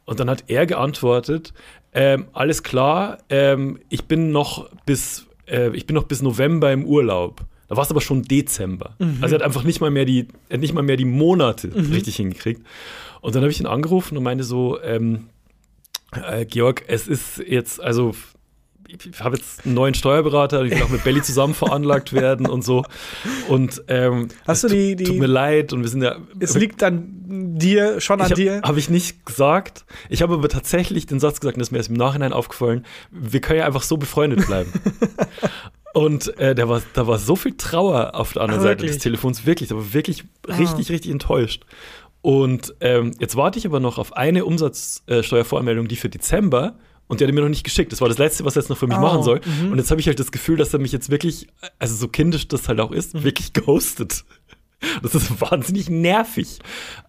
Und 0.03 0.19
dann 0.19 0.29
hat 0.29 0.45
er 0.47 0.65
geantwortet, 0.65 1.53
ähm, 1.93 2.27
alles 2.33 2.63
klar, 2.63 3.19
ähm, 3.29 3.79
ich 3.87 4.05
bin 4.05 4.31
noch 4.31 4.69
bis 4.85 5.27
äh, 5.49 5.69
ich 5.75 5.85
bin 5.85 5.95
noch 5.95 6.03
bis 6.03 6.21
November 6.21 6.71
im 6.71 6.85
Urlaub. 6.85 7.45
Da 7.69 7.75
war 7.77 7.83
es 7.83 7.91
aber 7.91 8.01
schon 8.01 8.23
Dezember. 8.23 8.95
Also 9.21 9.35
er 9.35 9.39
hat 9.39 9.45
einfach 9.45 9.63
nicht 9.63 9.79
mal 9.79 9.91
mehr 9.91 10.05
die, 10.05 10.27
er 10.49 10.55
hat 10.55 10.61
nicht 10.61 10.73
mal 10.73 10.81
mehr 10.83 10.97
die 10.97 11.05
Monate 11.05 11.71
richtig 11.73 12.15
hingekriegt. 12.17 12.61
Und 13.21 13.35
dann 13.35 13.43
habe 13.43 13.51
ich 13.51 13.59
ihn 13.59 13.67
angerufen 13.67 14.17
und 14.17 14.23
meinte 14.23 14.43
so, 14.43 14.81
ähm, 14.81 15.27
äh, 16.13 16.45
Georg, 16.45 16.83
es 16.87 17.07
ist 17.07 17.37
jetzt, 17.45 17.79
also 17.79 18.15
ich 18.87 19.19
habe 19.19 19.37
jetzt 19.37 19.65
einen 19.67 19.75
neuen 19.75 19.93
Steuerberater, 19.93 20.63
ich 20.63 20.71
will 20.71 20.81
auch 20.81 20.89
mit 20.89 21.03
Belly 21.03 21.21
zusammen 21.21 21.53
veranlagt 21.53 22.11
werden 22.11 22.47
und 22.47 22.63
so. 22.63 22.83
Und 23.47 23.83
ähm, 23.87 24.29
Hast 24.47 24.63
es 24.63 24.71
du 24.71 24.75
die- 24.75 24.95
tut, 24.95 24.99
die- 25.01 25.03
tut 25.11 25.19
mir 25.19 25.27
leid 25.27 25.71
und 25.73 25.81
wir 25.83 25.89
sind 25.89 26.01
ja. 26.01 26.15
Es 26.39 26.55
liegt 26.55 26.81
an 26.81 27.05
dir, 27.59 28.01
schon 28.01 28.19
an 28.19 28.29
ich 28.29 28.33
dir. 28.33 28.55
habe 28.63 28.67
hab 28.69 28.77
ich 28.77 28.89
nicht 28.89 29.27
gesagt. 29.27 29.85
Ich 30.09 30.23
habe 30.23 30.33
aber 30.33 30.49
tatsächlich 30.49 31.05
den 31.05 31.19
Satz 31.19 31.39
gesagt, 31.39 31.57
und 31.57 31.59
das 31.59 31.67
ist 31.67 31.71
mir 31.71 31.77
erst 31.77 31.89
im 31.89 31.97
Nachhinein 31.97 32.33
aufgefallen, 32.33 32.83
wir 33.11 33.41
können 33.41 33.59
ja 33.59 33.65
einfach 33.67 33.83
so 33.83 33.97
befreundet 33.97 34.47
bleiben. 34.47 34.71
und 35.93 36.37
äh, 36.39 36.53
da, 36.55 36.69
war, 36.69 36.81
da 36.93 37.07
war 37.07 37.17
so 37.19 37.35
viel 37.35 37.55
Trauer 37.57 38.15
auf 38.15 38.33
der 38.33 38.43
anderen 38.43 38.61
Ach, 38.61 38.63
Seite 38.65 38.81
wirklich? 38.81 38.91
des 38.97 39.03
Telefons, 39.03 39.45
wirklich, 39.45 39.71
war 39.71 39.93
wirklich 39.93 40.23
Ah. 40.47 40.55
richtig, 40.55 40.89
richtig 40.91 41.11
enttäuscht. 41.11 41.63
Und 42.21 42.73
ähm, 42.81 43.11
jetzt 43.19 43.35
warte 43.35 43.59
ich 43.59 43.65
aber 43.65 43.79
noch 43.79 43.97
auf 43.97 44.13
eine 44.17 44.43
Umsatzsteuervoranmeldung, 44.45 45.87
die 45.87 45.95
für 45.95 46.09
Dezember. 46.09 46.75
Und 47.07 47.19
der 47.21 47.27
hat 47.27 47.31
er 47.31 47.35
mir 47.35 47.41
noch 47.41 47.49
nicht 47.49 47.63
geschickt. 47.63 47.91
Das 47.91 48.01
war 48.01 48.07
das 48.09 48.17
Letzte, 48.19 48.45
was 48.45 48.55
er 48.55 48.61
jetzt 48.61 48.69
noch 48.69 48.77
für 48.77 48.85
mich 48.87 48.97
Oh, 48.97 49.01
machen 49.01 49.23
soll. 49.23 49.41
mhm. 49.43 49.71
Und 49.71 49.77
jetzt 49.79 49.89
habe 49.89 49.99
ich 50.01 50.07
halt 50.07 50.19
das 50.19 50.31
Gefühl, 50.31 50.57
dass 50.57 50.73
er 50.73 50.79
mich 50.79 50.91
jetzt 50.91 51.09
wirklich, 51.09 51.47
also 51.79 51.95
so 51.95 52.07
kindisch 52.07 52.47
das 52.47 52.67
halt 52.67 52.79
auch 52.79 52.91
Mhm. 52.91 52.97
ist, 52.97 53.23
wirklich 53.23 53.53
ghostet. 53.65 54.25
Das 55.01 55.15
ist 55.15 55.41
wahnsinnig 55.41 55.89
nervig. 55.89 56.59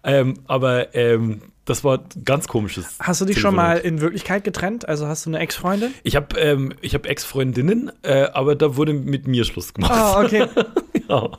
Ähm, 0.03 0.39
aber 0.47 0.95
ähm, 0.95 1.41
das 1.65 1.83
war 1.83 1.99
ein 1.99 2.23
ganz 2.25 2.47
komisches. 2.47 2.97
Hast 2.99 3.21
du 3.21 3.25
dich 3.25 3.39
schon 3.39 3.55
mal 3.55 3.77
in 3.77 4.01
Wirklichkeit 4.01 4.43
getrennt? 4.43 4.87
Also 4.89 5.07
hast 5.07 5.25
du 5.25 5.29
eine 5.29 5.39
Ex-Freundin? 5.39 5.93
Ich 6.03 6.15
habe 6.15 6.39
ähm, 6.39 6.73
ich 6.81 6.95
hab 6.95 7.05
Ex-Freundinnen, 7.05 7.91
äh, 8.03 8.23
aber 8.33 8.55
da 8.55 8.75
wurde 8.75 8.93
mit 8.93 9.27
mir 9.27 9.45
Schluss 9.45 9.73
gemacht. 9.73 9.91
Ah, 9.93 10.21
okay. 10.23 10.47
Ja. 11.09 11.29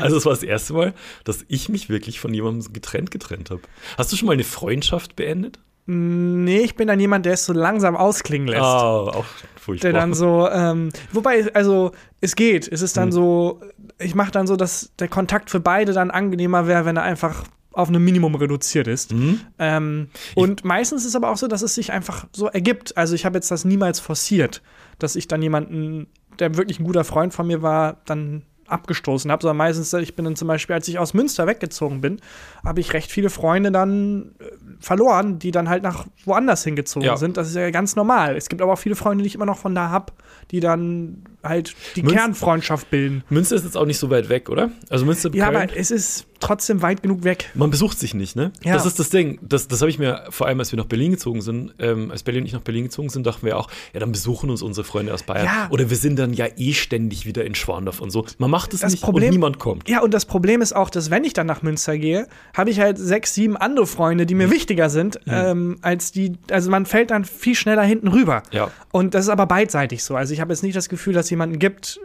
Also 0.00 0.16
es 0.16 0.24
war 0.24 0.32
das 0.32 0.42
erste 0.42 0.72
Mal, 0.72 0.94
dass 1.24 1.44
ich 1.48 1.68
mich 1.68 1.90
wirklich 1.90 2.18
von 2.18 2.32
jemandem 2.32 2.72
getrennt 2.72 3.10
getrennt 3.10 3.50
habe. 3.50 3.60
Hast 3.98 4.10
du 4.10 4.16
schon 4.16 4.26
mal 4.26 4.32
eine 4.32 4.42
Freundschaft 4.44 5.16
beendet? 5.16 5.58
Nee, 5.86 6.60
ich 6.60 6.76
bin 6.76 6.88
dann 6.88 6.98
jemand, 6.98 7.26
der 7.26 7.34
es 7.34 7.44
so 7.44 7.52
langsam 7.52 7.94
ausklingen 7.94 8.48
lässt. 8.48 8.62
Ah, 8.62 9.00
auch 9.02 9.24
furchtbar. 9.60 9.92
Der 9.92 10.00
dann 10.00 10.14
so, 10.14 10.48
ähm, 10.50 10.90
wobei, 11.12 11.52
also 11.54 11.92
es 12.22 12.36
geht. 12.36 12.66
Es 12.70 12.80
ist 12.82 12.96
dann 12.96 13.08
Mhm. 13.08 13.12
so, 13.12 13.60
ich 13.98 14.14
mache 14.14 14.30
dann 14.30 14.46
so, 14.46 14.56
dass 14.56 14.92
der 14.98 15.08
Kontakt 15.08 15.50
für 15.50 15.60
beide 15.60 15.92
dann 15.92 16.10
angenehmer 16.10 16.66
wäre, 16.66 16.84
wenn 16.86 16.96
er 16.96 17.02
einfach 17.04 17.44
auf 17.72 17.88
ein 17.90 18.02
Minimum 18.02 18.34
reduziert 18.34 18.88
ist. 18.88 19.12
Mhm. 19.12 19.40
Ähm, 19.58 20.08
und 20.34 20.64
meistens 20.64 21.02
ist 21.02 21.08
es 21.08 21.16
aber 21.16 21.30
auch 21.30 21.36
so, 21.36 21.46
dass 21.46 21.62
es 21.62 21.74
sich 21.74 21.92
einfach 21.92 22.26
so 22.32 22.46
ergibt. 22.46 22.96
Also 22.96 23.14
ich 23.14 23.24
habe 23.24 23.36
jetzt 23.36 23.50
das 23.50 23.64
niemals 23.64 24.00
forciert, 24.00 24.62
dass 24.98 25.16
ich 25.16 25.28
dann 25.28 25.42
jemanden, 25.42 26.06
der 26.38 26.56
wirklich 26.56 26.80
ein 26.80 26.84
guter 26.84 27.04
Freund 27.04 27.32
von 27.34 27.46
mir 27.46 27.62
war, 27.62 27.98
dann 28.06 28.42
abgestoßen 28.66 29.30
habe, 29.32 29.40
sondern 29.40 29.56
meistens, 29.56 29.94
ich 29.94 30.14
bin 30.14 30.26
dann 30.26 30.36
zum 30.36 30.46
Beispiel, 30.46 30.74
als 30.74 30.86
ich 30.88 30.98
aus 30.98 31.14
Münster 31.14 31.46
weggezogen 31.46 32.02
bin, 32.02 32.20
habe 32.62 32.80
ich 32.80 32.92
recht 32.92 33.10
viele 33.10 33.30
Freunde 33.30 33.72
dann 33.72 34.32
äh, 34.40 34.44
verloren, 34.78 35.38
die 35.38 35.52
dann 35.52 35.70
halt 35.70 35.82
nach 35.82 36.06
woanders 36.26 36.64
hingezogen 36.64 37.06
Ja. 37.06 37.16
sind. 37.16 37.38
Das 37.38 37.48
ist 37.48 37.54
ja 37.56 37.70
ganz 37.70 37.96
normal. 37.96 38.36
Es 38.36 38.50
gibt 38.50 38.60
aber 38.60 38.74
auch 38.74 38.78
viele 38.78 38.94
Freunde, 38.94 39.22
die 39.22 39.28
ich 39.28 39.34
immer 39.36 39.46
noch 39.46 39.56
von 39.56 39.74
da 39.74 39.88
habe, 39.88 40.12
die 40.50 40.60
dann 40.60 41.24
halt 41.42 41.74
die 41.96 42.02
Münz- 42.02 42.14
Kernfreundschaft 42.14 42.90
bilden. 42.90 43.24
Münster 43.30 43.56
ist 43.56 43.64
jetzt 43.64 43.76
auch 43.76 43.86
nicht 43.86 43.98
so 43.98 44.10
weit 44.10 44.28
weg, 44.28 44.50
oder? 44.50 44.70
Also 44.90 45.06
Münster, 45.06 45.30
Ja, 45.32 45.46
Köln, 45.50 45.62
aber 45.62 45.74
es 45.76 45.90
ist 45.90 46.26
trotzdem 46.40 46.82
weit 46.82 47.02
genug 47.02 47.24
weg. 47.24 47.50
man 47.54 47.70
besucht 47.70 47.98
sich 47.98 48.14
nicht, 48.14 48.36
ne? 48.36 48.52
Ja. 48.64 48.74
Das 48.74 48.86
ist 48.86 48.98
das 48.98 49.10
Ding. 49.10 49.38
Das, 49.42 49.68
das 49.68 49.80
habe 49.80 49.90
ich 49.90 49.98
mir, 49.98 50.24
vor 50.30 50.46
allem 50.46 50.58
als 50.60 50.72
wir 50.72 50.76
nach 50.76 50.86
Berlin 50.86 51.12
gezogen 51.12 51.40
sind, 51.40 51.74
ähm, 51.78 52.10
als 52.10 52.22
Berlin 52.22 52.42
und 52.42 52.46
ich 52.46 52.52
nach 52.52 52.60
Berlin 52.60 52.84
gezogen 52.84 53.08
sind, 53.08 53.26
dachten 53.26 53.44
wir 53.44 53.56
auch, 53.58 53.68
ja, 53.92 54.00
dann 54.00 54.12
besuchen 54.12 54.50
uns 54.50 54.62
unsere 54.62 54.84
Freunde 54.84 55.12
aus 55.12 55.22
Bayern. 55.22 55.46
Ja. 55.46 55.68
Oder 55.70 55.90
wir 55.90 55.96
sind 55.96 56.18
dann 56.18 56.32
ja 56.32 56.46
eh 56.56 56.72
ständig 56.72 57.26
wieder 57.26 57.44
in 57.44 57.54
Schwandorf 57.54 58.00
und 58.00 58.10
so. 58.10 58.24
Man 58.38 58.50
macht 58.50 58.74
es 58.74 58.82
nicht 58.82 59.02
Problem- 59.02 59.28
und 59.28 59.30
niemand 59.34 59.58
kommt. 59.58 59.88
Ja, 59.88 60.00
und 60.02 60.14
das 60.14 60.24
Problem 60.24 60.62
ist 60.62 60.74
auch, 60.74 60.90
dass 60.90 61.10
wenn 61.10 61.24
ich 61.24 61.32
dann 61.32 61.46
nach 61.46 61.62
Münster 61.62 61.98
gehe, 61.98 62.28
habe 62.56 62.70
ich 62.70 62.80
halt 62.80 62.98
sechs, 62.98 63.34
sieben 63.34 63.56
andere 63.56 63.86
Freunde, 63.86 64.26
die 64.26 64.34
mir 64.34 64.50
wichtiger 64.50 64.90
sind, 64.90 65.20
ähm, 65.26 65.78
als 65.82 66.12
die, 66.12 66.32
also 66.50 66.70
man 66.70 66.86
fällt 66.86 67.10
dann 67.10 67.24
viel 67.24 67.54
schneller 67.54 67.82
hinten 67.82 68.08
rüber. 68.08 68.42
Ja. 68.52 68.70
Und 68.92 69.14
das 69.14 69.24
ist 69.24 69.30
aber 69.30 69.46
beidseitig 69.46 70.04
so. 70.04 70.16
Also 70.16 70.32
ich 70.32 70.40
habe 70.40 70.52
jetzt 70.52 70.62
nicht 70.62 70.76
das 70.76 70.88
Gefühl, 70.88 71.14
dass 71.14 71.26
es 71.26 71.30
jemanden 71.30 71.58
gibt, 71.58 72.00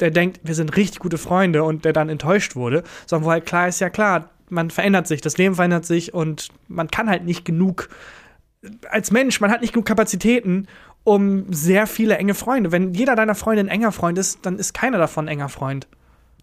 der 0.00 0.10
denkt, 0.10 0.40
wir 0.42 0.54
sind 0.54 0.76
richtig 0.76 1.00
gute 1.00 1.18
Freunde 1.18 1.62
und 1.62 1.84
der 1.84 1.92
dann 1.92 2.08
enttäuscht 2.08 2.56
wurde, 2.56 2.82
sondern 3.06 3.26
wo 3.26 3.30
halt 3.30 3.46
klar 3.46 3.67
ist, 3.68 3.80
ja 3.80 3.90
klar, 3.90 4.30
man 4.50 4.70
verändert 4.70 5.06
sich, 5.06 5.20
das 5.20 5.36
Leben 5.38 5.54
verändert 5.54 5.84
sich 5.84 6.14
und 6.14 6.48
man 6.68 6.88
kann 6.90 7.08
halt 7.08 7.24
nicht 7.24 7.44
genug, 7.44 7.88
als 8.90 9.10
Mensch, 9.10 9.40
man 9.40 9.50
hat 9.50 9.60
nicht 9.60 9.72
genug 9.72 9.86
Kapazitäten, 9.86 10.66
um 11.04 11.52
sehr 11.52 11.86
viele 11.86 12.16
enge 12.18 12.34
Freunde. 12.34 12.72
Wenn 12.72 12.92
jeder 12.94 13.14
deiner 13.14 13.34
Freunde 13.34 13.60
ein 13.60 13.68
enger 13.68 13.92
Freund 13.92 14.18
ist, 14.18 14.44
dann 14.44 14.58
ist 14.58 14.74
keiner 14.74 14.98
davon 14.98 15.26
ein 15.26 15.28
enger 15.28 15.48
Freund. 15.48 15.86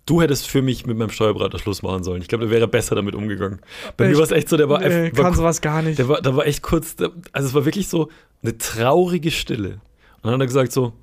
Du 0.05 0.21
hättest 0.21 0.47
für 0.47 0.61
mich 0.61 0.85
mit 0.85 0.97
meinem 0.97 1.09
Steuerberater 1.09 1.57
Schluss 1.57 1.81
machen 1.81 2.03
sollen. 2.03 2.21
Ich 2.21 2.27
glaube, 2.27 2.45
der 2.45 2.51
wäre 2.51 2.67
besser 2.67 2.93
damit 2.95 3.15
umgegangen. 3.15 3.59
Bei 3.97 4.05
mir 4.05 4.11
Ich- 4.11 4.17
war 4.17 4.23
es 4.23 4.31
echt 4.31 4.49
so, 4.49 4.55
der 4.55 4.69
war, 4.69 4.79
Nee, 4.79 5.07
einfach- 5.07 5.23
kann 5.23 5.33
sowas 5.33 5.61
gar 5.61 5.81
nicht. 5.81 5.97
Der 5.97 6.07
war, 6.07 6.21
da 6.21 6.35
war 6.35 6.45
echt 6.45 6.61
kurz, 6.61 6.95
der, 6.95 7.09
also 7.31 7.47
es 7.47 7.53
war 7.55 7.65
wirklich 7.65 7.87
so 7.87 8.09
eine 8.43 8.55
traurige 8.57 9.31
Stille. 9.31 9.81
Und 10.21 10.25
dann 10.25 10.33
hat 10.33 10.41
er 10.41 10.45
gesagt 10.47 10.71
so, 10.71 10.93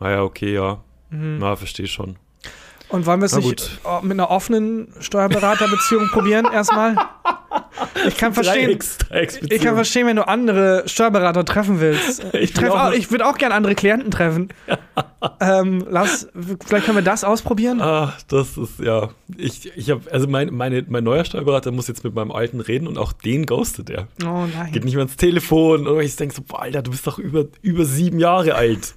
naja, 0.00 0.22
okay, 0.22 0.54
ja, 0.54 0.82
Mhm. 1.10 1.38
na, 1.40 1.56
verstehe 1.56 1.86
schon. 1.86 2.16
Und 2.88 3.06
wollen 3.06 3.20
wir 3.20 3.26
es 3.26 3.36
nicht 3.36 3.80
äh, 3.84 4.02
mit 4.02 4.12
einer 4.12 4.30
offenen 4.30 4.88
Steuerberaterbeziehung 5.00 6.08
probieren 6.12 6.46
erstmal? 6.50 6.96
Ich 8.06 8.16
kann 8.16 8.32
verstehen. 8.32 8.78
Ich 9.48 9.62
kann 9.62 9.74
verstehen, 9.74 10.06
wenn 10.06 10.16
du 10.16 10.26
andere 10.26 10.84
Steuerberater 10.86 11.44
treffen 11.44 11.80
willst. 11.80 12.24
Ich 12.32 12.54
Ich, 12.56 12.64
auch 12.64 12.92
ich 12.92 13.10
würde 13.10 13.26
auch 13.26 13.36
gerne 13.36 13.54
andere 13.54 13.74
Klienten 13.74 14.10
treffen. 14.10 14.48
ähm, 15.40 15.84
lass, 15.88 16.28
vielleicht 16.66 16.86
können 16.86 16.98
wir 16.98 17.02
das 17.02 17.24
ausprobieren. 17.24 17.80
Ah, 17.80 18.14
das 18.28 18.56
ist, 18.56 18.78
ja. 18.80 19.10
Ich, 19.36 19.70
ich 19.76 19.90
habe, 19.90 20.02
also 20.12 20.26
mein, 20.28 20.54
meine, 20.54 20.84
mein 20.88 21.04
neuer 21.04 21.24
Steuerberater 21.24 21.70
muss 21.72 21.88
jetzt 21.88 22.04
mit 22.04 22.14
meinem 22.14 22.30
alten 22.30 22.60
reden 22.60 22.86
und 22.86 22.98
auch 22.98 23.12
den 23.12 23.46
ghostet 23.46 23.90
er. 23.90 24.08
Oh 24.24 24.46
nein. 24.46 24.72
Geht 24.72 24.84
nicht 24.84 24.94
mehr 24.94 25.04
ans 25.04 25.16
Telefon. 25.16 25.86
Und 25.86 26.00
ich 26.00 26.16
denke 26.16 26.34
so, 26.34 26.42
boah, 26.42 26.62
Alter, 26.62 26.82
du 26.82 26.90
bist 26.90 27.06
doch 27.06 27.18
über, 27.18 27.46
über 27.62 27.84
sieben 27.84 28.18
Jahre 28.20 28.54
alt. 28.54 28.94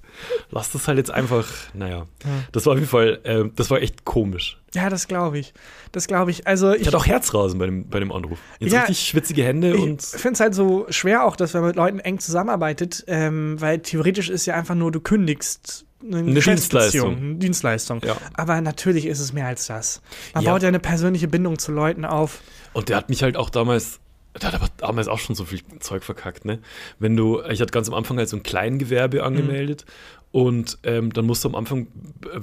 Lass 0.51 0.71
das 0.71 0.88
halt 0.88 0.97
jetzt 0.97 1.12
einfach, 1.12 1.47
naja. 1.73 2.05
Das 2.51 2.65
war 2.65 2.73
auf 2.73 2.79
jeden 2.79 2.89
Fall, 2.89 3.19
äh, 3.23 3.45
das 3.55 3.71
war 3.71 3.81
echt 3.81 4.05
komisch. 4.05 4.60
Ja, 4.73 4.89
das 4.89 5.07
glaube 5.07 5.39
ich. 5.39 5.53
Das 5.91 6.07
glaube 6.07 6.31
ich. 6.31 6.47
Also 6.47 6.73
Ich 6.73 6.81
ich, 6.81 6.88
hatte 6.88 6.97
auch 6.97 7.05
Herzrasen 7.05 7.57
bei 7.60 7.65
dem, 7.65 7.89
bei 7.89 7.99
dem 7.99 8.12
Anruf. 8.12 8.39
Jetzt 8.60 8.73
Ja, 8.73 8.81
richtig 8.81 8.99
schwitzige 9.07 9.43
Hände 9.43 9.73
ich 9.73 9.81
und. 9.81 10.01
finde 10.01 10.34
es 10.34 10.39
halt 10.39 10.53
so 10.53 10.86
schwer 10.89 11.25
auch, 11.25 11.36
dass 11.36 11.53
man 11.53 11.65
mit 11.65 11.75
Leuten 11.75 11.99
eng 11.99 12.19
zusammenarbeitet, 12.19 13.03
ähm, 13.07 13.60
weil 13.60 13.79
theoretisch 13.79 14.29
ist 14.29 14.45
ja 14.45 14.53
einfach 14.55 14.75
nur, 14.75 14.91
du 14.91 14.99
kündigst 14.99 15.86
eine, 16.03 16.39
Dienstleistung. 16.39 17.17
eine 17.17 17.35
Dienstleistung. 17.35 18.01
Ja. 18.05 18.17
Aber 18.33 18.61
natürlich 18.61 19.05
ist 19.05 19.19
es 19.19 19.33
mehr 19.33 19.47
als 19.47 19.67
das. 19.67 20.01
Man 20.33 20.43
Ja. 20.43 20.51
baut 20.51 20.61
ja 20.63 20.67
eine 20.67 20.79
persönliche 20.79 21.27
Bindung 21.27 21.59
zu 21.59 21.71
Leuten 21.71 22.05
auf. 22.05 22.41
Und 22.73 22.89
der 22.89 22.97
hat 22.97 23.09
mich 23.09 23.23
halt 23.23 23.37
auch 23.37 23.49
damals, 23.49 23.99
der 24.39 24.51
hat 24.51 24.55
aber 24.55 24.69
damals 24.77 25.07
auch 25.07 25.19
schon 25.19 25.35
so 25.35 25.45
viel 25.45 25.61
Zeug 25.79 26.03
verkackt, 26.03 26.45
ne? 26.45 26.59
Wenn 26.99 27.15
du, 27.17 27.41
ich 27.49 27.59
hatte 27.61 27.71
ganz 27.71 27.87
am 27.89 27.93
Anfang 27.93 28.17
halt 28.17 28.29
so 28.29 28.37
ein 28.37 28.43
Kleingewerbe 28.43 29.23
angemeldet 29.23 29.85
und 30.31 30.77
ähm, 30.83 31.11
dann 31.11 31.25
musst 31.25 31.43
du 31.43 31.49
am 31.49 31.55
Anfang, 31.55 31.87
äh, 32.23 32.39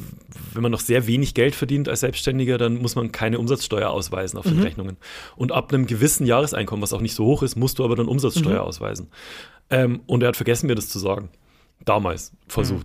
wenn 0.52 0.62
man 0.62 0.70
noch 0.70 0.80
sehr 0.80 1.06
wenig 1.06 1.32
Geld 1.32 1.54
verdient 1.54 1.88
als 1.88 2.00
Selbstständiger, 2.00 2.58
dann 2.58 2.76
muss 2.76 2.94
man 2.94 3.10
keine 3.12 3.38
Umsatzsteuer 3.38 3.88
ausweisen 3.88 4.38
auf 4.38 4.44
den 4.44 4.60
Rechnungen. 4.60 4.98
Und 5.36 5.52
ab 5.52 5.72
einem 5.72 5.86
gewissen 5.86 6.26
Jahreseinkommen, 6.26 6.82
was 6.82 6.92
auch 6.92 7.00
nicht 7.00 7.14
so 7.14 7.24
hoch 7.24 7.42
ist, 7.42 7.56
musst 7.56 7.78
du 7.78 7.84
aber 7.84 7.96
dann 7.96 8.06
Umsatzsteuer 8.06 8.62
ausweisen. 8.62 9.08
Ähm, 9.70 10.00
und 10.06 10.22
er 10.22 10.28
hat 10.28 10.36
vergessen, 10.36 10.66
mir 10.66 10.74
das 10.74 10.90
zu 10.90 10.98
sagen. 10.98 11.30
Damals, 11.86 12.32
vor 12.48 12.66
so 12.66 12.80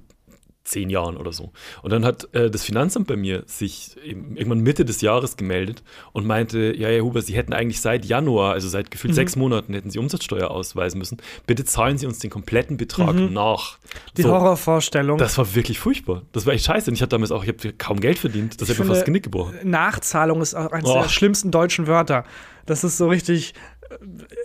zehn 0.63 0.89
Jahren 0.89 1.17
oder 1.17 1.33
so. 1.33 1.51
Und 1.81 1.91
dann 1.91 2.05
hat 2.05 2.33
äh, 2.33 2.49
das 2.49 2.63
Finanzamt 2.63 3.07
bei 3.07 3.15
mir 3.17 3.43
sich 3.47 3.97
irgendwann 4.03 4.61
Mitte 4.61 4.85
des 4.85 5.01
Jahres 5.01 5.35
gemeldet 5.35 5.83
und 6.13 6.25
meinte, 6.25 6.73
ja, 6.77 6.87
Herr 6.87 7.03
Huber, 7.03 7.21
Sie 7.21 7.35
hätten 7.35 7.51
eigentlich 7.53 7.81
seit 7.81 8.05
Januar, 8.05 8.53
also 8.53 8.69
seit 8.69 8.89
gefühlt 8.89 9.13
sechs 9.13 9.35
Monaten, 9.35 9.73
hätten 9.73 9.89
Sie 9.91 9.99
Umsatzsteuer 9.99 10.49
ausweisen 10.49 10.97
müssen. 10.99 11.17
Bitte 11.45 11.65
zahlen 11.65 11.97
Sie 11.97 12.05
uns 12.05 12.19
den 12.19 12.29
kompletten 12.29 12.77
Betrag 12.77 13.15
nach. 13.15 13.77
Die 14.17 14.21
So, 14.21 14.29
Horrorvorstellung. 14.31 15.17
Das 15.17 15.37
war 15.37 15.53
wirklich 15.55 15.79
furchtbar. 15.79 16.21
Das 16.31 16.45
war 16.45 16.53
echt 16.53 16.65
scheiße. 16.65 16.89
Und 16.89 16.95
ich 16.95 17.01
hatte 17.01 17.09
damals 17.09 17.31
auch, 17.31 17.43
ich 17.43 17.49
habe 17.49 17.73
kaum 17.73 17.99
Geld 17.99 18.17
verdient. 18.19 18.61
Das 18.61 18.69
Ich 18.69 18.75
hätte 18.75 18.87
mir 18.87 18.93
fast 18.93 19.05
Genick 19.05 19.23
gebrochen. 19.23 19.55
Nachzahlung 19.63 20.41
ist 20.41 20.55
auch 20.55 20.71
eines 20.71 20.89
Oh. 20.89 21.01
der 21.01 21.09
schlimmsten 21.09 21.51
deutschen 21.51 21.87
Wörter. 21.87 22.23
Das 22.65 22.85
ist 22.85 22.97
so 22.97 23.09
richtig 23.09 23.53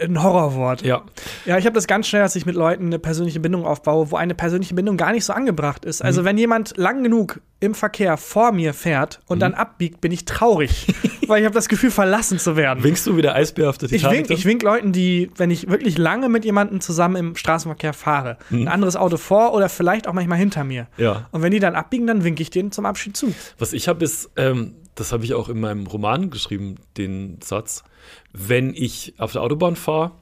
ein 0.03 0.23
Horrorwort. 0.23 0.83
Ja. 0.83 1.03
Ja, 1.45 1.59
ich 1.59 1.65
habe 1.67 1.75
das 1.75 1.87
ganz 1.87 2.07
schnell, 2.07 2.23
dass 2.23 2.37
ich 2.37 2.47
mit 2.47 2.55
Leuten 2.55 2.87
eine 2.87 2.99
persönliche 2.99 3.41
Bindung 3.41 3.65
aufbaue, 3.65 4.11
wo 4.11 4.17
eine 4.17 4.35
persönliche 4.35 4.75
Bindung 4.75 4.97
gar 4.97 5.13
nicht 5.13 5.25
so 5.25 5.33
angebracht 5.33 5.85
ist. 5.85 6.01
Mhm. 6.03 6.07
Also 6.07 6.25
wenn 6.25 6.39
jemand 6.39 6.77
lang 6.77 7.03
genug 7.03 7.41
im 7.61 7.75
Verkehr 7.75 8.17
vor 8.17 8.53
mir 8.53 8.73
fährt 8.75 9.21
und 9.27 9.39
Mhm. 9.39 9.41
dann 9.41 9.55
abbiegt, 9.55 10.01
bin 10.01 10.13
ich 10.13 10.25
traurig, 10.25 10.87
weil 11.29 11.41
ich 11.41 11.45
habe 11.45 11.55
das 11.55 11.69
Gefühl, 11.69 11.91
verlassen 11.91 12.39
zu 12.39 12.57
werden. 12.57 12.85
Winkst 12.85 13.07
du 13.07 13.17
wie 13.17 13.23
der 13.23 13.35
Eisbär 13.35 13.69
auf 13.71 13.79
der 13.79 13.87
Ich 13.91 13.97
Titanic? 14.03 14.19
wink, 14.19 14.29
dann? 14.29 14.37
ich 14.37 14.45
wink 14.45 14.63
Leuten, 14.63 14.93
die, 14.93 15.31
wenn 15.37 15.51
ich 15.51 15.69
wirklich 15.69 15.99
lange 15.99 16.29
mit 16.29 16.45
jemandem 16.45 16.81
zusammen 16.81 17.17
im 17.17 17.37
Straßenverkehr 17.37 17.93
fahre, 17.95 18.39
Mhm. 18.51 18.63
ein 18.63 18.69
anderes 18.69 18.95
Auto 18.97 19.17
vor 19.17 19.55
oder 19.55 19.69
vielleicht 19.69 20.07
auch 20.07 20.13
manchmal 20.13 20.39
hinter 20.39 20.63
mir. 20.65 20.87
Ja. 20.97 21.27
Und 21.33 21.43
wenn 21.43 21.51
die 21.51 21.59
dann 21.61 21.75
abbiegen, 21.75 22.07
dann 22.07 22.23
winke 22.25 22.43
ich 22.43 22.51
denen 22.51 22.71
zum 22.71 22.87
Abschied 22.87 23.17
zu. 23.17 23.35
Was 23.59 23.73
ich 23.73 23.89
habe 23.89 24.05
ist, 24.05 24.31
ähm, 24.37 24.75
das 24.99 25.13
habe 25.13 25.25
ich 25.25 25.35
auch 25.35 25.49
in 25.49 25.61
meinem 25.61 25.87
Roman 25.87 26.31
geschrieben, 26.31 26.77
den 26.97 27.41
Satz, 27.43 27.85
wenn 28.33 28.75
ich 28.75 29.15
auf 29.19 29.33
der 29.33 29.43
Autobahn 29.43 29.77
fahre 29.77 30.13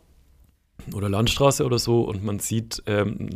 oder 0.92 1.08
Landstraße 1.08 1.64
oder 1.64 1.78
so 1.78 2.02
und 2.02 2.24
man 2.24 2.38
sieht 2.38 2.82
ähm, 2.86 3.30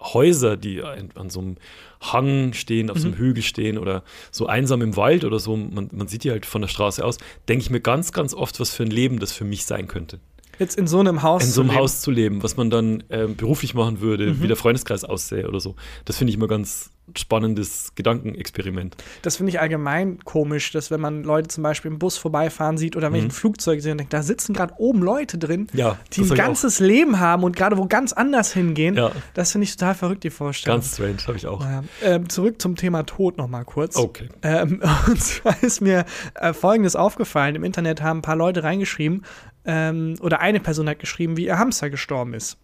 Häuser, 0.00 0.56
die 0.56 0.82
an, 0.82 1.30
so 1.30 1.40
einem 1.40 1.56
Hang 2.00 2.52
stehen, 2.52 2.90
auf 2.90 2.98
so 2.98 3.08
einem 3.08 3.16
Hügel 3.16 3.42
stehen 3.42 3.78
oder 3.78 4.02
so 4.30 4.46
einsam 4.46 4.82
im 4.82 4.96
Wald 4.96 5.24
oder 5.24 5.38
so, 5.38 5.56
man, 5.56 5.88
man 5.92 6.08
sieht 6.08 6.24
die 6.24 6.30
halt 6.30 6.46
von 6.46 6.60
der 6.60 6.68
Straße 6.68 7.04
aus, 7.04 7.18
denke 7.48 7.62
ich 7.62 7.70
mir 7.70 7.80
ganz, 7.80 8.12
ganz 8.12 8.34
oft, 8.34 8.60
was 8.60 8.74
für 8.74 8.82
ein 8.82 8.90
Leben 8.90 9.18
das 9.18 9.32
für 9.32 9.44
mich 9.44 9.64
sein 9.64 9.88
könnte. 9.88 10.20
Jetzt 10.58 10.78
in 10.78 10.86
so 10.86 11.00
einem 11.00 11.22
Haus. 11.22 11.42
In 11.42 11.48
zu 11.48 11.54
so 11.54 11.60
einem 11.62 11.70
leben. 11.70 11.80
Haus 11.80 12.00
zu 12.00 12.10
leben, 12.10 12.42
was 12.42 12.56
man 12.56 12.70
dann 12.70 13.02
ähm, 13.10 13.36
beruflich 13.36 13.74
machen 13.74 14.00
würde, 14.00 14.40
wie 14.40 14.46
der 14.46 14.56
Freundeskreis 14.56 15.04
aussähe 15.04 15.48
oder 15.48 15.60
so. 15.60 15.74
Das 16.04 16.16
finde 16.16 16.30
ich 16.30 16.36
immer 16.36 16.48
ganz 16.48 16.90
spannendes 17.16 17.92
Gedankenexperiment. 17.96 18.96
Das 19.22 19.36
finde 19.36 19.50
ich 19.50 19.60
allgemein 19.60 20.20
komisch, 20.24 20.72
dass 20.72 20.90
wenn 20.90 21.00
man 21.00 21.22
Leute 21.22 21.48
zum 21.48 21.62
Beispiel 21.62 21.90
im 21.90 21.98
Bus 21.98 22.16
vorbeifahren 22.16 22.78
sieht 22.78 22.96
oder 22.96 23.12
wenn 23.12 23.18
ich 23.18 23.24
ein 23.26 23.30
Flugzeug 23.30 23.82
sehe 23.82 23.92
und 23.92 23.98
denke, 23.98 24.10
da 24.10 24.22
sitzen 24.22 24.54
gerade 24.54 24.74
oben 24.78 25.02
Leute 25.02 25.36
drin, 25.38 25.54
Mhm. 25.54 25.68
Ja, 25.78 25.98
die 26.12 26.22
ein 26.22 26.34
ganzes 26.34 26.80
Leben 26.80 27.20
haben 27.20 27.42
und 27.42 27.56
gerade 27.56 27.78
wo 27.78 27.86
ganz 27.86 28.12
anders 28.12 28.52
hingehen. 28.52 28.96
Ja. 28.96 29.12
Das 29.34 29.52
finde 29.52 29.64
ich 29.64 29.76
total 29.76 29.94
verrückt, 29.94 30.24
die 30.24 30.30
Vorstellung. 30.30 30.80
Ganz 30.80 30.94
strange, 30.94 31.18
habe 31.26 31.36
ich 31.36 31.46
auch. 31.46 31.62
Ja. 31.62 31.84
Ähm, 32.02 32.28
zurück 32.28 32.60
zum 32.60 32.76
Thema 32.76 33.04
Tod 33.04 33.38
noch 33.38 33.48
mal 33.48 33.64
kurz. 33.64 33.96
Okay. 33.96 34.28
Ähm, 34.42 34.82
und 35.06 35.22
zwar 35.22 35.62
ist 35.62 35.80
mir 35.80 36.04
äh, 36.34 36.52
Folgendes 36.52 36.96
aufgefallen. 36.96 37.54
Im 37.54 37.64
Internet 37.64 38.02
haben 38.02 38.18
ein 38.18 38.22
paar 38.22 38.36
Leute 38.36 38.62
reingeschrieben, 38.62 39.24
ähm, 39.64 40.16
oder 40.20 40.40
eine 40.40 40.60
Person 40.60 40.88
hat 40.88 40.98
geschrieben, 40.98 41.36
wie 41.36 41.46
ihr 41.46 41.58
Hamster 41.58 41.90
gestorben 41.90 42.34
ist. 42.34 42.58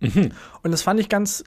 Mhm. 0.00 0.32
Und 0.62 0.70
das 0.70 0.82
fand 0.82 1.00
ich 1.00 1.08
ganz 1.08 1.44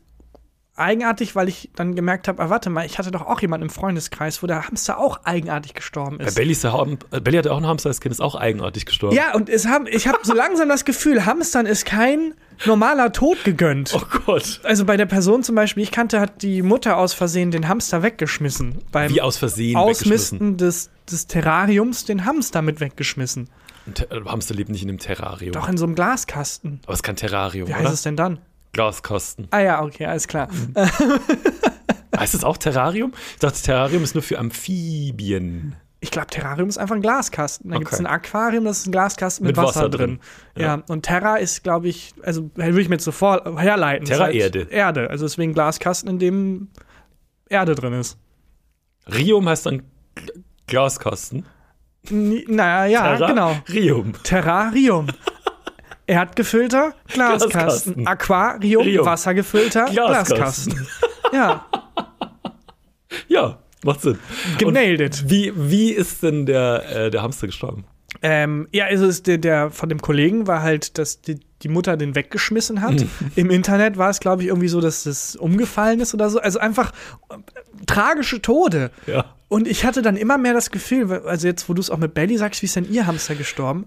eigenartig, 0.77 1.35
weil 1.35 1.47
ich 1.47 1.69
dann 1.75 1.95
gemerkt 1.95 2.27
habe, 2.27 2.43
ah, 2.43 2.49
warte 2.49 2.69
mal, 2.69 2.85
ich 2.85 2.97
hatte 2.97 3.11
doch 3.11 3.21
auch 3.21 3.39
jemanden 3.41 3.67
im 3.67 3.69
Freundeskreis, 3.69 4.43
wo 4.43 4.47
der 4.47 4.67
Hamster 4.67 4.97
auch 4.97 5.21
eigenartig 5.23 5.73
gestorben 5.73 6.17
Bei 6.17 6.25
ist. 6.25 6.35
Belly, 6.35 6.51
ist 6.51 6.65
äh, 6.65 7.19
Belly 7.21 7.37
hatte 7.37 7.53
auch 7.53 7.57
ein 7.57 7.67
Hamster 7.67 7.89
als 7.89 8.01
Kind, 8.01 8.11
ist 8.11 8.21
auch 8.21 8.35
eigenartig 8.35 8.85
gestorben. 8.85 9.15
Ja, 9.15 9.33
und 9.33 9.49
es 9.49 9.67
haben, 9.67 9.87
ich 9.87 10.07
habe 10.07 10.19
so 10.23 10.33
langsam 10.33 10.67
das 10.67 10.83
Gefühl, 10.83 11.25
Hamstern 11.25 11.65
ist 11.65 11.85
kein 11.85 12.33
normaler 12.65 13.13
Tod 13.13 13.43
gegönnt. 13.43 13.93
Oh 13.95 14.01
Gott. 14.25 14.59
Also 14.63 14.85
bei 14.85 14.97
der 14.97 15.05
Person 15.05 15.43
zum 15.43 15.55
Beispiel, 15.55 15.83
ich 15.83 15.91
kannte, 15.91 16.19
hat 16.19 16.41
die 16.41 16.61
Mutter 16.61 16.97
aus 16.97 17.13
Versehen 17.13 17.51
den 17.51 17.67
Hamster 17.67 18.03
weggeschmissen. 18.03 18.79
Beim 18.91 19.09
Wie 19.13 19.21
aus 19.21 19.37
Versehen. 19.37 19.77
Ausmisten 19.77 20.57
des, 20.57 20.89
des 21.09 21.27
Terrariums 21.27 22.05
den 22.05 22.25
Hamster 22.25 22.61
mit 22.61 22.81
weggeschmissen. 22.81 23.49
Äh, 23.87 24.21
Hamster 24.25 24.53
lebt 24.55 24.69
nicht 24.69 24.83
in 24.83 24.89
einem 24.89 24.97
Terrarium. 24.99 25.51
Doch 25.53 25.69
in 25.69 25.77
so 25.77 25.85
einem 25.85 25.95
Glaskasten. 25.95 26.79
Aber 26.85 26.93
es 26.93 26.99
ist 26.99 27.03
kein 27.03 27.15
Terrarium, 27.15 27.67
Wie 27.67 27.73
heißt 27.73 27.85
oder? 27.85 27.93
es 27.93 28.01
denn 28.03 28.15
dann? 28.15 28.39
Glaskasten. 28.73 29.47
Ah 29.51 29.59
ja, 29.59 29.81
okay, 29.83 30.05
alles 30.05 30.27
klar. 30.27 30.49
Heißt 32.17 32.33
es 32.33 32.43
auch 32.43 32.57
Terrarium? 32.57 33.13
Ich 33.33 33.39
dachte, 33.39 33.61
Terrarium 33.61 34.03
ist 34.03 34.15
nur 34.15 34.21
für 34.23 34.39
Amphibien. 34.39 35.75
Ich 35.99 36.11
glaube, 36.11 36.27
Terrarium 36.27 36.69
ist 36.69 36.77
einfach 36.77 36.95
ein 36.95 37.01
Glaskasten. 37.01 37.71
Da 37.71 37.77
gibt 37.77 37.91
es 37.91 37.99
Okay. 37.99 38.07
ein 38.07 38.13
Aquarium, 38.13 38.63
das 38.65 38.79
ist 38.79 38.87
ein 38.87 38.91
Glaskasten 38.91 39.45
mit, 39.45 39.55
Mit 39.57 39.65
Wasser, 39.65 39.79
Wasser 39.81 39.89
drin. 39.89 40.19
drin. 40.53 40.63
Ja. 40.63 40.77
Ja. 40.77 40.83
und 40.87 41.03
Terra 41.03 41.37
ist, 41.37 41.63
glaube 41.63 41.87
ich, 41.89 42.13
also 42.23 42.49
würde 42.55 42.81
ich 42.81 42.87
mir 42.89 42.95
jetzt 42.95 43.03
sofort 43.05 43.45
herleiten. 43.59 44.05
Terra 44.05 44.25
halt 44.25 44.35
Erde. 44.35 44.67
Erde. 44.69 45.09
Also 45.09 45.25
deswegen 45.25 45.53
Glaskasten, 45.53 46.09
in 46.09 46.19
dem 46.19 46.67
Erde 47.49 47.75
drin 47.75 47.93
ist. 47.93 48.17
Rium 49.13 49.47
heißt 49.49 49.65
dann 49.65 49.81
Gl- 50.15 50.43
Glaskasten. 50.67 51.45
Naja, 52.11 53.17
ja, 53.17 53.27
genau. 53.27 53.55
Rium. 53.71 54.13
Terrarium. 54.23 55.07
Erdgefüllter, 56.07 56.93
Glaskasten. 57.07 57.49
Glaskasten. 57.49 58.07
Aquarium, 58.07 58.83
Rium. 58.83 59.05
wassergefüllter, 59.05 59.85
Glaskasten. 59.85 60.73
Glaskasten. 60.75 60.87
Ja, 61.33 61.65
Ja, 63.27 63.57
macht 63.83 64.01
Sinn. 64.01 64.19
Genailed 64.59 65.01
it. 65.01 65.23
Wie, 65.29 65.51
wie 65.55 65.89
ist 65.91 66.21
denn 66.21 66.45
der, 66.45 66.83
äh, 67.07 67.09
der 67.11 67.23
Hamster 67.23 67.47
gestorben? 67.47 67.85
Ähm, 68.21 68.67
ja, 68.71 68.85
also 68.85 69.05
es, 69.05 69.23
der, 69.23 69.37
der 69.37 69.71
von 69.71 69.89
dem 69.89 70.01
Kollegen 70.01 70.47
war 70.47 70.61
halt, 70.61 70.97
dass 70.97 71.21
die, 71.21 71.39
die 71.61 71.69
Mutter 71.69 71.97
den 71.97 72.15
weggeschmissen 72.15 72.81
hat. 72.81 73.05
Im 73.35 73.49
Internet 73.49 73.97
war 73.97 74.09
es, 74.09 74.19
glaube 74.19 74.43
ich, 74.43 74.49
irgendwie 74.49 74.67
so, 74.67 74.81
dass 74.81 75.03
das 75.03 75.35
umgefallen 75.35 75.99
ist 75.99 76.13
oder 76.13 76.29
so. 76.29 76.39
Also 76.39 76.59
einfach 76.59 76.91
äh, 77.29 77.35
tragische 77.85 78.41
Tode. 78.41 78.91
Ja. 79.07 79.25
Und 79.47 79.67
ich 79.67 79.85
hatte 79.85 80.01
dann 80.01 80.17
immer 80.17 80.37
mehr 80.37 80.53
das 80.53 80.71
Gefühl, 80.71 81.11
also 81.25 81.47
jetzt, 81.47 81.69
wo 81.69 81.73
du 81.73 81.81
es 81.81 81.89
auch 81.89 81.97
mit 81.97 82.13
Belly 82.13 82.37
sagst, 82.37 82.61
wie 82.61 82.65
ist 82.65 82.75
denn 82.75 82.91
ihr 82.91 83.05
Hamster 83.05 83.35
gestorben? 83.35 83.85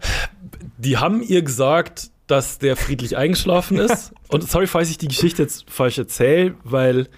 Die 0.78 0.96
haben 0.96 1.22
ihr 1.22 1.42
gesagt, 1.42 2.10
dass 2.26 2.58
der 2.58 2.76
friedlich 2.76 3.16
eingeschlafen 3.16 3.78
ist. 3.78 4.12
Und 4.28 4.48
sorry, 4.48 4.66
falls 4.66 4.90
ich 4.90 4.98
die 4.98 5.08
Geschichte 5.08 5.42
jetzt 5.42 5.68
falsch 5.68 5.98
erzähle, 5.98 6.54
weil 6.62 7.08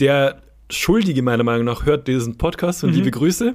der 0.00 0.40
Schuldige 0.70 1.22
meiner 1.22 1.44
Meinung 1.44 1.66
nach 1.66 1.84
hört 1.84 2.08
diesen 2.08 2.38
Podcast 2.38 2.84
und 2.84 2.92
liebe 2.92 3.10
Grüße. 3.10 3.54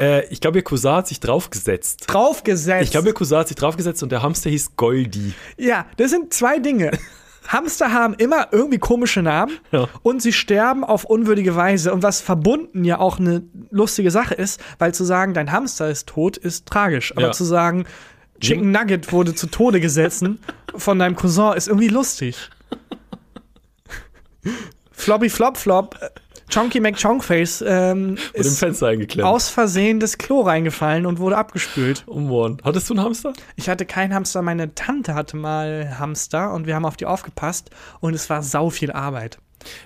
Äh, 0.00 0.26
ich 0.28 0.40
glaube, 0.40 0.58
ihr 0.58 0.64
Cousin 0.64 0.92
hat 0.92 1.08
sich 1.08 1.20
draufgesetzt. 1.20 2.04
Draufgesetzt. 2.06 2.84
Ich 2.84 2.90
glaube, 2.90 3.08
ihr 3.08 3.14
Cousin 3.14 3.38
hat 3.38 3.48
sich 3.48 3.56
draufgesetzt 3.56 4.02
und 4.02 4.10
der 4.12 4.22
Hamster 4.22 4.50
hieß 4.50 4.76
Goldi. 4.76 5.34
Ja, 5.56 5.86
das 5.96 6.10
sind 6.10 6.32
zwei 6.32 6.58
Dinge. 6.58 6.90
Hamster 7.48 7.92
haben 7.92 8.12
immer 8.14 8.48
irgendwie 8.52 8.78
komische 8.78 9.22
Namen 9.22 9.58
Ja. 9.72 9.88
und 10.02 10.20
sie 10.20 10.34
sterben 10.34 10.84
auf 10.84 11.04
unwürdige 11.04 11.56
Weise. 11.56 11.94
Und 11.94 12.02
was 12.02 12.20
verbunden 12.20 12.84
ja 12.84 12.98
auch 12.98 13.18
eine 13.18 13.42
lustige 13.70 14.10
Sache 14.10 14.34
ist, 14.34 14.60
weil 14.78 14.92
zu 14.92 15.02
sagen, 15.04 15.32
dein 15.32 15.50
Hamster 15.50 15.88
ist 15.88 16.06
tot, 16.08 16.36
ist 16.36 16.66
tragisch. 16.66 17.12
Aber 17.12 17.22
Ja. 17.28 17.32
zu 17.32 17.44
sagen, 17.44 17.86
Chicken 18.40 18.70
Nugget 18.70 19.10
wurde 19.12 19.34
zu 19.34 19.46
Tode 19.46 19.80
gesessen 19.80 20.40
von 20.76 20.98
deinem 20.98 21.16
Cousin, 21.16 21.54
ist 21.56 21.68
irgendwie 21.68 21.88
lustig. 21.88 22.50
Floppy 24.92 25.30
Flop 25.30 25.56
Flop, 25.56 25.96
Chonky 26.52 26.80
McChonkface 26.80 27.62
ähm, 27.66 28.16
ist 28.32 28.64
aus 29.22 29.48
Versehen 29.48 30.00
das 30.00 30.18
Klo 30.18 30.40
reingefallen 30.40 31.06
und 31.06 31.18
wurde 31.18 31.36
abgespült. 31.36 32.04
Oh 32.06 32.20
Mann. 32.20 32.58
Hattest 32.64 32.88
du 32.88 32.94
einen 32.94 33.04
Hamster? 33.04 33.32
Ich 33.56 33.68
hatte 33.68 33.84
keinen 33.84 34.14
Hamster, 34.14 34.42
meine 34.42 34.74
Tante 34.74 35.14
hatte 35.14 35.36
mal 35.36 35.98
Hamster 35.98 36.52
und 36.54 36.66
wir 36.66 36.74
haben 36.74 36.84
auf 36.84 36.96
die 36.96 37.06
aufgepasst 37.06 37.70
und 38.00 38.14
es 38.14 38.30
war 38.30 38.42
sau 38.42 38.70
viel 38.70 38.92
Arbeit. 38.92 39.38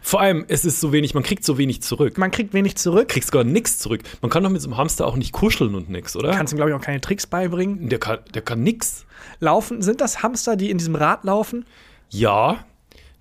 Vor 0.03 0.21
allem, 0.21 0.45
es 0.49 0.65
ist 0.65 0.81
so 0.81 0.93
wenig, 0.93 1.15
man 1.15 1.23
kriegt 1.23 1.45
so 1.45 1.59
wenig 1.59 1.83
zurück. 1.83 2.19
Man 2.19 2.31
kriegt 2.31 2.53
wenig 2.53 2.77
zurück, 2.77 3.09
kriegst 3.09 3.33
gar 3.33 3.45
nichts 3.45 3.79
zurück. 3.79 4.03
Man 4.21 4.31
kann 4.31 4.43
doch 4.43 4.51
mit 4.51 4.61
so 4.61 4.69
einem 4.69 4.77
Hamster 4.77 5.07
auch 5.07 5.17
nicht 5.17 5.33
kuscheln 5.33 5.75
und 5.75 5.89
nix, 5.89 6.15
oder? 6.15 6.31
kannst 6.33 6.53
ihm 6.53 6.57
glaube 6.57 6.71
ich 6.71 6.77
auch 6.77 6.83
keine 6.83 7.01
Tricks 7.01 7.27
beibringen. 7.27 7.89
der 7.89 7.99
kann, 7.99 8.19
der 8.35 8.43
kann 8.43 8.63
nix. 8.63 9.07
Laufen, 9.41 9.83
sind 9.83 10.01
das 10.01 10.23
Hamster, 10.23 10.57
die 10.57 10.71
in 10.71 10.79
diesem 10.79 10.95
Rad 10.95 11.25
laufen? 11.25 11.65
Ja, 12.11 12.65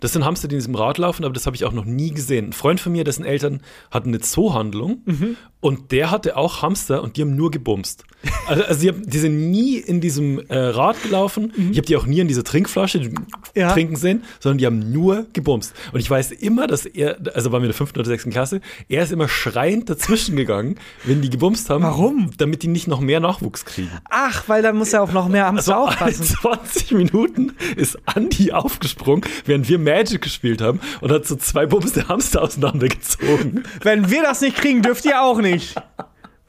das 0.02 0.12
sind 0.14 0.26
Hamster, 0.26 0.50
die 0.50 0.56
in 0.56 0.60
diesem 0.60 0.76
Rad 0.76 0.98
laufen, 0.98 1.24
aber 1.24 1.34
das 1.34 1.46
habe 1.46 1.56
ich 1.56 1.64
auch 1.64 1.72
noch 1.72 1.86
nie 1.86 2.12
gesehen. 2.12 2.48
Ein 2.50 2.54
Freund 2.54 2.82
von 2.82 2.92
mir, 2.92 3.06
dessen 3.06 3.24
Eltern 3.24 3.62
hatten 3.90 4.10
eine 4.10 4.20
Zoohandlung 4.20 5.02
Mhm. 5.06 5.38
und 5.62 5.92
der 5.94 6.12
hatte 6.12 6.36
auch 6.36 6.62
Hamster 6.62 7.02
und 7.02 7.16
die 7.16 7.22
haben 7.22 7.36
nur 7.36 7.52
gebumst. 7.52 8.04
Also, 8.48 8.64
also 8.64 8.82
die, 8.82 8.88
haben, 8.90 9.10
die 9.10 9.18
sind 9.20 9.50
nie 9.52 9.78
in 9.78 10.00
diesem 10.02 10.40
äh, 10.50 10.58
Rad 10.58 11.02
gelaufen. 11.02 11.52
Ich 11.72 11.78
habe 11.78 11.88
die 11.88 11.96
auch 11.98 12.06
nie 12.06 12.20
in 12.20 12.28
dieser 12.28 12.44
Trinkflasche 12.44 13.00
Mhm. 13.00 13.26
Ja. 13.56 13.74
trinken 13.74 13.96
sehen, 13.96 14.24
sondern 14.40 14.58
die 14.60 14.66
haben 14.66 14.92
nur 14.92 15.26
gebumst. 15.34 15.74
Und 15.92 16.00
ich 16.00 16.10
weiß 16.10 16.32
immer, 16.32 16.68
dass 16.68 16.86
er, 16.86 17.18
also 17.34 17.52
waren 17.52 17.62
wir 17.62 17.66
in 17.66 17.72
der 17.72 17.78
fünften 17.78 18.00
oder 18.00 18.08
sechsten 18.08 18.30
Klasse, 18.32 18.62
er 18.88 19.04
ist 19.04 19.12
immer 19.12 19.28
schreiend 19.28 19.90
dazwischen 19.90 20.36
gegangen, 20.36 20.76
wenn 21.04 21.22
die 21.22 21.30
gebumst 21.30 21.70
haben. 21.70 21.84
Warum? 21.84 22.32
Damit 22.38 22.64
die 22.64 22.68
nicht 22.68 22.88
noch 22.88 23.02
mehr 23.02 23.20
Nachwuchs 23.20 23.66
kriegen. 23.66 23.90
Ach, 24.10 24.44
weil 24.48 24.62
da 24.62 24.72
muss 24.72 24.94
er 24.94 25.02
auch 25.04 25.12
noch 25.12 25.28
mehr 25.28 25.48
Hamster 25.48 25.78
Also 25.78 25.90
aufpassen. 25.90 26.24
20 26.24 26.92
Minuten 26.94 27.54
ist 27.76 27.98
Andi 28.06 28.52
aufgesprungen, 28.52 29.26
während 29.46 29.68
wir 29.68 29.80
Magic 29.80 30.22
gespielt 30.22 30.62
haben 30.62 30.80
und 31.02 31.12
hat 31.12 31.26
so 31.26 31.36
zwei 31.36 31.66
bumste 31.66 32.08
Hamster 32.08 32.42
auseinandergezogen. 32.44 33.64
Wenn 33.82 34.10
wir 34.10 34.22
das 34.24 34.42
nicht 34.42 34.56
kriegen, 34.58 34.82
dürft 34.82 35.06
ihr 35.06 35.22
auch 35.22 35.40
nicht. 35.42 35.76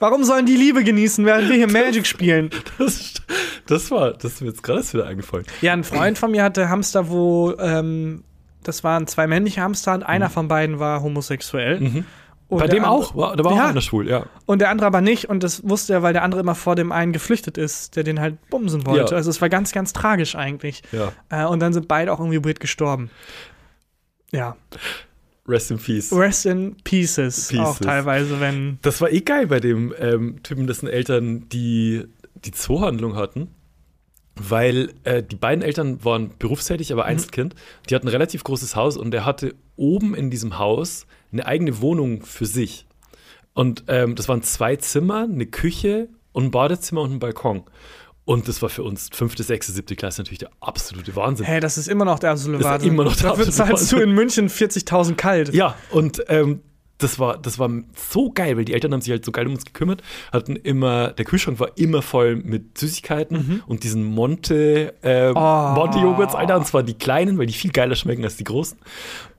Warum 0.03 0.24
sollen 0.24 0.46
die 0.46 0.57
Liebe 0.57 0.82
genießen, 0.82 1.24
während 1.24 1.48
wir 1.48 1.55
hier 1.55 1.70
Magic 1.70 2.07
spielen? 2.09 2.50
Das, 2.78 3.14
das 3.66 3.90
war, 3.92 4.12
das 4.14 4.24
ist 4.32 4.40
mir 4.40 4.48
jetzt 4.48 4.64
gerade 4.64 4.82
wieder 4.92 5.07
eingefallen. 5.07 5.46
Ja, 5.61 5.72
ein 5.72 5.84
Freund 5.84 6.18
von 6.18 6.32
mir 6.32 6.42
hatte 6.42 6.68
Hamster, 6.68 7.09
wo 7.09 7.55
ähm, 7.61 8.24
das 8.64 8.82
waren 8.82 9.07
zwei 9.07 9.28
männliche 9.28 9.61
Hamster 9.61 9.94
und 9.94 10.03
einer 10.03 10.28
von 10.28 10.48
beiden 10.48 10.80
war 10.80 11.03
homosexuell. 11.03 11.76
Und 11.78 11.94
Mhm. 11.94 12.05
Bei 12.48 12.66
der 12.66 12.68
dem 12.74 12.84
andere- 12.84 12.98
auch, 13.07 13.14
war, 13.16 13.36
da 13.36 13.44
war 13.44 13.55
Ja. 13.57 13.64
auch 13.64 13.68
einer 13.70 13.80
schwul, 13.80 14.09
ja. 14.11 14.26
Und 14.44 14.59
der 14.59 14.70
andere 14.70 14.86
aber 14.88 15.00
nicht. 15.00 15.28
Und 15.30 15.42
das 15.42 15.66
wusste 15.66 15.92
er, 15.94 16.03
weil 16.03 16.12
der 16.12 16.22
andere 16.22 16.40
immer 16.42 16.55
vor 16.57 16.74
dem 16.74 16.92
einen 16.92 17.12
geflüchtet 17.12 17.57
ist, 17.57 17.94
der 17.96 18.03
den 18.05 18.20
halt 18.20 18.36
bumsen 18.50 18.84
wollte. 18.84 19.12
Ja. 19.12 19.16
Also 19.16 19.30
es 19.30 19.40
war 19.40 19.48
ganz, 19.48 19.72
ganz 19.72 19.92
tragisch 19.94 20.34
eigentlich. 20.36 20.82
ja. 20.92 21.12
Äh, 21.30 21.46
und 21.46 21.61
dann 21.61 21.72
sind 21.72 21.86
beide 21.88 22.12
auch 22.12 22.18
irgendwie 22.20 22.44
weird 22.44 22.61
gestorben. 22.61 23.09
Ja. 24.32 24.57
Rest 25.47 25.70
in 25.70 25.78
Peace. 25.78 26.12
Rest 26.12 26.47
in 26.47 26.76
pieces, 26.84 27.49
auch 27.59 27.78
Pieces. 27.78 27.86
teilweise, 27.86 28.40
wenn. 28.40 28.78
Das 28.82 29.01
war 29.01 29.11
eh 29.11 29.20
geil 29.20 29.49
bei 29.49 29.61
dem 29.61 29.93
ähm, 29.99 30.43
Typen, 30.43 30.66
dessen 30.66 30.88
Eltern 30.88 31.49
die, 31.49 32.05
die 32.34 32.53
Zoohandlung 32.53 33.16
hatten. 33.16 33.49
Weil 34.34 34.95
äh, 35.05 35.22
die 35.22 35.36
beiden 35.36 35.62
Eltern 35.62 36.05
waren 36.05 36.30
berufstätig, 36.38 36.93
aber 36.93 37.05
Einzelkind. 37.05 37.55
Die 37.90 37.95
hatten 37.95 38.07
ein 38.07 38.12
relativ 38.12 38.45
großes 38.45 38.76
Haus 38.76 38.97
und 38.97 39.12
er 39.12 39.26
hatte 39.26 39.55
oben 39.76 40.14
in 40.14 40.30
diesem 40.30 40.59
Haus 40.59 41.07
eine 41.32 41.45
eigene 41.45 41.80
Wohnung 41.82 42.22
für 42.22 42.47
sich. 42.47 42.86
Und 43.53 43.84
ähm, 43.88 44.14
das 44.14 44.28
waren 44.28 44.43
zwei 44.43 44.76
Zimmer, 44.76 45.24
eine 45.24 45.47
Küche 45.47 46.09
und 46.32 46.45
ein 46.45 46.51
Badezimmer 46.51 47.03
und 47.03 47.12
ein 47.12 47.18
Balkon. 47.18 47.64
Und 48.24 48.46
das 48.46 48.62
war 48.62 48.68
für 48.68 48.84
uns 48.84 49.08
fünfte, 49.12 49.42
sechste, 49.42 49.72
siebte 49.72 49.96
Klasse 49.96 50.20
natürlich 50.20 50.38
der 50.38 50.50
absolute 50.60 51.16
Wahnsinn. 51.16 51.44
Hey, 51.44 51.58
das 51.60 51.76
ist 51.76 51.88
immer 51.88 52.04
noch 52.04 52.18
der 52.20 52.30
absolute 52.30 52.62
Wahnsinn. 52.62 52.90
immer 52.92 53.04
noch 53.04 53.16
der 53.16 53.30
Dafür 53.30 53.50
zahlst 53.50 53.90
du 53.90 53.98
in 53.98 54.12
München 54.12 54.48
40.000 54.48 55.14
kalt. 55.14 55.52
Ja, 55.52 55.74
und 55.90 56.22
ähm, 56.28 56.60
das 56.98 57.18
war, 57.18 57.36
das 57.36 57.58
war 57.58 57.68
so 58.12 58.30
geil, 58.30 58.56
weil 58.56 58.64
die 58.64 58.74
Eltern 58.74 58.92
haben 58.92 59.00
sich 59.00 59.10
halt 59.10 59.24
so 59.24 59.32
geil 59.32 59.48
um 59.48 59.54
uns 59.54 59.64
gekümmert, 59.64 60.02
hatten 60.32 60.54
immer, 60.54 61.08
der 61.08 61.24
Kühlschrank 61.24 61.58
war 61.58 61.76
immer 61.76 62.00
voll 62.00 62.36
mit 62.36 62.78
Süßigkeiten 62.78 63.62
und 63.66 63.82
diesen 63.82 64.04
Monte, 64.04 64.94
äh, 65.02 65.32
Oh. 65.34 65.74
Monte-Joghurts, 65.74 66.36
Alter, 66.36 66.56
und 66.58 66.66
zwar 66.68 66.84
die 66.84 66.94
kleinen, 66.94 67.38
weil 67.38 67.46
die 67.46 67.54
viel 67.54 67.72
geiler 67.72 67.96
schmecken 67.96 68.22
als 68.22 68.36
die 68.36 68.44
großen. 68.44 68.78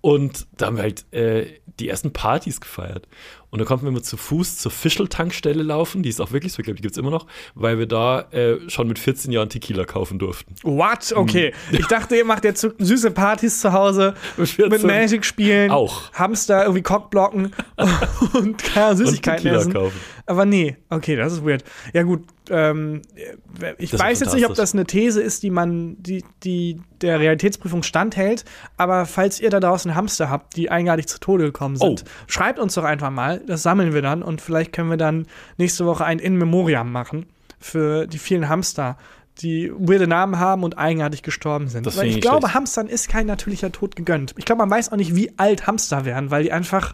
Und 0.02 0.46
da 0.58 0.66
haben 0.66 0.76
wir 0.76 0.84
halt 0.84 1.06
äh, 1.14 1.46
die 1.80 1.88
ersten 1.88 2.12
Partys 2.12 2.60
gefeiert. 2.60 3.08
Und 3.54 3.60
da 3.60 3.66
konnten 3.66 3.86
wir 3.86 3.90
immer 3.92 4.02
zu 4.02 4.18
Fuß 4.18 4.58
zur 4.58 4.72
Fischl-Tankstelle 4.72 5.62
laufen, 5.62 6.02
die 6.02 6.10
ist 6.10 6.20
auch 6.20 6.32
wirklich 6.32 6.54
so, 6.54 6.60
ich 6.62 6.64
glaube, 6.64 6.78
die 6.78 6.82
gibt 6.82 6.94
es 6.96 6.98
immer 6.98 7.12
noch, 7.12 7.28
weil 7.54 7.78
wir 7.78 7.86
da 7.86 8.22
äh, 8.32 8.58
schon 8.68 8.88
mit 8.88 8.98
14 8.98 9.32
Jahren 9.32 9.48
Tequila 9.48 9.86
kaufen 9.86 10.18
durften. 10.18 10.56
What? 10.64 11.14
Okay. 11.16 11.54
Ich 11.72 11.86
dachte, 11.86 12.16
ihr 12.16 12.26
macht 12.26 12.46
jetzt 12.46 12.68
süße 12.80 13.12
Partys 13.12 13.62
zu 13.62 13.72
Hause 13.72 14.16
Mit 14.38 14.50
14 14.50 14.72
mit 14.72 14.84
Magic 14.84 15.24
spielen. 15.24 15.70
Auch. 15.70 16.12
Hamster 16.14 16.64
irgendwie 16.64 16.82
Cockblocken 16.82 17.54
und 18.34 18.58
keine 18.58 18.90
Und 18.90 18.98
Süßigkeiten 18.98 19.44
Tequila 19.44 19.60
essen. 19.62 19.74
kaufen. 19.74 20.00
Aber 20.26 20.46
nee, 20.46 20.78
okay, 20.90 21.16
das 21.18 21.34
ist 21.34 21.46
weird. 21.46 21.64
Ja, 21.94 22.04
gut. 22.04 22.24
Ähm, 22.50 23.02
ich 23.78 23.92
Das 23.92 24.00
weiß 24.00 24.22
jetzt 24.22 24.34
nicht, 24.34 24.46
ob 24.46 24.56
das 24.56 24.74
eine 24.74 24.86
These 24.86 25.22
ist, 25.22 25.44
die 25.44 25.50
man, 25.50 26.02
die, 26.02 26.24
die 26.44 26.80
der 27.02 27.20
Realitätsprüfung 27.20 27.84
standhält. 27.84 28.46
Aber 28.78 29.06
falls 29.06 29.40
ihr 29.42 29.50
da 29.50 29.60
draußen 29.60 29.96
Hamster 29.96 30.30
habt, 30.30 30.56
die 30.56 30.72
eigenartig 30.72 31.08
zu 31.08 31.20
Tode 31.20 31.44
gekommen 31.46 31.76
sind, 31.76 32.04
Oh. 32.06 32.10
schreibt 32.28 32.60
uns 32.60 32.74
doch 32.76 32.86
einfach 32.86 33.10
mal. 33.10 33.42
Das 33.48 33.64
sammeln 33.64 33.94
wir 33.94 34.02
dann 34.02 34.24
und 34.24 34.40
vielleicht 34.42 34.72
können 34.72 34.90
wir 34.90 34.98
dann 34.98 35.28
nächste 35.58 35.86
Woche 35.86 36.06
ein 36.06 36.20
In 36.20 36.38
Memoriam 36.38 36.92
machen 36.92 37.26
für 37.60 38.08
die 38.08 38.18
vielen 38.18 38.48
Hamster, 38.48 38.98
die 39.40 39.72
weirde 39.76 40.08
Namen 40.08 40.38
haben 40.40 40.64
und 40.64 40.78
eigenartig 40.78 41.24
gestorben 41.24 41.68
sind. 41.68 41.86
Das 41.86 41.98
Weil 41.98 42.08
ich 42.08 42.16
ich 42.16 42.22
glaube, 42.22 42.42
schlecht. 42.42 42.56
Hamstern 42.56 42.88
ist 42.88 43.10
kein 43.10 43.26
natürlicher 43.26 43.72
Tod 43.72 43.96
gegönnt. 43.96 44.36
Ich 44.38 44.46
glaube, 44.46 44.60
man 44.60 44.70
weiß 44.70 44.92
auch 44.92 44.98
nicht, 44.98 45.16
wie 45.16 45.32
alt 45.38 45.66
Hamster 45.68 46.06
werden, 46.06 46.30
weil 46.32 46.44
die 46.44 46.52
einfach, 46.52 46.94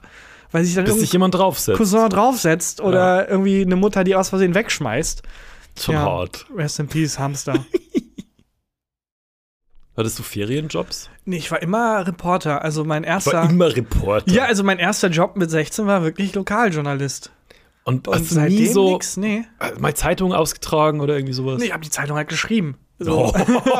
weil 0.51 0.63
sich 0.65 0.75
dann 0.75 0.85
Bis 0.85 0.99
sich 0.99 1.11
jemand 1.13 1.35
draufsetzt. 1.35 1.77
Cousin 1.77 2.09
draufsetzt 2.09 2.81
oder 2.81 3.29
irgendwie 3.29 3.61
eine 3.61 3.75
Mutter, 3.75 4.03
die 4.03 4.15
aus 4.15 4.29
Versehen 4.29 4.55
wegschmeißt. 4.55 5.23
Schon 5.79 5.95
Ja. 5.95 6.01
hart. 6.01 6.45
Rest 6.55 6.79
in 6.79 6.87
Peace, 6.87 7.17
Hamster. 7.19 7.65
Hattest 9.97 10.17
du 10.17 10.23
Ferienjobs? 10.23 11.09
nee, 11.25 11.37
ich 11.37 11.51
war 11.51 11.61
immer 11.61 12.07
Reporter. 12.07 12.63
Also 12.63 12.85
mein 12.85 13.03
Ich 13.03 13.09
erster. 13.09 13.33
war 13.33 13.49
immer 13.49 13.75
Reporter. 13.75 14.31
ja, 14.31 14.45
also 14.45 14.63
mein 14.63 14.79
erster 14.79 15.09
Job 15.09 15.35
mit 15.35 15.51
16 15.51 15.85
war 15.87 16.03
wirklich 16.03 16.33
Lokaljournalist. 16.35 17.31
Und, 17.83 18.07
Und 18.07 18.15
hast 18.15 18.31
du 18.31 18.39
nie 18.41 18.67
so 18.67 18.93
nix? 18.93 19.17
Nee. 19.17 19.45
mal 19.79 19.93
Zeitungen 19.95 20.33
ausgetragen 20.33 21.01
oder 21.01 21.15
irgendwie 21.15 21.33
sowas? 21.33 21.59
Nee, 21.59 21.65
ich 21.67 21.73
habe 21.73 21.83
die 21.83 21.89
Zeitung 21.89 22.15
halt 22.17 22.29
geschrieben. 22.29 22.77
So. 22.99 23.31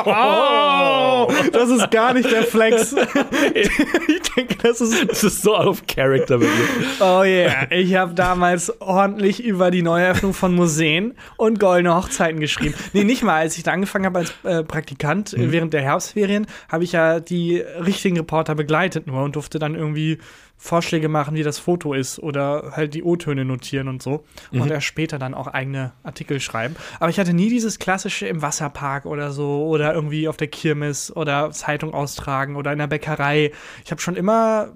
Oh, 0.05 1.27
das 1.51 1.69
ist 1.69 1.91
gar 1.91 2.13
nicht 2.13 2.31
der 2.31 2.43
Flex. 2.43 2.93
ich 3.53 4.21
denke, 4.35 4.55
das 4.63 4.79
ist. 4.79 5.09
Das 5.09 5.23
ist 5.23 5.41
so 5.41 5.55
out 5.55 5.67
of 5.67 5.87
character 5.87 6.37
bei 6.37 6.45
dir. 6.45 7.01
Oh 7.01 7.23
yeah. 7.23 7.67
Ich 7.69 7.95
habe 7.95 8.13
damals 8.13 8.81
ordentlich 8.81 9.43
über 9.43 9.71
die 9.71 9.81
Neueröffnung 9.81 10.33
von 10.33 10.55
Museen 10.55 11.15
und 11.35 11.59
goldene 11.59 11.95
Hochzeiten 11.95 12.39
geschrieben. 12.39 12.75
Nee, 12.93 13.03
nicht 13.03 13.21
mal. 13.21 13.39
Als 13.39 13.57
ich 13.57 13.63
da 13.63 13.73
angefangen 13.73 14.05
habe 14.05 14.19
als 14.19 14.33
äh, 14.43 14.63
Praktikant 14.63 15.33
äh, 15.33 15.51
während 15.51 15.73
der 15.73 15.81
Herbstferien, 15.81 16.47
habe 16.69 16.85
ich 16.85 16.93
ja 16.93 17.19
die 17.19 17.57
richtigen 17.57 18.17
Reporter 18.17 18.55
begleitet 18.55 19.05
nur 19.05 19.21
und 19.23 19.35
durfte 19.35 19.59
dann 19.59 19.75
irgendwie 19.75 20.19
Vorschläge 20.61 21.07
machen, 21.07 21.35
wie 21.35 21.43
das 21.43 21.57
Foto 21.57 21.93
ist 21.93 22.19
oder 22.19 22.73
halt 22.75 22.93
die 22.93 23.01
O-Töne 23.01 23.45
notieren 23.45 23.87
und 23.87 24.03
so. 24.03 24.25
Und 24.51 24.69
erst 24.69 24.87
später 24.87 25.17
dann 25.17 25.33
auch 25.33 25.47
eigene 25.47 25.93
Artikel 26.03 26.41
schreiben. 26.41 26.75
Aber 26.99 27.09
ich 27.09 27.17
hatte 27.17 27.33
nie 27.33 27.49
dieses 27.49 27.79
klassische 27.79 28.27
im 28.27 28.41
Wasserpark 28.41 29.05
oder 29.09 29.31
so 29.31 29.65
oder 29.67 29.93
irgendwie 29.93 30.27
auf 30.27 30.37
der 30.37 30.47
Kirmes 30.47 31.15
oder 31.15 31.51
Zeitung 31.51 31.93
austragen 31.93 32.55
oder 32.55 32.71
in 32.71 32.79
der 32.79 32.87
Bäckerei. 32.87 33.51
Ich 33.83 33.91
habe 33.91 34.01
schon 34.01 34.15
immer 34.15 34.73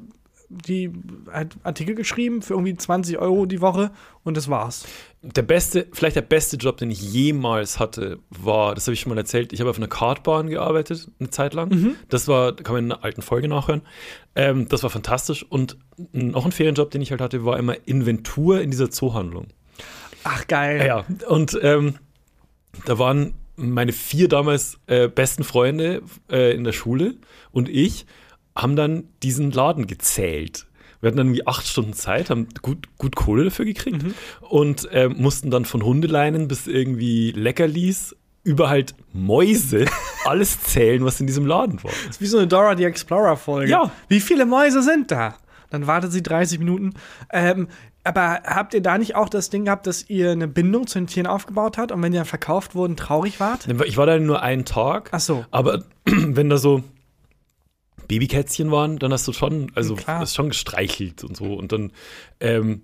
die 0.54 0.92
halt 1.32 1.56
Artikel 1.64 1.96
geschrieben 1.96 2.42
für 2.42 2.54
irgendwie 2.54 2.76
20 2.76 3.18
Euro 3.18 3.46
die 3.46 3.62
Woche 3.62 3.92
und 4.24 4.38
das 4.38 4.50
war's. 4.50 4.86
Der 5.22 5.42
beste, 5.42 5.88
vielleicht 5.94 6.16
der 6.16 6.22
beste 6.22 6.58
Job, 6.58 6.78
den 6.78 6.92
ich 6.92 7.02
jemals 7.02 7.80
hatte, 7.80 8.20
war, 8.30 8.76
das 8.76 8.88
habe 8.88 8.94
ich 8.94 9.00
schon 9.00 9.10
mal 9.10 9.18
erzählt, 9.18 9.54
ich 9.54 9.62
habe 9.62 9.70
auf 9.70 9.78
einer 9.78 9.88
Kartbahn 9.88 10.50
gearbeitet, 10.50 11.10
eine 11.20 11.30
Zeit 11.30 11.54
lang. 11.54 11.96
Das 12.10 12.28
war, 12.28 12.56
kann 12.56 12.76
man 12.76 12.86
in 12.86 12.92
einer 12.92 13.04
alten 13.04 13.22
Folge 13.22 13.48
nachhören. 13.48 13.82
Ähm, 14.36 14.68
das 14.68 14.84
war 14.84 14.90
fantastisch. 14.90 15.46
Und 15.48 15.78
noch 16.12 16.46
ein 16.46 16.52
Ferienjob, 16.52 16.92
den 16.92 17.02
ich 17.02 17.12
halt 17.12 17.22
hatte, 17.22 17.46
war 17.46 17.58
immer 17.58 17.76
Inventur 17.86 18.62
in 18.62 18.70
dieser 18.70 18.92
Zoohandlung. 18.92 19.48
Ach 20.24 20.48
geil. 20.48 20.86
Ja, 20.86 21.06
und 21.28 21.58
ähm, 21.62 21.96
da 22.86 23.00
waren 23.00 23.34
meine 23.56 23.92
vier 23.92 24.28
damals 24.28 24.80
äh, 24.88 25.08
besten 25.08 25.44
Freunde 25.44 26.02
äh, 26.32 26.56
in 26.56 26.64
der 26.64 26.72
Schule 26.72 27.16
und 27.52 27.70
ich 27.70 28.06
haben 28.56 28.76
dann 28.76 29.06
diesen 29.22 29.52
Laden 29.52 29.88
gezählt. 29.88 30.68
Wir 31.02 31.08
hatten 31.08 31.18
dann 31.18 31.28
irgendwie 31.28 31.48
acht 31.48 31.68
Stunden 31.68 31.94
Zeit, 31.94 32.30
haben 32.30 32.48
gut, 32.62 32.88
gut 32.98 33.16
Kohle 33.16 33.44
dafür 33.46 33.66
gekriegt 33.66 34.06
und 34.42 34.88
ähm, 34.92 35.16
mussten 35.18 35.52
dann 35.52 35.66
von 35.66 35.84
Hundeleinen 35.84 36.48
bis 36.48 36.66
irgendwie 36.66 37.32
Leckerlis 37.32 38.16
über 38.44 38.70
halt 38.70 38.96
Mäuse 39.12 39.86
alles 40.26 40.62
zählen, 40.62 41.04
was 41.04 41.20
in 41.20 41.28
diesem 41.28 41.46
Laden 41.46 41.84
war. 41.84 41.92
Das 41.92 42.16
ist 42.16 42.22
wie 42.22 42.26
so 42.26 42.38
eine 42.38 42.48
Dora 42.48 42.78
the 42.78 42.86
Explorer 42.86 43.38
Folge. 43.38 43.72
Ja. 43.72 43.92
Wie 44.08 44.22
viele 44.22 44.46
Mäuse 44.46 44.82
sind 44.82 45.12
da? 45.12 45.36
Dann 45.70 45.88
wartet 45.88 46.12
sie 46.12 46.22
30 46.22 46.60
Minuten. 46.60 46.94
Ähm, 47.32 47.68
aber 48.04 48.42
habt 48.46 48.74
ihr 48.74 48.82
da 48.82 48.98
nicht 48.98 49.16
auch 49.16 49.30
das 49.30 49.50
Ding 49.50 49.66
gehabt, 49.66 49.88
dass 49.88 50.10
ihr 50.10 50.32
eine 50.32 50.48
Bindung 50.48 50.88
zu 50.88 51.00
den 51.00 51.08
Tieren 51.08 51.28
aufgebaut 51.28 51.78
habt 51.78 51.92
und 51.92 52.02
wenn 52.02 52.12
die 52.12 52.18
dann 52.18 52.26
verkauft 52.26 52.76
wurden, 52.76 52.98
traurig 52.98 53.40
wart? 53.40 53.68
Ich 53.86 53.98
war 53.98 54.06
da 54.06 54.20
nur 54.20 54.42
einen 54.42 54.66
Tag. 54.66 55.10
Ach 55.12 55.20
so. 55.20 55.46
Aber 55.52 55.84
wenn 56.06 56.50
da 56.50 56.58
so 56.58 56.84
Babykätzchen 58.08 58.72
waren, 58.72 59.00
dann 59.00 59.14
hast 59.14 59.28
du 59.28 59.34
schon, 59.34 59.72
also 59.76 59.96
Klar. 59.96 60.20
hast 60.20 60.36
schon 60.36 60.50
gestreichelt 60.50 61.24
und 61.24 61.38
so 61.38 61.54
und 61.54 61.72
dann 61.72 61.92
ähm, 62.40 62.82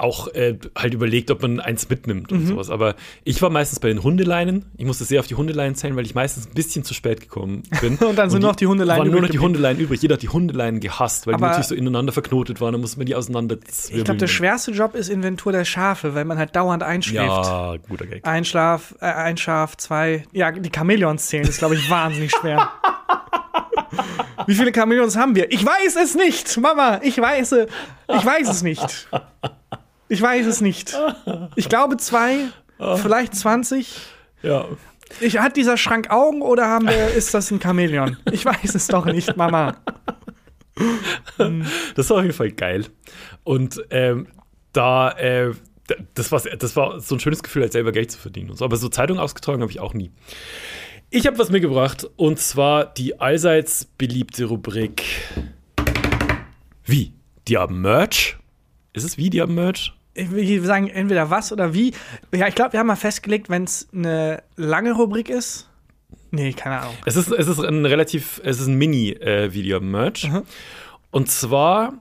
auch 0.00 0.28
äh, 0.28 0.56
halt 0.76 0.94
überlegt, 0.94 1.30
ob 1.30 1.42
man 1.42 1.60
eins 1.60 1.88
mitnimmt 1.88 2.30
Mhm. 2.30 2.38
und 2.38 2.46
sowas. 2.46 2.70
Aber 2.70 2.94
ich 3.24 3.40
war 3.42 3.50
meistens 3.50 3.80
bei 3.80 3.88
den 3.88 4.02
Hundeleinen. 4.02 4.64
Ich 4.76 4.86
musste 4.86 5.04
sehr 5.04 5.20
auf 5.20 5.26
die 5.26 5.34
Hundeleinen 5.34 5.74
zählen, 5.74 5.94
weil 5.96 6.06
ich 6.06 6.14
meistens 6.14 6.46
ein 6.46 6.54
bisschen 6.54 6.84
zu 6.84 6.94
spät 6.94 7.20
gekommen 7.20 7.62
bin. 7.80 7.96
Und 7.98 8.16
dann 8.16 8.30
sind 8.30 8.42
noch 8.42 8.56
die 8.56 8.66
Hundeleinen 8.66 8.98
waren 9.00 9.06
nur 9.10 9.16
noch 9.20 9.28
übrig 9.28 9.32
die. 9.32 9.38
Hundeleinen 9.38 9.80
übrig. 9.82 10.00
Jeder 10.02 10.14
hat 10.14 10.22
die 10.22 10.28
Hundeleinen 10.30 10.80
gehasst, 10.80 11.26
weil 11.26 11.34
Aber- 11.34 11.46
die 11.46 11.50
natürlich 11.50 11.66
so 11.68 11.74
ineinander 11.74 12.12
verknotet 12.12 12.60
waren. 12.60 12.72
Dann 12.72 12.80
musste 12.80 12.98
man 12.98 13.06
die 13.06 13.14
auseinander 13.14 13.56
Ich 13.90 14.04
glaube, 14.04 14.16
der 14.16 14.26
schwerste 14.26 14.70
Job 14.72 14.94
ist 14.94 15.08
Inventur 15.10 15.52
der 15.52 15.64
Schafe, 15.64 16.14
weil 16.14 16.24
man 16.24 16.38
halt 16.38 16.56
dauernd 16.56 16.82
einschläft. 16.82 17.26
Ja, 17.26 17.76
guter 17.88 18.06
Gag. 18.06 18.26
Ein 18.26 18.44
Schlaf, 18.44 18.94
äh, 19.00 19.04
ein 19.06 19.36
Schaf, 19.36 19.76
zwei. 19.76 20.24
Ja, 20.32 20.50
die 20.50 20.70
Chamäleons 20.74 21.26
zählen 21.26 21.46
ist, 21.46 21.58
glaube 21.58 21.74
ich, 21.74 21.90
wahnsinnig 21.90 22.30
schwer. 22.32 22.70
Wie 24.46 24.54
viele 24.54 24.72
Chamäleons 24.74 25.16
haben 25.16 25.34
wir? 25.34 25.52
Ich 25.52 25.64
weiß 25.64 25.96
es 26.02 26.14
nicht, 26.14 26.56
Mama. 26.58 27.00
Ich 27.02 27.18
weiß, 27.20 27.52
es- 27.52 27.68
ich 28.08 28.24
weiß 28.26 28.48
es 28.48 28.62
nicht. 28.62 29.08
Ich 30.10 30.20
weiß 30.20 30.44
es 30.46 30.60
nicht. 30.60 30.98
Ich 31.54 31.68
glaube 31.68 31.96
zwei, 31.96 32.48
vielleicht 32.96 33.32
20. 33.36 33.96
Ja. 34.42 34.66
Ich, 35.20 35.38
hat 35.38 35.56
dieser 35.56 35.76
Schrank 35.76 36.10
Augen 36.10 36.42
oder 36.42 36.66
haben 36.66 36.88
wir, 36.88 37.14
ist 37.14 37.32
das 37.32 37.52
ein 37.52 37.60
Chamäleon? 37.60 38.16
Ich 38.32 38.44
weiß 38.44 38.74
es 38.74 38.88
doch 38.88 39.06
nicht, 39.06 39.36
Mama. 39.36 39.76
Das 41.94 42.08
war 42.08 42.18
auf 42.18 42.22
jeden 42.22 42.34
Fall 42.34 42.52
geil. 42.52 42.86
Und 43.44 43.84
ähm, 43.90 44.28
da, 44.72 45.10
äh, 45.10 45.52
das, 46.14 46.32
war, 46.32 46.40
das 46.40 46.74
war 46.74 47.00
so 47.00 47.16
ein 47.16 47.20
schönes 47.20 47.42
Gefühl, 47.42 47.64
als 47.64 47.74
selber 47.74 47.92
Geld 47.92 48.10
zu 48.10 48.18
verdienen 48.18 48.48
und 48.50 48.56
so. 48.56 48.64
Aber 48.64 48.76
so 48.76 48.88
Zeitung 48.88 49.18
ausgetragen 49.18 49.60
habe 49.60 49.70
ich 49.70 49.78
auch 49.78 49.92
nie. 49.92 50.10
Ich 51.10 51.26
habe 51.26 51.38
was 51.38 51.50
mitgebracht 51.50 52.08
und 52.16 52.38
zwar 52.38 52.86
die 52.86 53.20
allseits 53.20 53.84
beliebte 53.84 54.46
Rubrik 54.46 55.02
Wie? 56.84 57.12
Die 57.46 57.58
haben 57.58 57.82
Merch? 57.82 58.38
Ist 58.94 59.04
es 59.04 59.18
wie? 59.18 59.28
Die 59.28 59.42
haben 59.42 59.54
Merch? 59.54 59.92
Ich 60.20 60.30
will 60.30 60.64
sagen, 60.64 60.88
entweder 60.88 61.30
was 61.30 61.52
oder 61.52 61.72
wie. 61.74 61.92
Ja, 62.34 62.46
ich 62.48 62.54
glaube, 62.54 62.72
wir 62.74 62.80
haben 62.80 62.86
mal 62.88 62.96
festgelegt, 62.96 63.48
wenn 63.50 63.64
es 63.64 63.88
eine 63.94 64.42
lange 64.56 64.92
Rubrik 64.92 65.28
ist. 65.28 65.68
Nee, 66.30 66.52
keine 66.52 66.80
Ahnung. 66.80 66.94
Es 67.06 67.16
ist, 67.16 67.32
es 67.32 67.48
ist 67.48 67.58
ein 67.58 67.84
relativ, 67.86 68.40
es 68.44 68.60
ist 68.60 68.66
ein 68.68 68.76
Mini-Video-Merch. 68.76 70.30
Und 71.10 71.30
zwar 71.30 71.94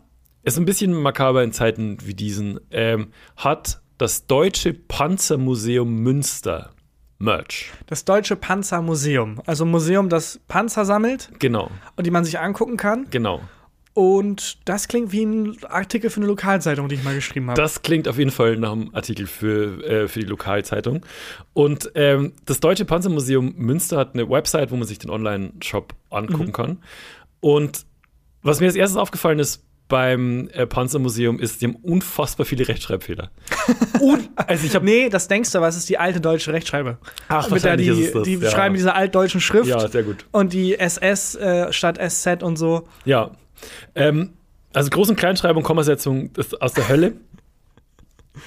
ist 0.44 0.58
ein 0.58 0.66
bisschen 0.66 0.94
makaber 0.94 1.44
in 1.44 1.52
Zeiten 1.52 1.98
wie 2.06 2.14
diesen, 2.14 2.60
ähm, 2.72 3.12
hat 3.36 3.82
das 3.98 4.28
Deutsche 4.28 4.74
Panzermuseum 4.74 5.94
Münster 5.96 6.72
Merch. 7.18 7.72
Das 7.88 8.06
Deutsche 8.06 8.36
Panzermuseum. 8.36 9.42
Also 9.46 9.66
ein 9.66 9.72
Museum, 9.72 10.10
das 10.10 10.40
Panzer 10.48 10.86
sammelt 10.86 11.30
Genau, 11.40 11.70
und 11.98 12.08
die 12.08 12.12
man 12.12 12.24
sich 12.24 12.40
angucken 12.40 12.78
kann. 12.78 13.08
genau. 13.10 13.42
Und 14.00 14.60
das 14.64 14.88
klingt 14.88 15.12
wie 15.12 15.26
ein 15.26 15.58
Artikel 15.68 16.10
für 16.10 16.22
eine 16.22 16.28
Lokalzeitung, 16.28 16.88
die 16.88 16.96
ich 16.96 17.04
mal 17.04 17.16
geschrieben 17.16 17.50
habe. 17.50 17.62
Das 17.62 17.82
klingt 17.82 18.08
auf 18.08 18.18
jeden 18.18 18.32
Fall 18.32 18.56
nach 18.56 18.72
einem 18.72 18.96
Artikel 18.96 19.28
für, 19.28 19.84
äh, 19.84 20.08
für 20.08 20.22
die 20.22 20.26
Lokalzeitung. 20.26 21.06
Und 21.52 21.92
ähm, 21.96 22.32
das 22.46 22.62
Deutsche 22.62 22.86
Panzermuseum 22.86 23.56
Münster 23.58 23.98
hat 23.98 24.14
eine 24.14 24.30
Website, 24.30 24.72
wo 24.72 24.78
man 24.78 24.88
sich 24.88 25.00
den 25.00 25.10
Online-Shop 25.10 25.94
angucken 26.12 26.54
kann. 26.54 26.78
Und 27.42 27.86
was 28.42 28.62
mir 28.62 28.68
als 28.68 28.78
erstes 28.78 28.96
aufgefallen 28.96 29.38
ist 29.38 29.66
beim 29.90 30.48
äh, 30.54 30.66
Panzermuseum, 30.66 31.38
ist, 31.38 31.60
die 31.60 31.66
haben 31.66 31.76
unfassbar 31.76 32.46
viele 32.46 32.66
Rechtschreibfehler. 32.70 33.32
Un 34.00 34.30
also 34.38 34.66
ich 34.66 34.76
habe 34.76 34.86
Nee, 34.86 35.10
das 35.10 35.28
denkst 35.28 35.52
du, 35.52 35.58
aber 35.58 35.68
es 35.68 35.76
ist 35.76 35.90
die 35.90 35.98
alte 35.98 36.22
deutsche 36.22 36.54
Rechtschreibe. 36.54 37.00
Ach, 37.28 37.44
Mit 37.50 37.52
wahrscheinlich 37.52 37.90
die, 37.90 38.04
ist 38.04 38.16
das, 38.16 38.24
die 38.24 38.36
ja. 38.36 38.50
schreiben 38.50 38.76
diese 38.76 38.96
altdeutschen 38.96 39.42
Schrift 39.42 39.68
Ja, 39.68 39.90
sehr 39.90 40.04
gut. 40.04 40.26
und 40.32 40.54
die 40.54 40.80
SS 40.80 41.36
äh, 41.36 41.74
statt 41.74 42.00
SZ 42.02 42.44
und 42.44 42.56
so. 42.56 42.88
Ja. 43.04 43.32
Ähm, 43.96 44.34
also 44.74 44.90
Groß- 44.90 45.10
und 45.10 45.16
Kleinschreibung, 45.16 45.64
Kommasetzung 45.64 46.32
ist 46.38 46.62
aus 46.62 46.74
der 46.74 46.90
Hölle. 46.90 47.14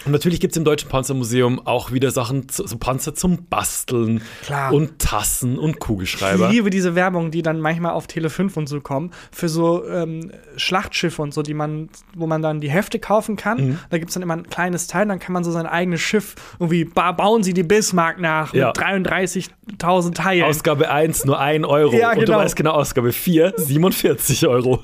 Und 0.04 0.12
natürlich 0.12 0.40
gibt 0.40 0.52
es 0.52 0.56
im 0.56 0.64
Deutschen 0.64 0.88
Panzermuseum 0.88 1.66
auch 1.66 1.92
wieder 1.92 2.10
Sachen, 2.10 2.48
zu, 2.48 2.66
so 2.66 2.76
Panzer 2.76 3.14
zum 3.14 3.46
Basteln 3.46 4.22
Klar. 4.44 4.72
und 4.72 4.98
Tassen 4.98 5.58
und 5.58 5.70
Ich 5.70 5.78
Kugelschreiber. 5.80 6.48
liebe 6.48 6.70
diese 6.70 6.94
Werbung, 6.94 7.30
die 7.30 7.42
dann 7.42 7.60
manchmal 7.60 7.92
auf 7.92 8.06
Tele 8.06 8.30
5 8.30 8.56
und 8.56 8.68
so 8.68 8.80
kommen, 8.80 9.10
für 9.30 9.48
so 9.48 9.86
ähm, 9.86 10.30
Schlachtschiffe 10.56 11.20
und 11.22 11.32
so, 11.34 11.42
die 11.42 11.54
man, 11.54 11.88
wo 12.16 12.26
man 12.26 12.42
dann 12.42 12.60
die 12.60 12.70
Hefte 12.70 12.98
kaufen 12.98 13.36
kann. 13.36 13.58
Mhm. 13.68 13.78
Da 13.90 13.98
gibt 13.98 14.10
es 14.10 14.14
dann 14.14 14.22
immer 14.22 14.34
ein 14.36 14.48
kleines 14.48 14.86
Teil, 14.86 15.06
dann 15.06 15.18
kann 15.18 15.32
man 15.32 15.44
so 15.44 15.50
sein 15.52 15.66
eigenes 15.66 16.00
Schiff 16.00 16.34
irgendwie 16.58 16.84
ba 16.84 17.12
bauen 17.12 17.42
sie 17.42 17.54
die 17.54 17.62
Bismarck 17.62 18.18
nach 18.20 18.54
Ja. 18.54 18.68
mit 18.68 18.76
33.000 18.78 20.14
Teilen. 20.14 20.44
Ausgabe 20.44 20.90
1 20.90 21.24
nur 21.24 21.38
1 21.38 21.64
Euro. 21.66 21.94
Ja, 21.96 22.10
Und 22.10 22.16
du 22.20 22.24
genau. 22.26 22.38
weißt 22.38 22.56
genau, 22.56 22.72
Ausgabe 22.72 23.12
4 23.12 23.54
47 23.56 24.46
Euro. 24.46 24.82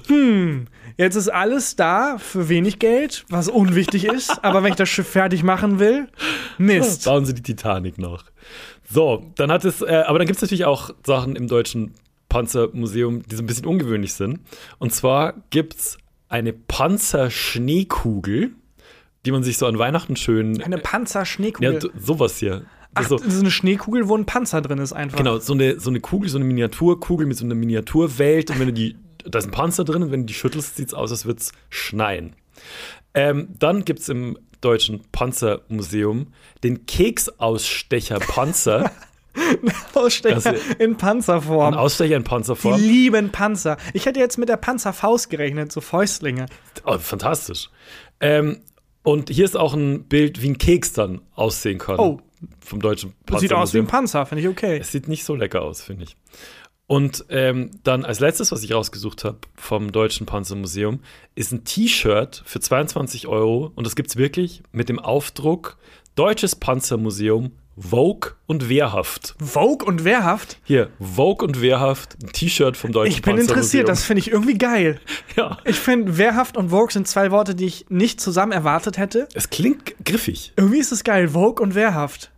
Jetzt 0.98 1.14
ist 1.14 1.28
alles 1.28 1.76
da 1.76 2.18
für 2.18 2.48
wenig 2.48 2.78
Geld, 2.80 3.24
was 3.30 3.48
unwichtig 3.48 4.04
ist, 4.04 4.44
aber 4.44 4.62
wenn 4.62 4.70
ich 4.70 4.76
das 4.76 4.88
Schiff 4.88 5.08
fertig 5.08 5.42
machen 5.44 5.78
will, 5.78 6.08
Mist. 6.58 7.04
Bauen 7.04 7.24
sie 7.24 7.34
die 7.34 7.42
Titanic 7.42 7.98
noch. 7.98 8.24
So, 8.90 9.24
dann 9.36 9.50
hat 9.52 9.64
es, 9.64 9.80
äh, 9.80 10.02
aber 10.06 10.18
dann 10.18 10.26
gibt 10.26 10.36
es 10.38 10.42
natürlich 10.42 10.64
auch 10.64 10.90
Sachen 11.06 11.36
im 11.36 11.46
Deutschen 11.46 11.94
Panzermuseum, 12.28 13.22
die 13.22 13.36
so 13.36 13.42
ein 13.42 13.46
bisschen 13.46 13.66
ungewöhnlich 13.66 14.12
sind. 14.14 14.40
Und 14.78 14.92
zwar 14.92 15.34
gibt 15.50 15.76
es 15.76 15.98
eine 16.28 16.52
Panzerschneekugel, 16.52 18.50
die 19.24 19.32
man 19.32 19.42
sich 19.42 19.58
so 19.58 19.66
an 19.66 19.78
Weihnachten 19.78 20.16
schön. 20.16 20.60
Eine 20.62 20.76
ja, 20.76 20.82
Panzerschneekugel. 20.82 21.78
d- 21.78 21.88
sowas 21.98 22.38
hier. 22.38 22.64
Ach, 22.94 23.02
Also, 23.02 23.16
das 23.18 23.34
ist 23.34 23.40
eine 23.40 23.50
Schneekugel, 23.50 24.08
wo 24.08 24.16
ein 24.16 24.26
Panzer 24.26 24.60
drin 24.62 24.78
ist 24.78 24.92
einfach. 24.92 25.18
Genau, 25.18 25.38
so 25.38 25.52
eine, 25.52 25.78
so 25.78 25.90
eine 25.90 26.00
Kugel, 26.00 26.28
so 26.28 26.38
eine 26.38 26.44
Miniaturkugel 26.44 27.26
mit 27.26 27.36
so 27.36 27.44
einer 27.44 27.54
Miniaturwelt. 27.54 28.50
Und 28.50 28.58
wenn 28.60 28.66
du 28.68 28.72
die, 28.72 28.96
da 29.30 29.38
ist 29.38 29.46
ein 29.46 29.50
Panzer 29.50 29.84
drin 29.84 30.02
und 30.02 30.10
wenn 30.12 30.20
du 30.20 30.26
die 30.26 30.34
schüttelst, 30.34 30.76
sieht 30.76 30.88
es 30.88 30.94
aus, 30.94 31.10
als 31.10 31.24
würde 31.26 31.40
es 31.40 31.52
schneien. 31.70 32.34
Ähm, 33.14 33.48
dann 33.58 33.84
gibt 33.84 34.00
es 34.00 34.08
im 34.08 34.38
Deutschen 34.60 35.02
Panzermuseum 35.12 36.32
den 36.64 36.86
Keksausstecher 36.86 38.18
Panzer. 38.18 38.90
Ausstecher 39.94 40.34
Also- 40.34 40.50
in 40.78 40.96
Panzerform. 40.96 41.74
ein 41.74 41.78
Ausstecher 41.78 42.16
in 42.16 42.22
Die 42.24 42.28
Panzerform. 42.28 42.80
lieben 42.80 43.30
Panzer. 43.30 43.76
Ich 43.92 44.06
hätte 44.06 44.18
jetzt 44.18 44.36
mit 44.36 44.48
der 44.48 44.56
Panzerfaust 44.56 45.30
gerechnet, 45.30 45.70
so 45.70 45.80
Fäustlinge. 45.80 46.46
Oh, 46.84 46.98
fantastisch. 46.98 47.70
Ähm, 48.20 48.60
Und 49.04 49.30
hier 49.30 49.44
ist 49.44 49.56
auch 49.56 49.74
ein 49.74 50.04
Bild, 50.04 50.42
wie 50.42 50.50
ein 50.50 50.58
Keks 50.58 50.92
dann 50.92 51.20
aussehen 51.34 51.78
kann. 51.78 51.98
Oh. 52.00 52.20
Vom 52.60 52.80
deutschen 52.80 53.14
Das 53.26 53.40
sieht 53.40 53.52
aus 53.52 53.72
wie 53.74 53.78
ein 53.78 53.86
Panzer, 53.86 54.26
finde 54.26 54.42
ich 54.42 54.48
okay. 54.48 54.78
Es 54.78 54.92
sieht 54.92 55.08
nicht 55.08 55.24
so 55.24 55.34
lecker 55.34 55.62
aus, 55.62 55.82
finde 55.82 56.04
ich. 56.04 56.16
Und 56.88 57.26
ähm, 57.28 57.70
dann 57.84 58.06
als 58.06 58.18
letztes, 58.18 58.50
was 58.50 58.62
ich 58.62 58.72
rausgesucht 58.72 59.24
habe 59.24 59.40
vom 59.54 59.92
Deutschen 59.92 60.24
Panzermuseum, 60.24 61.00
ist 61.34 61.52
ein 61.52 61.64
T-Shirt 61.64 62.42
für 62.46 62.60
22 62.60 63.28
Euro. 63.28 63.70
Und 63.74 63.86
das 63.86 63.94
gibt 63.94 64.08
es 64.08 64.16
wirklich 64.16 64.62
mit 64.72 64.88
dem 64.88 64.98
Aufdruck 64.98 65.76
Deutsches 66.14 66.56
Panzermuseum, 66.56 67.52
Vogue 67.76 68.32
und 68.46 68.70
Wehrhaft. 68.70 69.34
Vogue 69.38 69.86
und 69.86 70.04
wehrhaft. 70.04 70.58
Hier, 70.64 70.88
Vogue 70.98 71.46
und 71.46 71.60
Wehrhaft, 71.60 72.16
ein 72.22 72.32
T-Shirt 72.32 72.74
vom 72.76 72.90
Deutschen 72.90 73.12
Ich 73.12 73.22
bin 73.22 73.36
Panzermuseum. 73.36 73.56
interessiert, 73.58 73.88
das 73.90 74.04
finde 74.04 74.20
ich 74.20 74.30
irgendwie 74.30 74.56
geil. 74.56 74.98
ja. 75.36 75.58
Ich 75.66 75.76
finde, 75.76 76.16
wehrhaft 76.16 76.56
und 76.56 76.70
Vogue 76.70 76.90
sind 76.90 77.06
zwei 77.06 77.30
Worte, 77.30 77.54
die 77.54 77.66
ich 77.66 77.84
nicht 77.90 78.18
zusammen 78.18 78.52
erwartet 78.52 78.96
hätte. 78.96 79.28
Es 79.34 79.50
klingt 79.50 79.94
griffig. 80.06 80.54
Irgendwie 80.56 80.78
ist 80.78 80.90
es 80.90 81.04
geil, 81.04 81.28
Vogue 81.28 81.62
und 81.62 81.74
wehrhaft. 81.74 82.32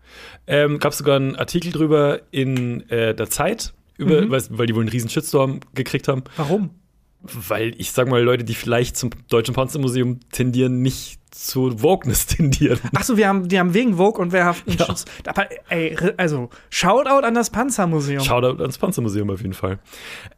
Ähm, 0.49 0.81
Gab 0.81 0.93
sogar 0.93 1.15
einen 1.15 1.37
Artikel 1.37 1.71
drüber 1.71 2.21
in 2.33 2.89
äh, 2.91 3.15
der 3.15 3.31
Zeit, 3.31 3.73
über, 4.01 4.23
Mhm. 4.23 4.31
weil, 4.31 4.43
weil 4.51 4.67
die 4.67 4.75
wohl 4.75 4.83
einen 4.83 4.91
riesen 4.91 5.11
Shitstorm 5.11 5.61
gekriegt 5.75 6.09
haben. 6.09 6.25
Warum? 6.37 6.71
Weil 7.23 7.75
ich 7.79 7.93
sag 7.93 8.09
mal, 8.09 8.23
Leute, 8.23 8.45
die 8.45 8.55
vielleicht 8.55 8.97
zum 8.97 9.11
Deutschen 9.29 9.55
Panzermuseum 9.55 10.21
tendieren, 10.33 10.81
nicht 10.81 11.21
zu 11.31 11.83
Wokeness 11.83 12.27
tendieren. 12.27 12.79
Achso, 12.95 13.17
wir 13.19 13.29
haben, 13.29 13.47
die 13.47 13.59
haben 13.59 13.75
wegen 13.75 13.97
Vogue 13.99 14.21
und 14.21 14.33
wehrhaft 14.33 14.67
einen 14.67 14.79
Ja. 14.79 14.87
Schutz. 14.87 15.05
Aber, 15.27 15.47
ey, 15.69 15.95
also, 16.17 16.49
Shoutout 16.71 17.25
an 17.27 17.35
das 17.35 17.51
Panzermuseum. 17.51 18.25
Shoutout 18.25 18.61
ans 18.63 18.79
Panzermuseum 18.79 19.29
auf 19.31 19.41
jeden 19.43 19.53
Fall. 19.53 19.79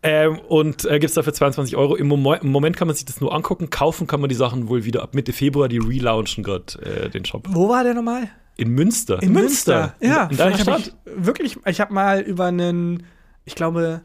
Ähm, 0.03 0.39
und 0.49 0.85
äh, 0.85 0.99
gibt 0.99 1.05
es 1.11 1.15
dafür 1.15 1.33
22 1.33 1.77
Euro. 1.77 1.95
Im, 1.95 2.09
Momo 2.09 2.35
Im 2.35 2.51
Moment 2.51 2.77
kann 2.77 2.89
man 2.89 2.97
sich 2.97 3.05
das 3.07 3.21
nur 3.21 3.33
angucken. 3.33 3.71
Kaufen 3.71 4.09
kann 4.09 4.21
man 4.21 4.29
die 4.29 4.35
Sachen 4.35 4.69
wohl 4.69 4.85
wieder 4.85 5.03
ab 5.05 5.15
Mitte 5.15 5.33
Februar. 5.33 5.69
Die 5.69 5.79
relaunchen 5.79 6.43
gerade 6.43 6.65
äh, 6.83 7.09
den 7.11 7.25
Shop. 7.25 7.47
Wo 7.49 7.69
war 7.69 7.85
der 7.85 7.95
nochmal? 7.95 8.29
In 8.57 8.71
Münster. 8.71 9.23
In 9.23 9.33
Münster. 9.33 9.95
Ja, 10.01 10.25
In, 10.25 10.31
in 10.33 10.37
deiner 10.37 10.59
Stadt. 10.59 10.81
Ich 10.89 10.93
wirklich, 11.27 11.57
ich 11.65 11.81
habe 11.81 11.95
mal 11.95 12.21
über 12.21 12.47
einen, 12.47 13.05
ich 13.45 13.55
glaube, 13.55 14.03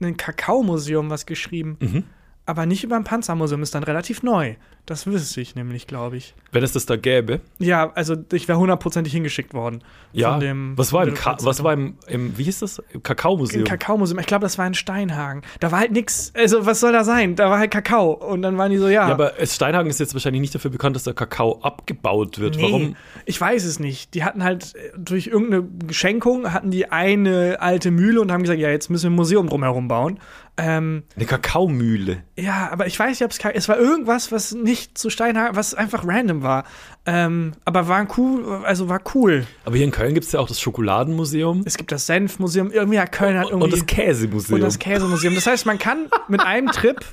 ein 0.00 0.16
Kakaomuseum 0.16 1.10
was 1.10 1.26
geschrieben. 1.26 1.76
Mhm. 1.80 2.04
Aber 2.46 2.66
nicht 2.66 2.82
über 2.84 2.96
ein 2.96 3.04
Panzermuseum, 3.04 3.62
ist 3.62 3.74
dann 3.74 3.84
relativ 3.84 4.22
neu. 4.22 4.56
Das 4.90 5.06
wüsste 5.06 5.40
ich 5.40 5.54
nämlich, 5.54 5.86
glaube 5.86 6.16
ich. 6.16 6.34
Wenn 6.50 6.64
es 6.64 6.72
das 6.72 6.84
da 6.84 6.96
gäbe. 6.96 7.38
Ja, 7.60 7.92
also 7.94 8.16
ich 8.32 8.48
wäre 8.48 8.58
hundertprozentig 8.58 9.12
hingeschickt 9.12 9.54
worden. 9.54 9.84
Ja. 10.12 10.36
Dem, 10.40 10.76
was 10.76 10.92
war, 10.92 11.06
im, 11.06 11.14
Ka 11.14 11.36
was 11.42 11.62
war 11.62 11.74
im, 11.74 11.94
im, 12.08 12.36
wie 12.36 12.42
hieß 12.42 12.58
das? 12.58 12.82
Im 12.92 13.00
Kakaomuseum. 13.00 13.60
Im 13.60 13.68
Kakaomuseum. 13.68 14.18
Ich 14.18 14.26
glaube, 14.26 14.42
das 14.42 14.58
war 14.58 14.66
in 14.66 14.74
Steinhagen. 14.74 15.42
Da 15.60 15.70
war 15.70 15.78
halt 15.78 15.92
nix. 15.92 16.32
Also, 16.34 16.66
was 16.66 16.80
soll 16.80 16.90
da 16.90 17.04
sein? 17.04 17.36
Da 17.36 17.48
war 17.48 17.60
halt 17.60 17.70
Kakao. 17.70 18.10
Und 18.14 18.42
dann 18.42 18.58
waren 18.58 18.72
die 18.72 18.78
so, 18.78 18.88
ja. 18.88 19.06
ja, 19.06 19.14
aber 19.14 19.34
Steinhagen 19.44 19.88
ist 19.88 20.00
jetzt 20.00 20.12
wahrscheinlich 20.12 20.40
nicht 20.40 20.56
dafür 20.56 20.72
bekannt, 20.72 20.96
dass 20.96 21.04
der 21.04 21.14
Kakao 21.14 21.60
abgebaut 21.62 22.40
wird. 22.40 22.56
nee, 22.56 22.62
Warum? 22.64 22.96
Ich 23.26 23.40
weiß 23.40 23.64
es 23.66 23.78
nicht. 23.78 24.14
Die 24.14 24.24
hatten 24.24 24.42
halt 24.42 24.74
äh, 24.74 24.90
durch 24.98 25.28
irgendeine 25.28 25.68
Geschenkung 25.86 26.52
hatten 26.52 26.72
die 26.72 26.90
eine 26.90 27.58
alte 27.60 27.92
Mühle 27.92 28.20
und 28.20 28.32
haben 28.32 28.42
gesagt, 28.42 28.58
ja, 28.58 28.70
jetzt 28.70 28.90
müssen 28.90 29.04
wir 29.04 29.10
ein 29.12 29.16
Museum 29.16 29.48
drumherum 29.48 29.86
bauen. 29.86 30.18
Ähm, 30.56 31.04
Eine 31.16 31.24
Kakaomühle. 31.26 32.24
ja, 32.36 32.68
aber 32.70 32.86
ich 32.86 32.98
weiß 32.98 33.10
nicht, 33.10 33.24
ob 33.24 33.30
es 33.30 33.38
es 33.38 33.68
war 33.68 33.78
irgendwas, 33.78 34.30
was 34.30 34.52
nicht 34.52 34.79
zu 34.94 35.10
Steinhagen, 35.10 35.56
was 35.56 35.74
einfach 35.74 36.06
random 36.06 36.42
war. 36.42 36.64
Ähm, 37.06 37.52
aber 37.64 37.88
war 37.88 38.06
cool, 38.18 38.62
also 38.64 38.88
war 38.88 39.00
cool. 39.14 39.46
Aber 39.64 39.76
hier 39.76 39.84
in 39.84 39.90
Köln 39.90 40.14
gibt 40.14 40.26
es 40.26 40.32
ja 40.32 40.40
auch 40.40 40.48
das 40.48 40.60
Schokoladenmuseum 40.60 41.62
Es 41.64 41.76
gibt 41.76 41.92
das 41.92 42.06
Senfmuseum, 42.06 42.70
irgendwie 42.70 42.98
hat 43.00 43.12
Köln 43.12 43.38
hat 43.38 43.46
irgendwie 43.48 43.64
und 43.64 43.72
das 43.72 43.86
Käsemuseum. 43.86 44.56
und 44.56 44.60
das 44.62 44.78
Käsemuseum. 44.78 45.34
Das 45.34 45.46
heißt, 45.46 45.66
man 45.66 45.78
kann 45.78 46.08
mit 46.28 46.40
einem 46.40 46.68
Trip 46.68 47.04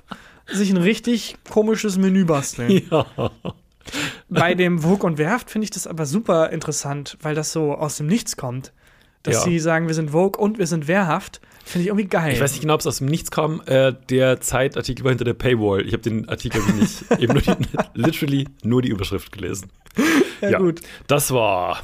sich 0.47 0.69
ein 0.71 0.77
richtig 0.77 1.35
komisches 1.49 1.97
Menü 1.97 2.25
basteln. 2.25 2.81
ja. 2.91 3.05
Bei 4.29 4.53
dem 4.55 4.79
Vogue 4.79 5.05
und 5.07 5.17
Werft 5.17 5.49
finde 5.49 5.63
ich 5.63 5.71
das 5.71 5.87
aber 5.87 6.05
super 6.05 6.49
interessant, 6.49 7.17
weil 7.21 7.35
das 7.35 7.51
so 7.51 7.73
aus 7.73 7.97
dem 7.97 8.07
Nichts 8.07 8.35
kommt. 8.35 8.73
Dass 9.23 9.35
Ja. 9.35 9.41
sie 9.41 9.59
sagen, 9.59 9.87
wir 9.87 9.93
sind 9.93 10.11
Vogue 10.11 10.39
und 10.41 10.57
wir 10.57 10.67
sind 10.67 10.87
wehrhaft, 10.87 11.41
finde 11.67 11.83
ich 11.83 11.87
irgendwie 11.87 12.07
geil. 12.07 12.33
Ich 12.33 12.39
weiß 12.41 12.51
nicht 12.51 12.61
genau, 12.61 12.73
ob 12.73 12.79
es 12.81 12.87
aus 12.87 12.97
dem 12.99 13.07
Nichts 13.07 13.31
kam. 13.31 13.61
Äh, 13.65 13.93
der 14.09 14.41
Zeitartikel 14.41 15.03
war 15.03 15.11
hinter 15.11 15.25
der 15.25 15.33
Paywall. 15.33 15.85
Ich 15.85 15.93
habe 15.93 16.03
den 16.03 16.27
Artikel 16.29 16.61
ich 16.67 16.73
nicht, 16.75 17.11
eben 17.21 17.33
nur 17.33 17.41
die, 17.41 17.65
literally 17.93 18.47
nur 18.63 18.81
die 18.81 18.89
Überschrift 18.89 19.31
gelesen. 19.31 19.69
ja, 20.41 20.57
gut. 20.57 20.81
Das 21.07 21.31
war 21.31 21.81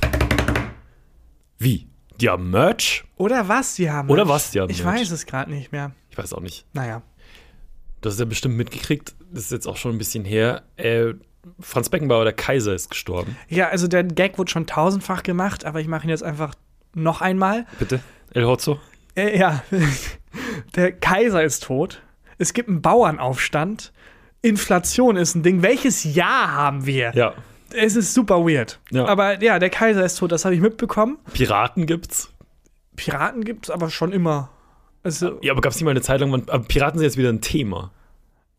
wie? 1.57 1.87
Ja, 2.19 2.37
Merch? 2.37 3.03
Oder 3.15 3.47
was, 3.47 3.75
die 3.75 3.89
haben. 3.89 4.09
Oder 4.09 4.27
was, 4.27 4.51
die 4.51 4.59
haben 4.59 4.69
Ich 4.69 4.83
Merch. 4.83 5.01
weiß 5.01 5.11
es 5.11 5.25
gerade 5.25 5.51
nicht 5.51 5.71
mehr. 5.71 5.91
Ich 6.09 6.17
weiß 6.17 6.33
auch 6.33 6.41
nicht. 6.41 6.65
Naja. 6.73 7.01
Du 8.01 8.09
hast 8.09 8.19
ja 8.19 8.25
bestimmt 8.25 8.55
mitgekriegt. 8.57 9.15
Das 9.31 9.45
ist 9.45 9.51
jetzt 9.51 9.67
auch 9.67 9.77
schon 9.77 9.93
ein 9.93 9.97
bisschen 9.97 10.25
her. 10.25 10.63
Äh, 10.75 11.13
Franz 11.59 11.89
Beckenbauer, 11.89 12.23
der 12.25 12.33
Kaiser, 12.33 12.73
ist 12.73 12.89
gestorben. 12.89 13.37
Ja, 13.49 13.69
also 13.69 13.87
der 13.87 14.03
Gag 14.03 14.37
wurde 14.37 14.51
schon 14.51 14.67
tausendfach 14.67 15.23
gemacht, 15.23 15.65
aber 15.65 15.79
ich 15.81 15.87
mache 15.87 16.05
ihn 16.05 16.09
jetzt 16.09 16.23
einfach 16.23 16.53
noch 16.93 17.21
einmal. 17.21 17.65
Bitte? 17.79 18.01
El 18.33 18.45
Hotzo? 18.45 18.79
Äh, 19.15 19.37
ja, 19.39 19.63
der 20.75 20.91
Kaiser 20.91 21.43
ist 21.43 21.63
tot. 21.63 22.01
Es 22.37 22.53
gibt 22.53 22.69
einen 22.69 22.81
Bauernaufstand. 22.81 23.93
Inflation 24.41 25.15
ist 25.15 25.35
ein 25.35 25.43
Ding. 25.43 25.61
Welches 25.61 26.03
Jahr 26.03 26.51
haben 26.51 26.85
wir? 26.85 27.11
Ja. 27.15 27.33
Es 27.75 27.95
ist 27.95 28.13
super 28.13 28.45
weird. 28.45 28.79
Ja. 28.91 29.05
Aber 29.05 29.41
ja, 29.41 29.57
der 29.59 29.69
Kaiser 29.69 30.03
ist 30.05 30.15
tot, 30.15 30.31
das 30.31 30.45
habe 30.45 30.53
ich 30.55 30.61
mitbekommen. 30.61 31.17
Piraten 31.33 31.85
gibt's. 31.85 32.29
Piraten 32.95 33.43
gibt 33.45 33.65
es 33.65 33.69
aber 33.71 33.89
schon 33.89 34.11
immer. 34.11 34.49
Also, 35.03 35.39
Ja, 35.41 35.53
aber 35.53 35.61
gab 35.61 35.71
es 35.71 35.77
nicht 35.77 35.85
mal 35.85 35.91
eine 35.91 36.01
Zeit 36.01 36.19
lang, 36.21 36.31
wann- 36.31 36.47
aber 36.49 36.63
Piraten 36.65 36.99
sind 36.99 37.05
jetzt 37.05 37.17
wieder 37.17 37.29
ein 37.29 37.41
Thema. 37.41 37.91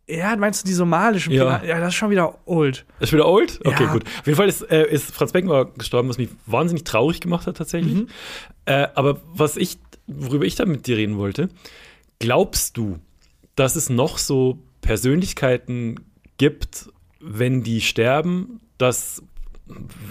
ja, 0.06 0.36
meinst 0.36 0.62
du 0.64 0.66
die 0.66 0.74
somalischen 0.74 1.32
Ja. 1.32 1.44
Piraten? 1.44 1.68
Ja, 1.68 1.78
das 1.80 1.88
ist 1.90 1.94
schon 1.94 2.10
wieder 2.10 2.34
old. 2.46 2.84
Ist 3.00 3.12
wieder 3.12 3.26
old? 3.28 3.60
Okay, 3.64 3.84
Ja. 3.84 3.92
gut. 3.92 4.04
Auf 4.20 4.26
jeden 4.26 4.36
Fall 4.36 4.48
ist, 4.48 4.62
äh, 4.70 4.86
ist 4.86 5.14
Franz 5.14 5.32
Beckenbauer 5.32 5.72
gestorben, 5.74 6.08
was 6.08 6.18
mich 6.18 6.28
wahnsinnig 6.46 6.84
traurig 6.84 7.20
gemacht 7.20 7.46
hat, 7.46 7.56
tatsächlich. 7.56 7.94
Mhm. 7.94 8.08
Äh, 8.66 8.88
aber 8.94 9.20
was 9.32 9.56
ich, 9.56 9.78
worüber 10.06 10.44
ich 10.44 10.54
da 10.54 10.64
mit 10.64 10.86
dir 10.86 10.96
reden 10.96 11.18
wollte, 11.18 11.48
glaubst 12.18 12.76
du, 12.76 12.98
dass 13.56 13.76
es 13.76 13.90
noch 13.90 14.18
so 14.18 14.58
Persönlichkeiten 14.80 16.00
gibt, 16.36 16.90
wenn 17.20 17.62
die 17.62 17.80
sterben, 17.80 18.60
dass 18.78 19.22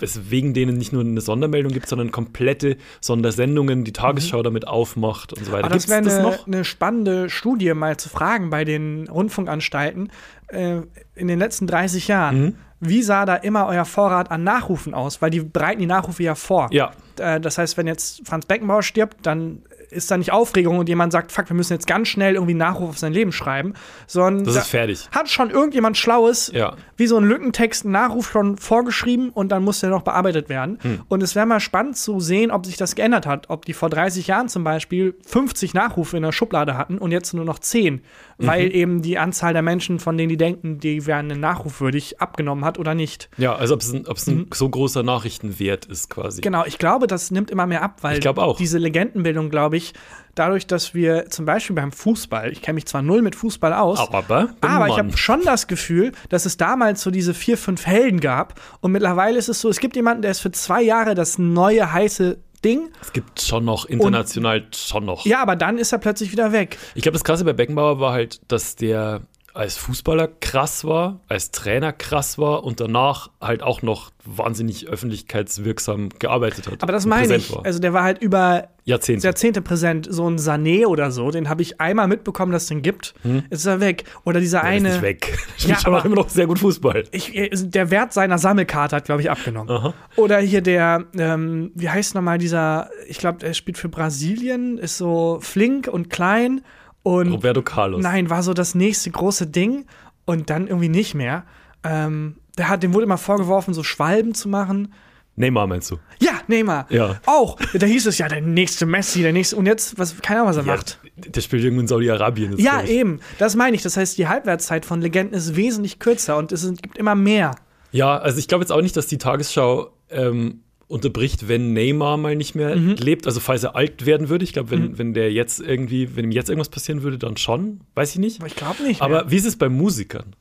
es 0.01 0.31
wegen 0.31 0.53
denen 0.53 0.77
nicht 0.77 0.93
nur 0.93 1.03
eine 1.03 1.21
Sondermeldung 1.21 1.71
gibt, 1.71 1.87
sondern 1.87 2.11
komplette 2.11 2.77
Sondersendungen, 3.01 3.83
die 3.83 3.93
Tagesschau 3.93 4.41
damit 4.41 4.67
aufmacht 4.67 5.33
und 5.33 5.45
so 5.45 5.51
weiter. 5.51 5.65
Aber 5.65 5.75
das 5.75 5.87
wäre 5.89 5.99
eine, 5.99 6.23
noch? 6.23 6.47
eine 6.47 6.65
spannende 6.65 7.29
Studie, 7.29 7.73
mal 7.75 7.97
zu 7.97 8.09
fragen 8.09 8.49
bei 8.49 8.65
den 8.65 9.07
Rundfunkanstalten 9.07 10.11
äh, 10.47 10.81
in 11.13 11.27
den 11.27 11.37
letzten 11.37 11.67
30 11.67 12.07
Jahren. 12.07 12.41
Mhm. 12.41 12.55
Wie 12.79 13.03
sah 13.03 13.25
da 13.25 13.35
immer 13.35 13.67
euer 13.67 13.85
Vorrat 13.85 14.31
an 14.31 14.43
Nachrufen 14.43 14.93
aus? 14.93 15.21
Weil 15.21 15.29
die 15.29 15.41
bereiten 15.41 15.79
die 15.79 15.85
Nachrufe 15.85 16.23
ja 16.23 16.35
vor. 16.35 16.67
Ja, 16.71 16.91
Äh, 17.19 17.39
das 17.39 17.57
heißt, 17.57 17.77
wenn 17.77 17.87
jetzt 17.87 18.27
Franz 18.27 18.45
Beckenbauer 18.45 18.83
stirbt, 18.83 19.25
dann 19.25 19.63
ist 19.93 20.09
da 20.11 20.17
nicht 20.17 20.31
Aufregung 20.31 20.79
und 20.79 20.89
jemand 20.89 21.11
sagt, 21.13 21.31
fuck, 21.31 21.49
wir 21.49 21.55
müssen 21.55 21.73
jetzt 21.73 21.87
ganz 21.87 22.07
schnell 22.07 22.33
irgendwie 22.35 22.51
einen 22.53 22.59
Nachruf 22.59 22.89
auf 22.89 22.97
sein 22.97 23.13
Leben 23.13 23.31
schreiben, 23.31 23.73
sondern 24.07 24.43
das 24.45 24.55
da 24.55 24.61
ist 24.61 24.67
fertig. 24.69 25.09
hat 25.11 25.29
schon 25.29 25.49
irgendjemand 25.49 25.97
Schlaues, 25.97 26.51
Ja. 26.53 26.75
wie 26.97 27.07
so 27.07 27.17
ein 27.17 27.23
Lückentext, 27.25 27.85
einen 27.85 27.93
Nachruf 27.93 28.29
schon 28.31 28.57
vorgeschrieben 28.57 29.29
und 29.29 29.51
dann 29.51 29.63
muss 29.63 29.79
der 29.79 29.89
noch 29.89 30.01
bearbeitet 30.03 30.49
werden. 30.49 30.79
Hm. 30.81 31.01
Und 31.07 31.23
es 31.23 31.35
wäre 31.35 31.45
mal 31.45 31.59
spannend 31.59 31.97
zu 31.97 32.19
sehen, 32.19 32.51
ob 32.51 32.65
sich 32.65 32.77
das 32.77 32.95
geändert 32.95 33.25
hat. 33.25 33.49
Ob 33.49 33.65
die 33.65 33.73
vor 33.73 33.89
30 33.89 34.27
Jahren 34.27 34.49
zum 34.49 34.63
Beispiel 34.63 35.15
50 35.25 35.73
Nachrufe 35.73 36.17
in 36.17 36.23
der 36.23 36.31
Schublade 36.31 36.77
hatten 36.77 36.97
und 36.97 37.11
jetzt 37.11 37.33
nur 37.33 37.45
noch 37.45 37.59
10, 37.59 38.01
Mhm. 38.37 38.47
weil 38.47 38.75
eben 38.75 39.01
die 39.01 39.17
Anzahl 39.17 39.53
der 39.53 39.61
Menschen, 39.61 39.99
von 39.99 40.17
denen 40.17 40.29
die 40.29 40.37
denken, 40.37 40.79
die 40.79 41.05
wären 41.05 41.31
einen 41.31 41.39
Nachruf 41.39 41.81
würdig, 41.81 42.19
abgenommen 42.19 42.65
hat 42.65 42.79
oder 42.79 42.95
nicht. 42.95 43.29
Ja, 43.37 43.55
also 43.55 43.75
ob 43.75 43.81
es 43.81 43.93
ein, 43.93 44.07
ob 44.07 44.17
es 44.17 44.27
ein 44.27 44.47
so 44.53 44.69
großer 44.69 45.03
Nachrichtenwert 45.03 45.85
ist 45.85 46.09
quasi. 46.09 46.39
Mhm. 46.39 46.43
Genau, 46.43 46.65
ich 46.65 46.77
glaube, 46.77 47.07
das 47.07 47.31
nimmt 47.31 47.51
immer 47.51 47.67
mehr 47.67 47.81
ab, 47.83 47.97
weil 48.01 48.15
Ich 48.15 48.21
glaub 48.21 48.37
auch. 48.37 48.57
diese 48.57 48.77
Legendenbildung, 48.77 49.49
glaube 49.49 49.77
ich, 49.77 49.93
dadurch, 50.35 50.65
dass 50.65 50.93
wir 50.93 51.29
zum 51.29 51.45
Beispiel 51.45 51.75
beim 51.75 51.91
Fußball, 51.91 52.51
ich 52.51 52.61
kenne 52.61 52.75
mich 52.75 52.85
zwar 52.87 53.01
null 53.01 53.21
mit 53.21 53.35
Fußball 53.35 53.73
aus, 53.73 53.99
Aber, 53.99 54.49
aber 54.61 54.87
ich 54.87 54.97
habe 54.97 55.15
schon 55.15 55.41
das 55.43 55.67
Gefühl, 55.67 56.11
dass 56.29 56.45
es 56.45 56.57
damals 56.57 57.01
so 57.01 57.11
diese 57.11 57.33
vier, 57.33 57.57
fünf 57.57 57.85
Helden 57.85 58.19
gab 58.19 58.59
und 58.81 58.91
mittlerweile 58.91 59.37
ist 59.37 59.49
es 59.49 59.61
so, 59.61 59.69
es 59.69 59.79
gibt 59.79 59.95
jemanden, 59.95 60.23
der 60.23 60.31
ist 60.31 60.39
für 60.39 60.51
zwei 60.51 60.81
Jahre 60.81 61.13
das 61.13 61.37
neue 61.37 61.91
heiße 61.93 62.37
Ding, 62.63 62.89
Es 63.01 63.13
gibt 63.13 63.41
schon 63.41 63.65
noch, 63.65 63.85
international 63.85 64.65
schon 64.73 65.05
noch. 65.05 65.25
ja, 65.25 65.41
aber 65.41 65.55
dann 65.55 65.77
ist 65.77 65.91
er 65.91 65.99
plötzlich 65.99 66.31
wieder 66.31 66.51
weg. 66.51 66.77
Ich 66.95 67.03
glaube, 67.03 67.13
das 67.13 67.23
Krasse 67.23 67.43
bei 67.45 67.53
Beckenbauer 67.53 67.99
war 67.99 68.13
halt, 68.13 68.41
dass 68.47 68.75
der 68.75 69.21
als 69.53 69.77
Fußballer 69.77 70.27
krass 70.39 70.83
war, 70.83 71.19
als 71.27 71.51
Trainer 71.51 71.93
krass 71.93 72.37
war 72.37 72.63
und 72.63 72.79
danach 72.79 73.29
halt 73.39 73.61
auch 73.61 73.81
noch 73.83 74.11
wahnsinnig 74.25 74.87
öffentlichkeitswirksam 74.87 76.09
gearbeitet 76.17 76.67
hat. 76.67 76.81
Aber 76.81 76.91
das 76.93 77.05
meine 77.05 77.35
ich. 77.35 77.53
War. 77.53 77.65
Also 77.65 77.79
der 77.79 77.93
war 77.93 78.03
halt 78.03 78.21
über 78.21 78.69
Jahrzehnte. 78.85 79.25
Jahrzehnte 79.27 79.61
präsent. 79.61 80.07
So 80.09 80.29
ein 80.29 80.37
Sané 80.37 80.85
oder 80.85 81.11
so, 81.11 81.29
den 81.31 81.49
habe 81.49 81.61
ich 81.61 81.79
einmal 81.81 82.07
mitbekommen, 82.07 82.51
dass 82.51 82.63
es 82.63 82.69
den 82.69 82.81
gibt. 82.81 83.13
Jetzt 83.23 83.43
ist 83.51 83.65
er 83.65 83.79
weg. 83.79 84.05
Oder 84.25 84.39
dieser 84.39 84.61
Der 84.61 84.71
Hm? 84.71 84.77
ist 84.77 84.81
eine. 84.85 84.89
nicht 84.93 85.01
weg. 85.01 85.37
Ja, 85.67 85.77
aber 85.85 86.03
immer 86.05 86.15
noch 86.15 86.29
sehr 86.29 86.47
gut 86.47 86.59
Fußball. 86.59 87.03
Ich, 87.11 87.35
äh, 87.35 87.49
der 87.53 87.91
Wert 87.91 88.11
seiner 88.13 88.37
Sammelkarte 88.37 88.95
hat, 88.95 89.05
glaube 89.05 89.21
ich, 89.21 89.29
abgenommen. 89.31 89.69
Aha. 89.69 89.93
Oder 90.15 90.39
hier 90.39 90.61
der, 90.61 91.05
ähm, 91.17 91.71
wie 91.75 91.89
heißt 91.89 92.15
nochmal 92.15 92.37
dieser, 92.37 92.89
ich 93.07 93.17
glaube, 93.19 93.45
er 93.45 93.53
spielt 93.53 93.77
für 93.77 93.87
Brasilien, 93.89 94.77
ist 94.77 94.97
so 94.97 95.37
flink 95.41 95.87
und 95.87 96.09
klein 96.09 96.61
und 97.03 97.31
Roberto 97.31 97.61
Carlos. 97.61 98.01
nein, 98.01 98.29
war 98.29 98.43
so 98.43 98.53
das 98.53 98.75
nächste 98.75 99.11
große 99.11 99.47
Ding 99.47 99.85
und 100.25 100.49
dann 100.49 100.67
irgendwie 100.67 100.89
nicht 100.89 101.13
mehr. 101.13 101.43
Ähm, 101.83 102.37
der 102.57 102.69
hat, 102.69 102.83
dem 102.83 102.93
wurde 102.93 103.03
immer 103.03 103.17
vorgeworfen, 103.17 103.73
so 103.73 103.83
Schwalben 103.83 104.33
zu 104.33 104.47
machen. 104.49 104.93
Neymar 105.35 105.65
meinst 105.65 105.89
du? 105.89 105.97
Ja, 106.19 106.41
Neymar. 106.47 106.85
Ja. 106.89 107.19
Auch. 107.25 107.57
Da 107.73 107.87
hieß 107.87 108.05
es 108.05 108.19
ja, 108.19 108.27
der 108.27 108.41
nächste 108.41 108.85
Messi, 108.85 109.23
der 109.23 109.33
nächste. 109.33 109.55
Und 109.55 109.65
jetzt, 109.65 109.97
was, 109.97 110.21
keine 110.21 110.41
Ahnung, 110.41 110.49
was 110.51 110.57
er 110.57 110.63
macht. 110.63 110.99
Ja, 111.03 111.29
der 111.31 111.41
spielt 111.41 111.63
irgendwo 111.63 111.81
in 111.81 111.87
Saudi-Arabien. 111.87 112.57
Ja, 112.59 112.83
eben. 112.83 113.19
Das 113.39 113.55
meine 113.55 113.75
ich. 113.75 113.81
Das 113.81 113.97
heißt, 113.97 114.17
die 114.17 114.27
Halbwertszeit 114.27 114.85
von 114.85 115.01
Legenden 115.01 115.33
ist 115.35 115.55
wesentlich 115.55 115.97
kürzer 115.97 116.37
und 116.37 116.51
es 116.51 116.71
gibt 116.81 116.99
immer 116.99 117.15
mehr. 117.15 117.55
Ja, 117.91 118.17
also 118.17 118.37
ich 118.37 118.47
glaube 118.47 118.63
jetzt 118.63 118.71
auch 118.71 118.81
nicht, 118.81 118.95
dass 118.95 119.07
die 119.07 119.17
Tagesschau 119.17 119.91
ähm, 120.11 120.62
unterbricht, 120.93 121.47
wenn 121.49 121.73
Neymar 121.73 122.17
mal 122.17 122.35
nicht 122.35 122.55
mehr 122.55 122.75
Mhm. 122.75 122.95
lebt. 122.99 123.27
Also 123.27 123.39
falls 123.39 123.63
er 123.63 123.75
alt 123.75 124.05
werden 124.05 124.29
würde. 124.29 124.43
Ich 124.45 124.53
glaube, 124.53 124.71
wenn, 124.71 124.97
wenn 124.97 125.13
der 125.13 125.31
jetzt 125.33 125.59
irgendwie, 125.59 126.15
wenn 126.15 126.25
ihm 126.25 126.31
jetzt 126.31 126.49
irgendwas 126.49 126.69
passieren 126.69 127.03
würde, 127.03 127.17
dann 127.17 127.35
schon. 127.37 127.81
Weiß 127.95 128.11
ich 128.11 128.19
nicht. 128.19 128.39
Aber 128.39 128.47
ich 128.47 128.55
glaube 128.55 128.83
nicht. 128.83 129.01
Aber 129.01 129.23
mehr. 129.23 129.31
wie 129.31 129.35
ist 129.37 129.45
es 129.45 129.57
bei 129.57 129.69
Musikern? 129.69 130.35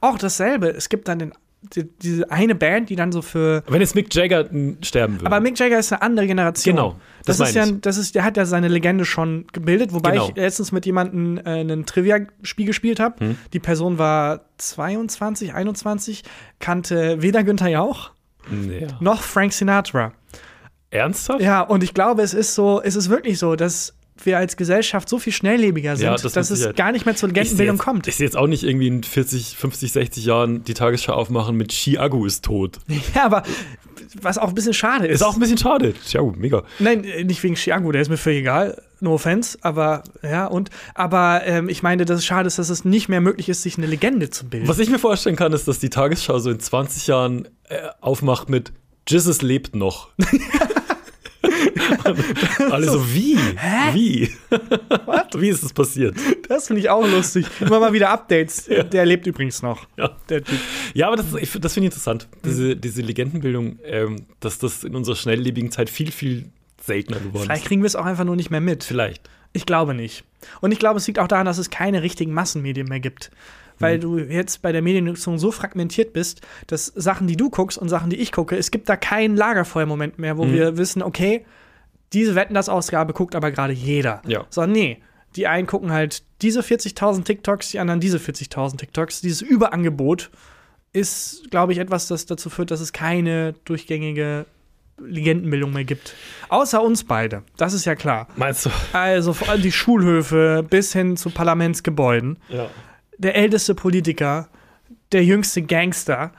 auch 0.00 0.18
dasselbe. 0.18 0.68
Es 0.68 0.88
gibt 0.88 1.06
dann 1.08 1.18
den, 1.20 1.32
die, 1.74 1.84
diese 2.02 2.30
eine 2.30 2.54
Band, 2.54 2.90
die 2.90 2.96
dann 2.96 3.12
so 3.12 3.22
für. 3.22 3.62
Wenn 3.68 3.80
jetzt 3.80 3.94
Mick 3.94 4.12
Jagger 4.14 4.48
sterben 4.82 5.14
würde. 5.14 5.26
Aber 5.26 5.40
Mick 5.40 5.58
Jagger 5.58 5.78
ist 5.78 5.92
eine 5.92 6.02
andere 6.02 6.26
Generation. 6.26 6.74
Genau, 6.76 6.96
Das, 7.24 7.38
das 7.38 7.48
ist 7.50 7.54
ja, 7.54 7.66
das 7.70 7.96
ist, 7.96 8.14
der 8.14 8.24
hat 8.24 8.36
ja 8.36 8.44
seine 8.46 8.68
Legende 8.68 9.04
schon 9.04 9.46
gebildet, 9.52 9.92
wobei 9.94 10.10
Genau. 10.12 10.28
ich 10.28 10.36
letztens 10.36 10.72
mit 10.72 10.84
jemandem 10.86 11.38
äh, 11.38 11.60
einen 11.60 11.86
Trivia-Spiel 11.86 12.66
gespielt 12.66 13.00
habe. 13.00 13.24
Hm. 13.24 13.36
Die 13.52 13.60
Person 13.60 13.96
war 13.98 14.40
22, 14.58 15.54
21, 15.54 16.24
kannte 16.58 17.22
weder 17.22 17.42
Günther 17.44 17.68
Jauch 17.68 18.10
ja. 18.50 18.88
noch 19.00 19.22
Frank 19.22 19.52
Sinatra. 19.52 20.12
Ernsthaft? 20.90 21.40
Ja, 21.40 21.62
und 21.62 21.82
ich 21.82 21.94
glaube, 21.94 22.22
es 22.22 22.34
ist 22.34 22.54
so, 22.54 22.80
es 22.82 22.96
ist 22.96 23.10
wirklich 23.10 23.38
so, 23.38 23.56
dass 23.56 23.94
wir 24.24 24.38
als 24.38 24.56
Gesellschaft 24.56 25.08
so 25.08 25.18
viel 25.18 25.32
schnelllebiger 25.32 25.96
sind, 25.96 26.06
Ja, 26.06 26.16
das 26.16 26.32
dass 26.32 26.50
es 26.50 26.74
gar 26.74 26.92
nicht 26.92 27.04
mehr 27.04 27.16
zur 27.16 27.28
Legendenbildung 27.28 27.78
kommt. 27.78 28.06
Ich 28.06 28.16
sehe 28.16 28.26
jetzt 28.26 28.36
auch 28.36 28.46
nicht 28.46 28.62
irgendwie 28.62 28.88
in 28.88 29.02
40, 29.02 29.56
50, 29.56 29.92
60 29.92 30.24
Jahren 30.24 30.64
die 30.64 30.74
Tagesschau 30.74 31.12
aufmachen 31.12 31.56
mit 31.56 31.72
Chiago 31.72 32.24
ist 32.24 32.44
tot. 32.44 32.78
Ja, 33.14 33.24
aber 33.24 33.42
was 34.22 34.38
auch 34.38 34.48
ein 34.48 34.54
bisschen 34.54 34.74
schade 34.74 35.06
ist. 35.06 35.16
Ist 35.16 35.22
auch 35.22 35.34
ein 35.34 35.40
bisschen 35.40 35.58
schade. 35.58 35.94
Chiago, 36.04 36.34
mega. 36.36 36.62
Nein, 36.78 37.00
nicht 37.24 37.42
wegen 37.42 37.54
Chiago, 37.54 37.92
der 37.92 38.02
ist 38.02 38.08
mir 38.08 38.16
völlig 38.16 38.40
egal. 38.40 38.82
No 39.00 39.14
offense, 39.14 39.58
aber 39.60 40.02
ja, 40.22 40.46
und. 40.46 40.70
Aber 40.94 41.42
ähm, 41.44 41.68
ich 41.68 41.82
meine, 41.82 42.04
dass 42.04 42.18
es 42.18 42.24
schade 42.24 42.46
ist, 42.46 42.58
dass 42.58 42.70
es 42.70 42.84
nicht 42.84 43.08
mehr 43.08 43.20
möglich 43.20 43.48
ist, 43.48 43.62
sich 43.62 43.76
eine 43.76 43.86
Legende 43.86 44.30
zu 44.30 44.48
bilden. 44.48 44.68
Was 44.68 44.78
ich 44.78 44.88
mir 44.88 44.98
vorstellen 44.98 45.36
kann, 45.36 45.52
ist, 45.52 45.68
dass 45.68 45.78
die 45.78 45.90
Tagesschau 45.90 46.38
so 46.38 46.50
in 46.50 46.60
20 46.60 47.06
Jahren 47.06 47.48
äh, 47.68 47.76
aufmacht 48.00 48.48
mit 48.48 48.72
Jesus 49.08 49.42
lebt 49.42 49.76
noch. 49.76 50.08
Alle 52.70 52.86
so, 52.86 53.14
wie? 53.14 53.38
Wie? 53.92 54.30
Wie 55.40 55.48
ist 55.48 55.62
das 55.62 55.72
passiert? 55.72 56.16
Das 56.48 56.66
finde 56.66 56.80
ich 56.80 56.88
auch 56.88 57.06
lustig. 57.06 57.46
Immer 57.60 57.80
mal 57.80 57.92
wieder 57.92 58.10
Updates. 58.10 58.64
Der 58.92 59.04
lebt 59.04 59.26
übrigens 59.26 59.62
noch. 59.62 59.86
Ja. 59.96 60.16
Ja, 60.94 61.08
aber 61.08 61.16
das, 61.16 61.26
ich, 61.34 61.50
das 61.60 61.74
finde 61.74 61.88
ich 61.88 61.92
interessant. 61.92 62.28
Mhm. 62.30 62.48
Diese, 62.48 62.76
diese 62.76 63.02
Legendenbildung, 63.02 63.78
ähm, 63.84 64.26
dass 64.40 64.58
das 64.58 64.84
in 64.84 64.94
unserer 64.94 65.16
schnelllebigen 65.16 65.70
Zeit 65.70 65.90
viel, 65.90 66.10
viel 66.10 66.46
seltener 66.82 67.18
geworden 67.18 67.44
Vielleicht 67.44 67.62
ist. 67.62 67.68
kriegen 67.68 67.82
wir 67.82 67.86
es 67.86 67.96
auch 67.96 68.06
einfach 68.06 68.24
nur 68.24 68.36
nicht 68.36 68.50
mehr 68.50 68.60
mit. 68.60 68.84
Vielleicht. 68.84 69.28
Ich 69.52 69.66
glaube 69.66 69.94
nicht. 69.94 70.24
Und 70.60 70.72
ich 70.72 70.78
glaube, 70.78 70.98
es 70.98 71.06
liegt 71.06 71.18
auch 71.18 71.28
daran, 71.28 71.46
dass 71.46 71.58
es 71.58 71.70
keine 71.70 72.02
richtigen 72.02 72.32
Massenmedien 72.32 72.88
mehr 72.88 73.00
gibt. 73.00 73.30
Weil 73.78 73.98
du 73.98 74.18
jetzt 74.18 74.62
bei 74.62 74.72
der 74.72 74.80
Mediennutzung 74.80 75.38
so 75.38 75.50
fragmentiert 75.50 76.14
bist, 76.14 76.40
dass 76.66 76.86
Sachen, 76.86 77.26
die 77.26 77.36
du 77.36 77.50
guckst 77.50 77.76
und 77.76 77.90
Sachen, 77.90 78.08
die 78.08 78.16
ich 78.16 78.32
gucke, 78.32 78.56
es 78.56 78.70
gibt 78.70 78.88
da 78.88 78.96
keinen 78.96 79.36
Lagerfeuermoment 79.36 80.18
mehr, 80.18 80.38
wo 80.38 80.50
wir 80.50 80.78
wissen, 80.78 81.02
okay, 81.02 81.44
diese 82.12 82.34
Wetten 82.34 82.54
das 82.54 82.68
Ausgabe 82.68 83.12
guckt 83.12 83.34
aber 83.34 83.50
gerade 83.50 83.72
jeder. 83.72 84.22
Ja. 84.26 84.46
Sondern 84.50 84.72
nee, 84.72 85.02
die 85.36 85.46
einen 85.46 85.66
gucken 85.66 85.92
halt 85.92 86.22
diese 86.42 86.60
40.000 86.60 87.24
TikToks, 87.24 87.70
die 87.70 87.78
anderen 87.78 88.00
diese 88.00 88.18
40.000 88.18 88.78
TikToks. 88.78 89.20
Dieses 89.20 89.42
Überangebot 89.42 90.30
ist, 90.92 91.50
glaube 91.50 91.72
ich, 91.72 91.78
etwas, 91.78 92.08
das 92.08 92.26
dazu 92.26 92.48
führt, 92.48 92.70
dass 92.70 92.80
es 92.80 92.92
keine 92.92 93.54
durchgängige 93.64 94.46
Legendenbildung 94.98 95.72
mehr 95.72 95.84
gibt. 95.84 96.14
Außer 96.48 96.82
uns 96.82 97.04
beide. 97.04 97.42
Das 97.56 97.74
ist 97.74 97.84
ja 97.84 97.94
klar. 97.94 98.28
Meinst 98.36 98.66
du? 98.66 98.70
Also 98.92 99.34
vor 99.34 99.50
allem 99.50 99.62
die 99.62 99.72
Schulhöfe 99.72 100.64
bis 100.68 100.92
hin 100.92 101.16
zu 101.16 101.30
Parlamentsgebäuden. 101.30 102.38
Ja. 102.48 102.70
Der 103.18 103.34
älteste 103.34 103.74
Politiker, 103.74 104.48
der 105.12 105.24
jüngste 105.24 105.62
Gangster. 105.62 106.32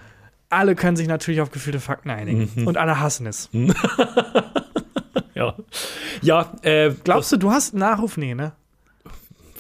Alle 0.50 0.76
können 0.76 0.98
sich 0.98 1.08
natürlich 1.08 1.42
auf 1.42 1.52
gefühlte 1.52 1.80
Fakten 1.80 2.10
einigen. 2.10 2.50
Mhm. 2.56 2.68
Und 2.68 2.78
alle 2.78 3.00
hassen 3.00 3.28
es. 3.28 3.50
Ja. 5.38 5.56
Ja, 6.24 6.52
äh, 6.64 6.92
Glaubst 7.04 7.32
du, 7.32 7.38
du 7.38 7.52
hast 7.52 7.74
einen 7.74 7.82
Nachruf? 7.82 8.18
Nee, 8.18 8.34
ne? 8.34 8.54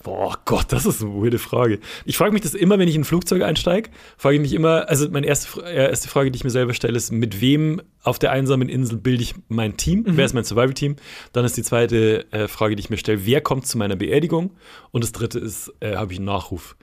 Boah 0.01 0.37
Gott, 0.45 0.71
das 0.71 0.85
ist 0.85 1.03
eine 1.03 1.11
weirde 1.13 1.37
Frage. 1.37 1.79
Ich 2.05 2.17
frage 2.17 2.31
mich 2.31 2.41
das 2.41 2.53
immer, 2.53 2.79
wenn 2.79 2.87
ich 2.87 2.95
in 2.95 3.01
ein 3.01 3.05
Flugzeug 3.05 3.43
einsteige. 3.43 3.89
Frage 4.17 4.37
ich 4.37 4.41
mich 4.41 4.53
immer, 4.53 4.89
also 4.89 5.07
meine 5.09 5.27
erste, 5.27 5.61
äh, 5.63 5.89
erste 5.89 6.07
Frage, 6.07 6.31
die 6.31 6.37
ich 6.37 6.43
mir 6.43 6.49
selber 6.49 6.73
stelle, 6.73 6.97
ist, 6.97 7.11
mit 7.11 7.41
wem 7.41 7.81
auf 8.03 8.17
der 8.17 8.31
einsamen 8.31 8.69
Insel 8.69 8.97
bilde 8.97 9.21
ich 9.21 9.35
mein 9.49 9.77
Team? 9.77 10.03
Wer 10.07 10.25
ist 10.25 10.33
mein 10.33 10.45
Survival-Team? 10.45 10.95
Dann 11.33 11.45
ist 11.45 11.57
die 11.57 11.63
zweite 11.63 12.25
äh, 12.31 12.47
Frage, 12.47 12.75
die 12.75 12.79
ich 12.79 12.89
mir 12.89 12.97
stelle, 12.97 13.25
wer 13.25 13.41
kommt 13.41 13.67
zu 13.67 13.77
meiner 13.77 13.97
Beerdigung? 13.97 14.55
Und 14.91 15.03
das 15.03 15.11
dritte 15.11 15.39
ist, 15.39 15.73
äh, 15.81 15.95
habe 15.95 16.13
ich 16.13 16.19
einen 16.19 16.25
Nachruf? 16.25 16.77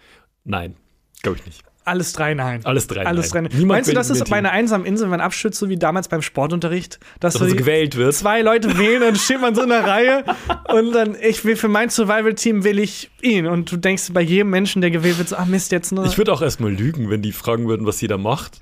Nein, 0.45 0.77
glaube 1.23 1.39
ich 1.39 1.47
nicht. 1.47 1.65
Alles 1.85 2.13
drei 2.15 2.35
nein. 2.35 2.61
Alles 2.65 2.87
drei 2.87 3.05
Alles 3.07 3.29
drei 3.31 3.43
nein. 3.43 3.51
nein. 3.53 3.67
Meinst 3.67 3.91
du, 3.91 3.95
das 3.95 4.09
ist 4.11 4.29
bei 4.31 4.37
einer 4.37 4.53
einsamen 4.53 4.87
Insel, 4.87 5.05
wenn 5.05 5.11
man 5.11 5.21
abstürzt, 5.21 5.59
so 5.59 5.69
wie 5.69 5.77
damals 5.77 6.09
beim 6.09 6.23
Sportunterricht? 6.23 6.99
Dass 7.21 7.35
Dass 7.35 7.49
so 7.49 7.55
gewählt 7.55 7.97
wird? 7.97 8.15
zwei 8.15 8.41
Leute 8.43 8.79
wählen, 8.79 9.01
dann 9.03 9.17
steht 9.17 9.41
man 9.41 9.55
so 9.55 9.63
in 9.63 9.69
der 9.69 9.85
Reihe 9.87 10.25
und 10.73 10.93
dann, 10.93 11.15
ich 11.21 11.45
will 11.45 11.57
für 11.57 11.69
mein 11.69 11.91
Survival-Team 11.91 12.65
will 12.65 12.79
ich 12.79 13.11
ihn. 13.21 13.47
Und 13.47 13.71
du 13.71 13.77
denkst 13.77 14.13
bei 14.13 14.23
jedem 14.23 14.51
Menschen, 14.51 14.81
der 14.81 14.91
gewählt 14.91 15.19
wird, 15.19 15.29
so, 15.29 15.37
ah 15.37 15.45
Mist, 15.45 15.73
jetzt 15.73 15.93
nur. 15.93 16.07
Ich 16.07 16.17
würde 16.17 16.33
auch 16.33 16.41
erstmal 16.43 16.73
lügen, 16.73 17.11
wenn 17.11 17.21
die 17.23 17.33
fragen 17.33 17.69
würden, 17.69 17.87
was 17.87 18.01
jeder 18.01 18.17
macht. 18.19 18.61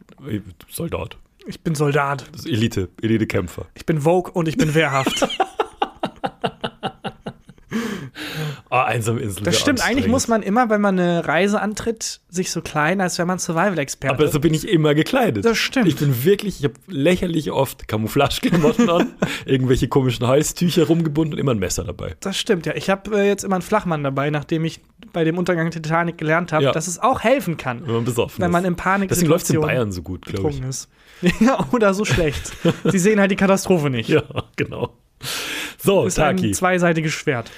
Soldat. 0.68 1.16
ich 1.46 1.60
bin 1.60 1.74
Soldat. 1.74 2.24
Das 2.32 2.40
ist 2.44 2.46
Elite, 2.52 2.88
Elite-Kämpfer. 3.02 3.66
Ich 3.74 3.86
bin 3.86 4.00
Vogue 4.02 4.32
und 4.32 4.48
ich 4.48 4.56
bin 4.56 4.74
wehrhaft. 4.74 5.28
Ah, 8.74 8.84
einsame 8.84 9.20
Insel. 9.20 9.42
Das 9.42 9.60
stimmt. 9.60 9.84
Eigentlich 9.86 10.08
muss 10.08 10.28
man 10.28 10.42
immer, 10.42 10.70
wenn 10.70 10.80
man 10.80 10.98
eine 10.98 11.28
Reise 11.28 11.60
antritt, 11.60 12.20
sich 12.30 12.50
so 12.50 12.62
klein, 12.62 13.02
als 13.02 13.18
wäre 13.18 13.26
man 13.26 13.38
Survival-Experte. 13.38 14.14
Aber 14.14 14.28
so 14.28 14.40
bin 14.40 14.54
ich 14.54 14.66
immer 14.66 14.94
gekleidet. 14.94 15.44
Das 15.44 15.58
stimmt. 15.58 15.88
Ich 15.88 15.96
bin 15.96 16.24
wirklich, 16.24 16.58
ich 16.60 16.64
habe 16.64 16.74
lächerlich 16.86 17.50
oft 17.50 17.86
Camouflage-Klamotten 17.86 18.88
an, 18.90 19.12
irgendwelche 19.44 19.88
komischen 19.88 20.26
Halstücher 20.26 20.86
rumgebunden 20.86 21.34
und 21.34 21.38
immer 21.38 21.52
ein 21.52 21.58
Messer 21.58 21.84
dabei. 21.84 22.16
Das 22.20 22.38
stimmt, 22.38 22.64
ja. 22.64 22.74
Ich 22.74 22.88
habe 22.88 23.14
äh, 23.20 23.28
jetzt 23.28 23.44
immer 23.44 23.56
einen 23.56 23.62
Flachmann 23.62 24.02
dabei, 24.04 24.30
nachdem 24.30 24.64
ich 24.64 24.80
bei 25.12 25.24
dem 25.24 25.36
Untergang 25.36 25.70
der 25.70 25.82
Titanic 25.82 26.16
gelernt 26.16 26.50
habe, 26.52 26.64
Ja. 26.64 26.72
dass 26.72 26.88
es 26.88 26.98
auch 26.98 27.20
helfen 27.20 27.58
kann, 27.58 27.86
Wenn 27.86 27.96
man 27.96 28.04
besoffen 28.06 28.42
wenn 28.42 28.50
man 28.50 28.64
ist. 28.64 28.68
in 28.68 28.76
Panik 28.76 29.10
Deswegen 29.10 29.28
läuft 29.28 29.44
es 29.44 29.50
in 29.50 29.60
Bayern 29.60 29.92
so 29.92 30.00
gut, 30.00 30.24
glaube 30.24 30.48
ich. 30.48 30.62
ist. 30.62 30.88
Ja, 31.40 31.58
oder 31.72 31.92
so 31.92 32.06
schlecht. 32.06 32.52
Sie 32.84 32.98
sehen 32.98 33.20
halt 33.20 33.30
die 33.30 33.36
Katastrophe 33.36 33.90
nicht. 33.90 34.08
Ja, 34.08 34.22
genau. 34.56 34.94
So, 35.78 36.06
ist 36.06 36.18
ein 36.18 36.36
Taki. 36.38 36.52
zweiseitiges 36.52 37.12
Schwert. 37.12 37.50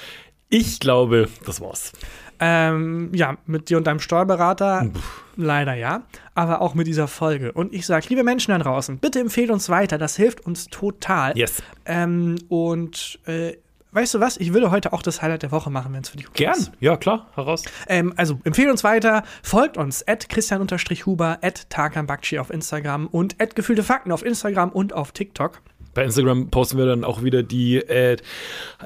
Ich 0.55 0.79
glaube, 0.79 1.29
das 1.45 1.61
war's. 1.61 1.91
Ähm, 2.39 3.11
ja, 3.13 3.37
mit 3.45 3.71
dir 3.71 3.77
und 3.77 3.89
deinem 3.89 3.99
Steuerberater 3.99 4.89
leider 5.35 5.75
ja, 5.75 6.03
aber 6.37 6.61
auch 6.61 6.75
mit 6.75 6.87
dieser 6.87 7.09
Folge. 7.09 7.51
Und 7.51 7.75
ich 7.75 7.87
sage, 7.87 8.07
liebe 8.09 8.23
Menschen 8.23 8.53
da 8.53 8.59
draußen, 8.59 8.99
bitte 8.99 9.19
empfehlt 9.19 9.51
uns 9.51 9.69
weiter, 9.69 9.99
das 9.99 10.15
hilft 10.15 10.47
uns 10.47 10.67
total. 10.67 11.37
Yes. 11.37 11.61
Ähm, 11.87 12.37
und 12.49 13.19
äh, 13.27 13.55
weißt 13.91 14.15
du 14.15 14.21
was, 14.21 14.37
ich 14.37 14.53
würde 14.53 14.71
heute 14.71 14.93
auch 14.93 15.03
das 15.03 15.23
Highlight 15.23 15.43
der 15.43 15.51
Woche 15.51 15.71
machen, 15.71 15.93
wenn 15.93 16.03
es 16.03 16.11
für 16.11 16.19
dich 16.19 16.29
okay 16.29 16.45
Gern. 16.45 16.57
ist. 16.57 16.71
Ja, 16.79 16.97
klar. 16.97 17.27
Heraus. 17.35 17.65
Ähm, 17.89 18.15
also 18.17 18.39
empfehlt 18.45 18.71
uns 18.71 18.85
weiter, 18.85 19.25
folgt 19.43 19.77
uns 19.77 20.07
at 20.07 20.29
christian-huber, 20.29 21.39
at 21.43 21.69
Tarkan 21.69 22.07
Bakci 22.07 22.39
auf 22.39 22.51
Instagram 22.51 23.09
und 23.09 23.41
at 23.43 23.57
gefühlte 23.57 23.83
Fakten 23.83 24.13
auf 24.13 24.25
Instagram 24.25 24.71
und 24.71 24.93
auf 24.93 25.11
TikTok. 25.11 25.63
Bei 25.95 26.05
Instagram 26.05 26.51
posten 26.51 26.77
wir 26.79 26.87
dann 26.87 27.05
auch 27.05 27.23
wieder 27.23 27.43
die, 27.43 27.77
äh, 27.77 28.17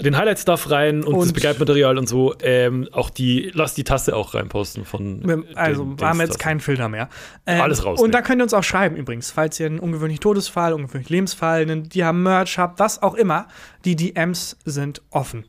den 0.00 0.16
Highlight-Stuff 0.16 0.70
rein 0.70 1.02
und, 1.04 1.16
das 1.16 1.26
Und- 1.28 1.34
Begleitmaterial 1.34 1.98
und 1.98 2.08
so. 2.08 2.34
Ähm, 2.40 2.88
auch 2.92 3.10
die, 3.10 3.50
lass 3.54 3.74
die 3.74 3.84
Tasse 3.84 4.14
auch 4.14 4.34
reinposten 4.34 4.84
von. 4.84 5.44
Also, 5.54 5.84
den- 5.84 6.00
wir 6.00 6.08
haben 6.08 6.20
jetzt 6.20 6.38
keinen 6.38 6.60
Filter 6.60 6.88
mehr. 6.88 7.08
Ähm, 7.46 7.60
Alles 7.60 7.84
rausnehmen. 7.84 8.04
Und 8.04 8.14
da 8.14 8.22
könnt 8.22 8.40
ihr 8.40 8.44
uns 8.44 8.54
auch 8.54 8.62
schreiben 8.64 8.96
übrigens, 8.96 9.30
falls 9.30 9.58
ihr 9.58 9.66
einen 9.66 9.78
ungewöhnlichen 9.78 10.20
Todesfall, 10.22 10.72
ungewöhnlichen 10.72 11.14
Lebensfall, 11.14 11.62
einen, 11.62 11.88
die 11.88 12.04
haben 12.04 12.22
Merch 12.22 12.58
habt, 12.58 12.78
was 12.78 13.02
auch 13.02 13.14
immer. 13.14 13.46
Die 13.84 13.96
DMs 13.96 14.56
sind 14.64 15.02
offen. 15.10 15.44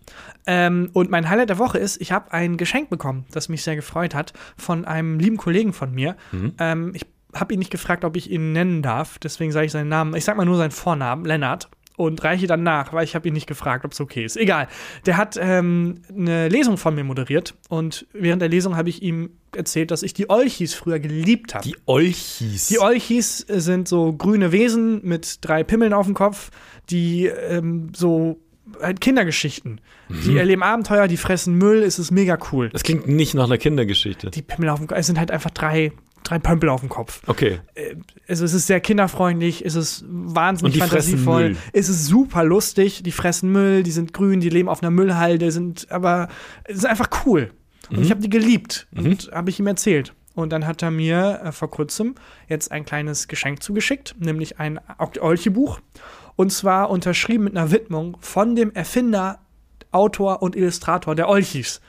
Ähm, 0.48 0.90
und 0.94 1.10
mein 1.10 1.30
Highlight 1.30 1.50
der 1.50 1.58
Woche 1.60 1.78
ist, 1.78 2.00
ich 2.00 2.12
habe 2.12 2.32
ein 2.32 2.58
Geschenk 2.58 2.90
bekommen, 2.90 3.26
das 3.32 3.50
mich 3.50 3.64
sehr 3.64 3.76
gefreut 3.76 4.16
hat, 4.16 4.34
von 4.56 4.86
einem 4.86 5.20
lieben 5.20 5.38
Kollegen 5.38 5.74
von 5.74 5.94
mir. 5.94 6.16
Mhm. 6.32 6.54
Ähm, 6.60 6.92
ich 6.96 7.06
habe 7.34 7.54
ihn 7.54 7.60
nicht 7.60 7.72
gefragt, 7.72 8.04
ob 8.06 8.16
ich 8.16 8.30
ihn 8.30 8.52
nennen 8.52 8.82
darf, 8.82 9.20
deswegen 9.20 9.52
sage 9.52 9.66
ich 9.68 9.72
seinen 9.72 9.90
Namen. 9.90 10.16
Ich 10.16 10.26
sag 10.26 10.38
mal 10.38 10.46
nur 10.46 10.58
seinen 10.58 10.72
Vornamen, 10.72 11.26
Lennart. 11.26 11.70
Und 11.96 12.24
reiche 12.24 12.48
dann 12.48 12.64
nach, 12.64 12.94
weil 12.94 13.04
ich 13.04 13.14
habe 13.14 13.28
ihn 13.28 13.34
nicht 13.34 13.46
gefragt, 13.46 13.84
ob 13.84 13.92
es 13.92 14.00
okay 14.00 14.24
ist. 14.24 14.38
Egal. 14.38 14.70
Der 15.06 15.18
hat 15.18 15.38
ähm, 15.38 15.96
eine 16.08 16.48
Lesung 16.48 16.78
von 16.78 16.96
mir 16.96 17.04
moderiert 17.04 17.56
und 17.68 18.08
während 18.14 18.42
der 18.42 18.48
Lesung 18.48 18.78
habe 18.78 18.88
ich 18.88 19.02
ihm 19.02 19.32
erzählt, 19.54 19.92
dass 19.92 20.02
ich 20.02 20.14
die 20.14 20.30
Olchis 20.30 20.74
früher 20.74 21.00
geliebt 21.00 21.56
habe. 21.56 21.68
Die 21.68 21.76
Olchis. 21.88 22.68
Die 22.68 22.80
Olchis 22.80 23.40
sind 23.40 23.90
so 23.90 24.14
grüne 24.14 24.54
Wesen 24.54 25.02
mit 25.04 25.40
drei 25.42 25.66
Pimmeln 25.66 25.92
auf 25.92 26.06
dem 26.06 26.16
Kopf, 26.16 26.52
die 26.90 27.26
ähm, 27.26 27.92
so 27.94 28.40
halt 28.82 29.02
Kindergeschichten. 29.02 29.82
Die 30.26 30.38
erleben 30.38 30.64
Abenteuer, 30.64 31.08
die 31.08 31.18
fressen 31.18 31.56
Müll, 31.56 31.84
es 31.84 32.00
ist 32.00 32.12
mega 32.12 32.38
cool. 32.52 32.70
das 32.70 32.84
klingt 32.84 33.08
nicht 33.08 33.34
nach 33.36 33.46
einer 33.46 33.58
Kindergeschichte. 33.58 34.32
Die 34.32 34.42
Pimmel 34.42 34.70
auf 34.70 34.80
dem 34.80 34.88
Kopf, 34.88 34.98
es 34.98 35.08
sind 35.08 35.20
halt 35.20 35.32
einfach 35.32 35.52
drei, 35.52 35.92
drei 36.30 36.40
Pömpel 36.40 36.70
auf 36.70 36.82
dem 36.82 36.90
Kopf. 36.90 37.22
Okay. 37.28 37.60
Also 38.28 38.46
es 38.46 38.54
ist 38.54 38.68
sehr 38.68 38.80
kinderfreundlich, 38.80 39.66
es 39.66 39.76
ist 39.76 40.06
wahnsinnig 40.08 40.78
fantasievoll, 40.78 41.56
es 41.74 41.90
ist 41.90 42.06
super 42.06 42.44
lustig, 42.44 43.04
die 43.04 43.12
fressen 43.12 43.52
Müll, 43.52 43.84
die 43.84 43.92
sind 43.92 44.14
grün, 44.14 44.40
die 44.40 44.50
leben 44.50 44.70
auf 44.70 44.82
einer 44.84 44.92
Müllhalde, 44.92 45.52
sind 45.52 45.92
aber 45.92 46.30
es 46.66 46.78
ist 46.78 46.86
einfach 46.86 47.10
cool. 47.26 47.52
Und 47.90 48.02
ich 48.02 48.12
habe 48.12 48.22
die 48.22 48.30
geliebt 48.30 48.88
und 48.96 49.32
habe 49.34 49.50
ich 49.50 49.60
ihm 49.60 49.68
erzählt. 49.68 50.14
Und 50.36 50.54
dann 50.54 50.68
hat 50.68 50.82
er 50.84 50.92
mir 50.92 51.42
äh, 51.44 51.52
vor 51.52 51.70
kurzem 51.70 52.16
jetzt 52.48 52.72
ein 52.72 52.86
kleines 52.86 53.28
Geschenk 53.28 53.64
zugeschickt, 53.64 54.16
nämlich 54.20 54.60
ein 54.60 54.80
Olche-Buch. 55.20 55.80
Und 56.36 56.52
zwar 56.52 56.90
unterschrieben 56.90 57.46
mit 57.46 57.58
einer 57.58 57.72
Widmung 57.72 58.18
von 58.22 58.56
dem 58.56 58.72
Erfinder, 58.72 59.40
Autor 59.92 60.42
und 60.42 60.56
Illustrator 60.56 61.16
der 61.16 61.28
Olchis. 61.28 61.82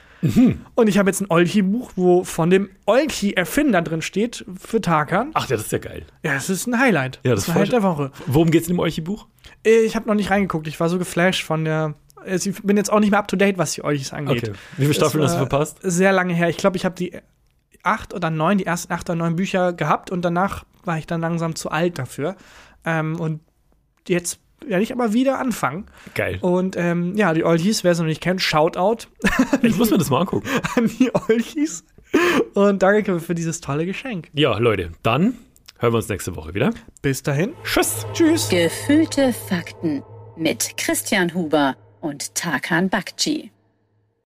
Und 0.75 0.89
ich 0.89 0.99
habe 0.99 1.09
jetzt 1.09 1.21
ein 1.23 1.31
Olchi-Buch, 1.31 1.93
wo 1.97 2.25
von 2.25 2.51
dem 2.51 2.69
Olchi-Erfinder 2.87 3.83
drin 3.83 4.03
steht 4.03 4.45
für 4.59 4.81
Tarkan. 4.81 5.31
Ach 5.35 5.49
ja, 5.49 5.57
das 5.57 5.67
ist 5.67 5.73
ja 5.73 5.79
geil. 5.79 6.05
Ja, 6.23 6.35
das 6.35 6.51
ist 6.51 6.67
ein 6.67 6.79
Highlight. 6.79 7.21
Ja, 7.25 7.33
das 7.33 7.45
ist 7.45 7.49
ein 7.49 7.53
voll- 7.55 7.63
Highlight 7.63 7.73
der 7.73 7.83
Woche. 7.83 8.11
Worum 8.27 8.51
geht's 8.51 8.69
in 8.69 8.75
dem 8.75 8.81
Olchi-Buch? 8.81 9.27
Äh, 9.65 9.81
Ich 9.81 9.97
habe 9.97 10.07
noch 10.09 10.15
nicht 10.15 10.31
reingeguckt. 10.31 10.67
Ich 10.67 10.79
war 10.81 10.89
so 10.89 10.99
geflasht 10.99 11.43
von 11.45 11.65
der. 11.65 11.95
Ich 12.27 12.63
bin 12.63 12.77
jetzt 12.77 12.93
auch 12.93 13.01
nicht 13.01 13.11
mehr 13.11 13.19
up 13.19 13.29
to 13.29 13.37
date, 13.37 13.57
was 13.57 13.73
die 13.73 13.83
Olchis 13.83 14.13
angeht. 14.13 14.43
Okay. 14.51 14.53
Wie 14.77 14.83
viele 14.83 14.95
Staffeln 14.95 15.23
Das 15.23 15.31
hast 15.33 15.37
du 15.41 15.47
verpasst? 15.47 15.79
Sehr 15.83 16.13
lange 16.13 16.35
her. 16.35 16.51
Ich 16.51 16.59
glaube, 16.59 16.77
ich 16.77 16.85
habe 16.85 16.95
die 16.95 17.15
acht 17.83 18.13
oder 18.13 18.29
neun, 18.29 18.59
die 18.59 18.67
ersten 18.67 18.93
acht 18.93 19.09
oder 19.09 19.17
neun 19.17 19.37
Bücher 19.37 19.73
gehabt 19.73 20.11
und 20.11 20.23
danach 20.23 20.65
war 20.85 20.99
ich 20.99 21.07
dann 21.07 21.23
langsam 21.23 21.55
zu 21.55 21.71
alt 21.71 21.99
dafür. 21.99 22.37
Ähm, 22.85 23.19
und 23.19 23.41
jetzt 24.07 24.39
werde 24.67 24.83
ich 24.83 24.93
aber 24.93 25.13
wieder 25.13 25.39
anfangen. 25.39 25.87
Geil. 26.15 26.39
Und 26.41 26.77
ähm, 26.77 27.17
ja, 27.17 27.35
die 27.35 27.45
Olchis, 27.45 27.85
wer 27.85 27.95
sie 27.95 28.03
noch 28.03 28.09
nicht 28.09 28.21
kennt, 28.21 28.41
Shoutout 28.43 29.07
Ich 29.63 29.77
muss 29.77 29.91
mir 29.91 29.99
das 29.99 30.11
mal 30.11 30.21
angucken. 30.21 30.49
an 30.77 30.91
die 30.99 31.11
Olchis. 31.15 31.85
Und 32.55 32.83
danke 32.83 33.21
für 33.21 33.35
dieses 33.35 33.61
tolle 33.61 33.87
Geschenk. 33.87 34.29
Ja, 34.33 34.59
Leute, 34.59 34.91
dann 35.03 35.35
hören 35.79 35.93
wir 35.93 35.99
uns 35.99 36.09
nächste 36.09 36.35
Woche 36.37 36.55
wieder. 36.55 36.71
Bis 37.03 37.23
dahin. 37.23 37.53
Tschüss. 37.65 38.07
Tschüss. 38.13 38.49
Gefühlte 38.49 39.33
Fakten 39.33 40.03
mit 40.37 40.77
Christian 40.77 41.33
Huber 41.35 41.77
und 42.01 42.35
Tarkan 42.35 42.89
Bakci. 42.89 43.51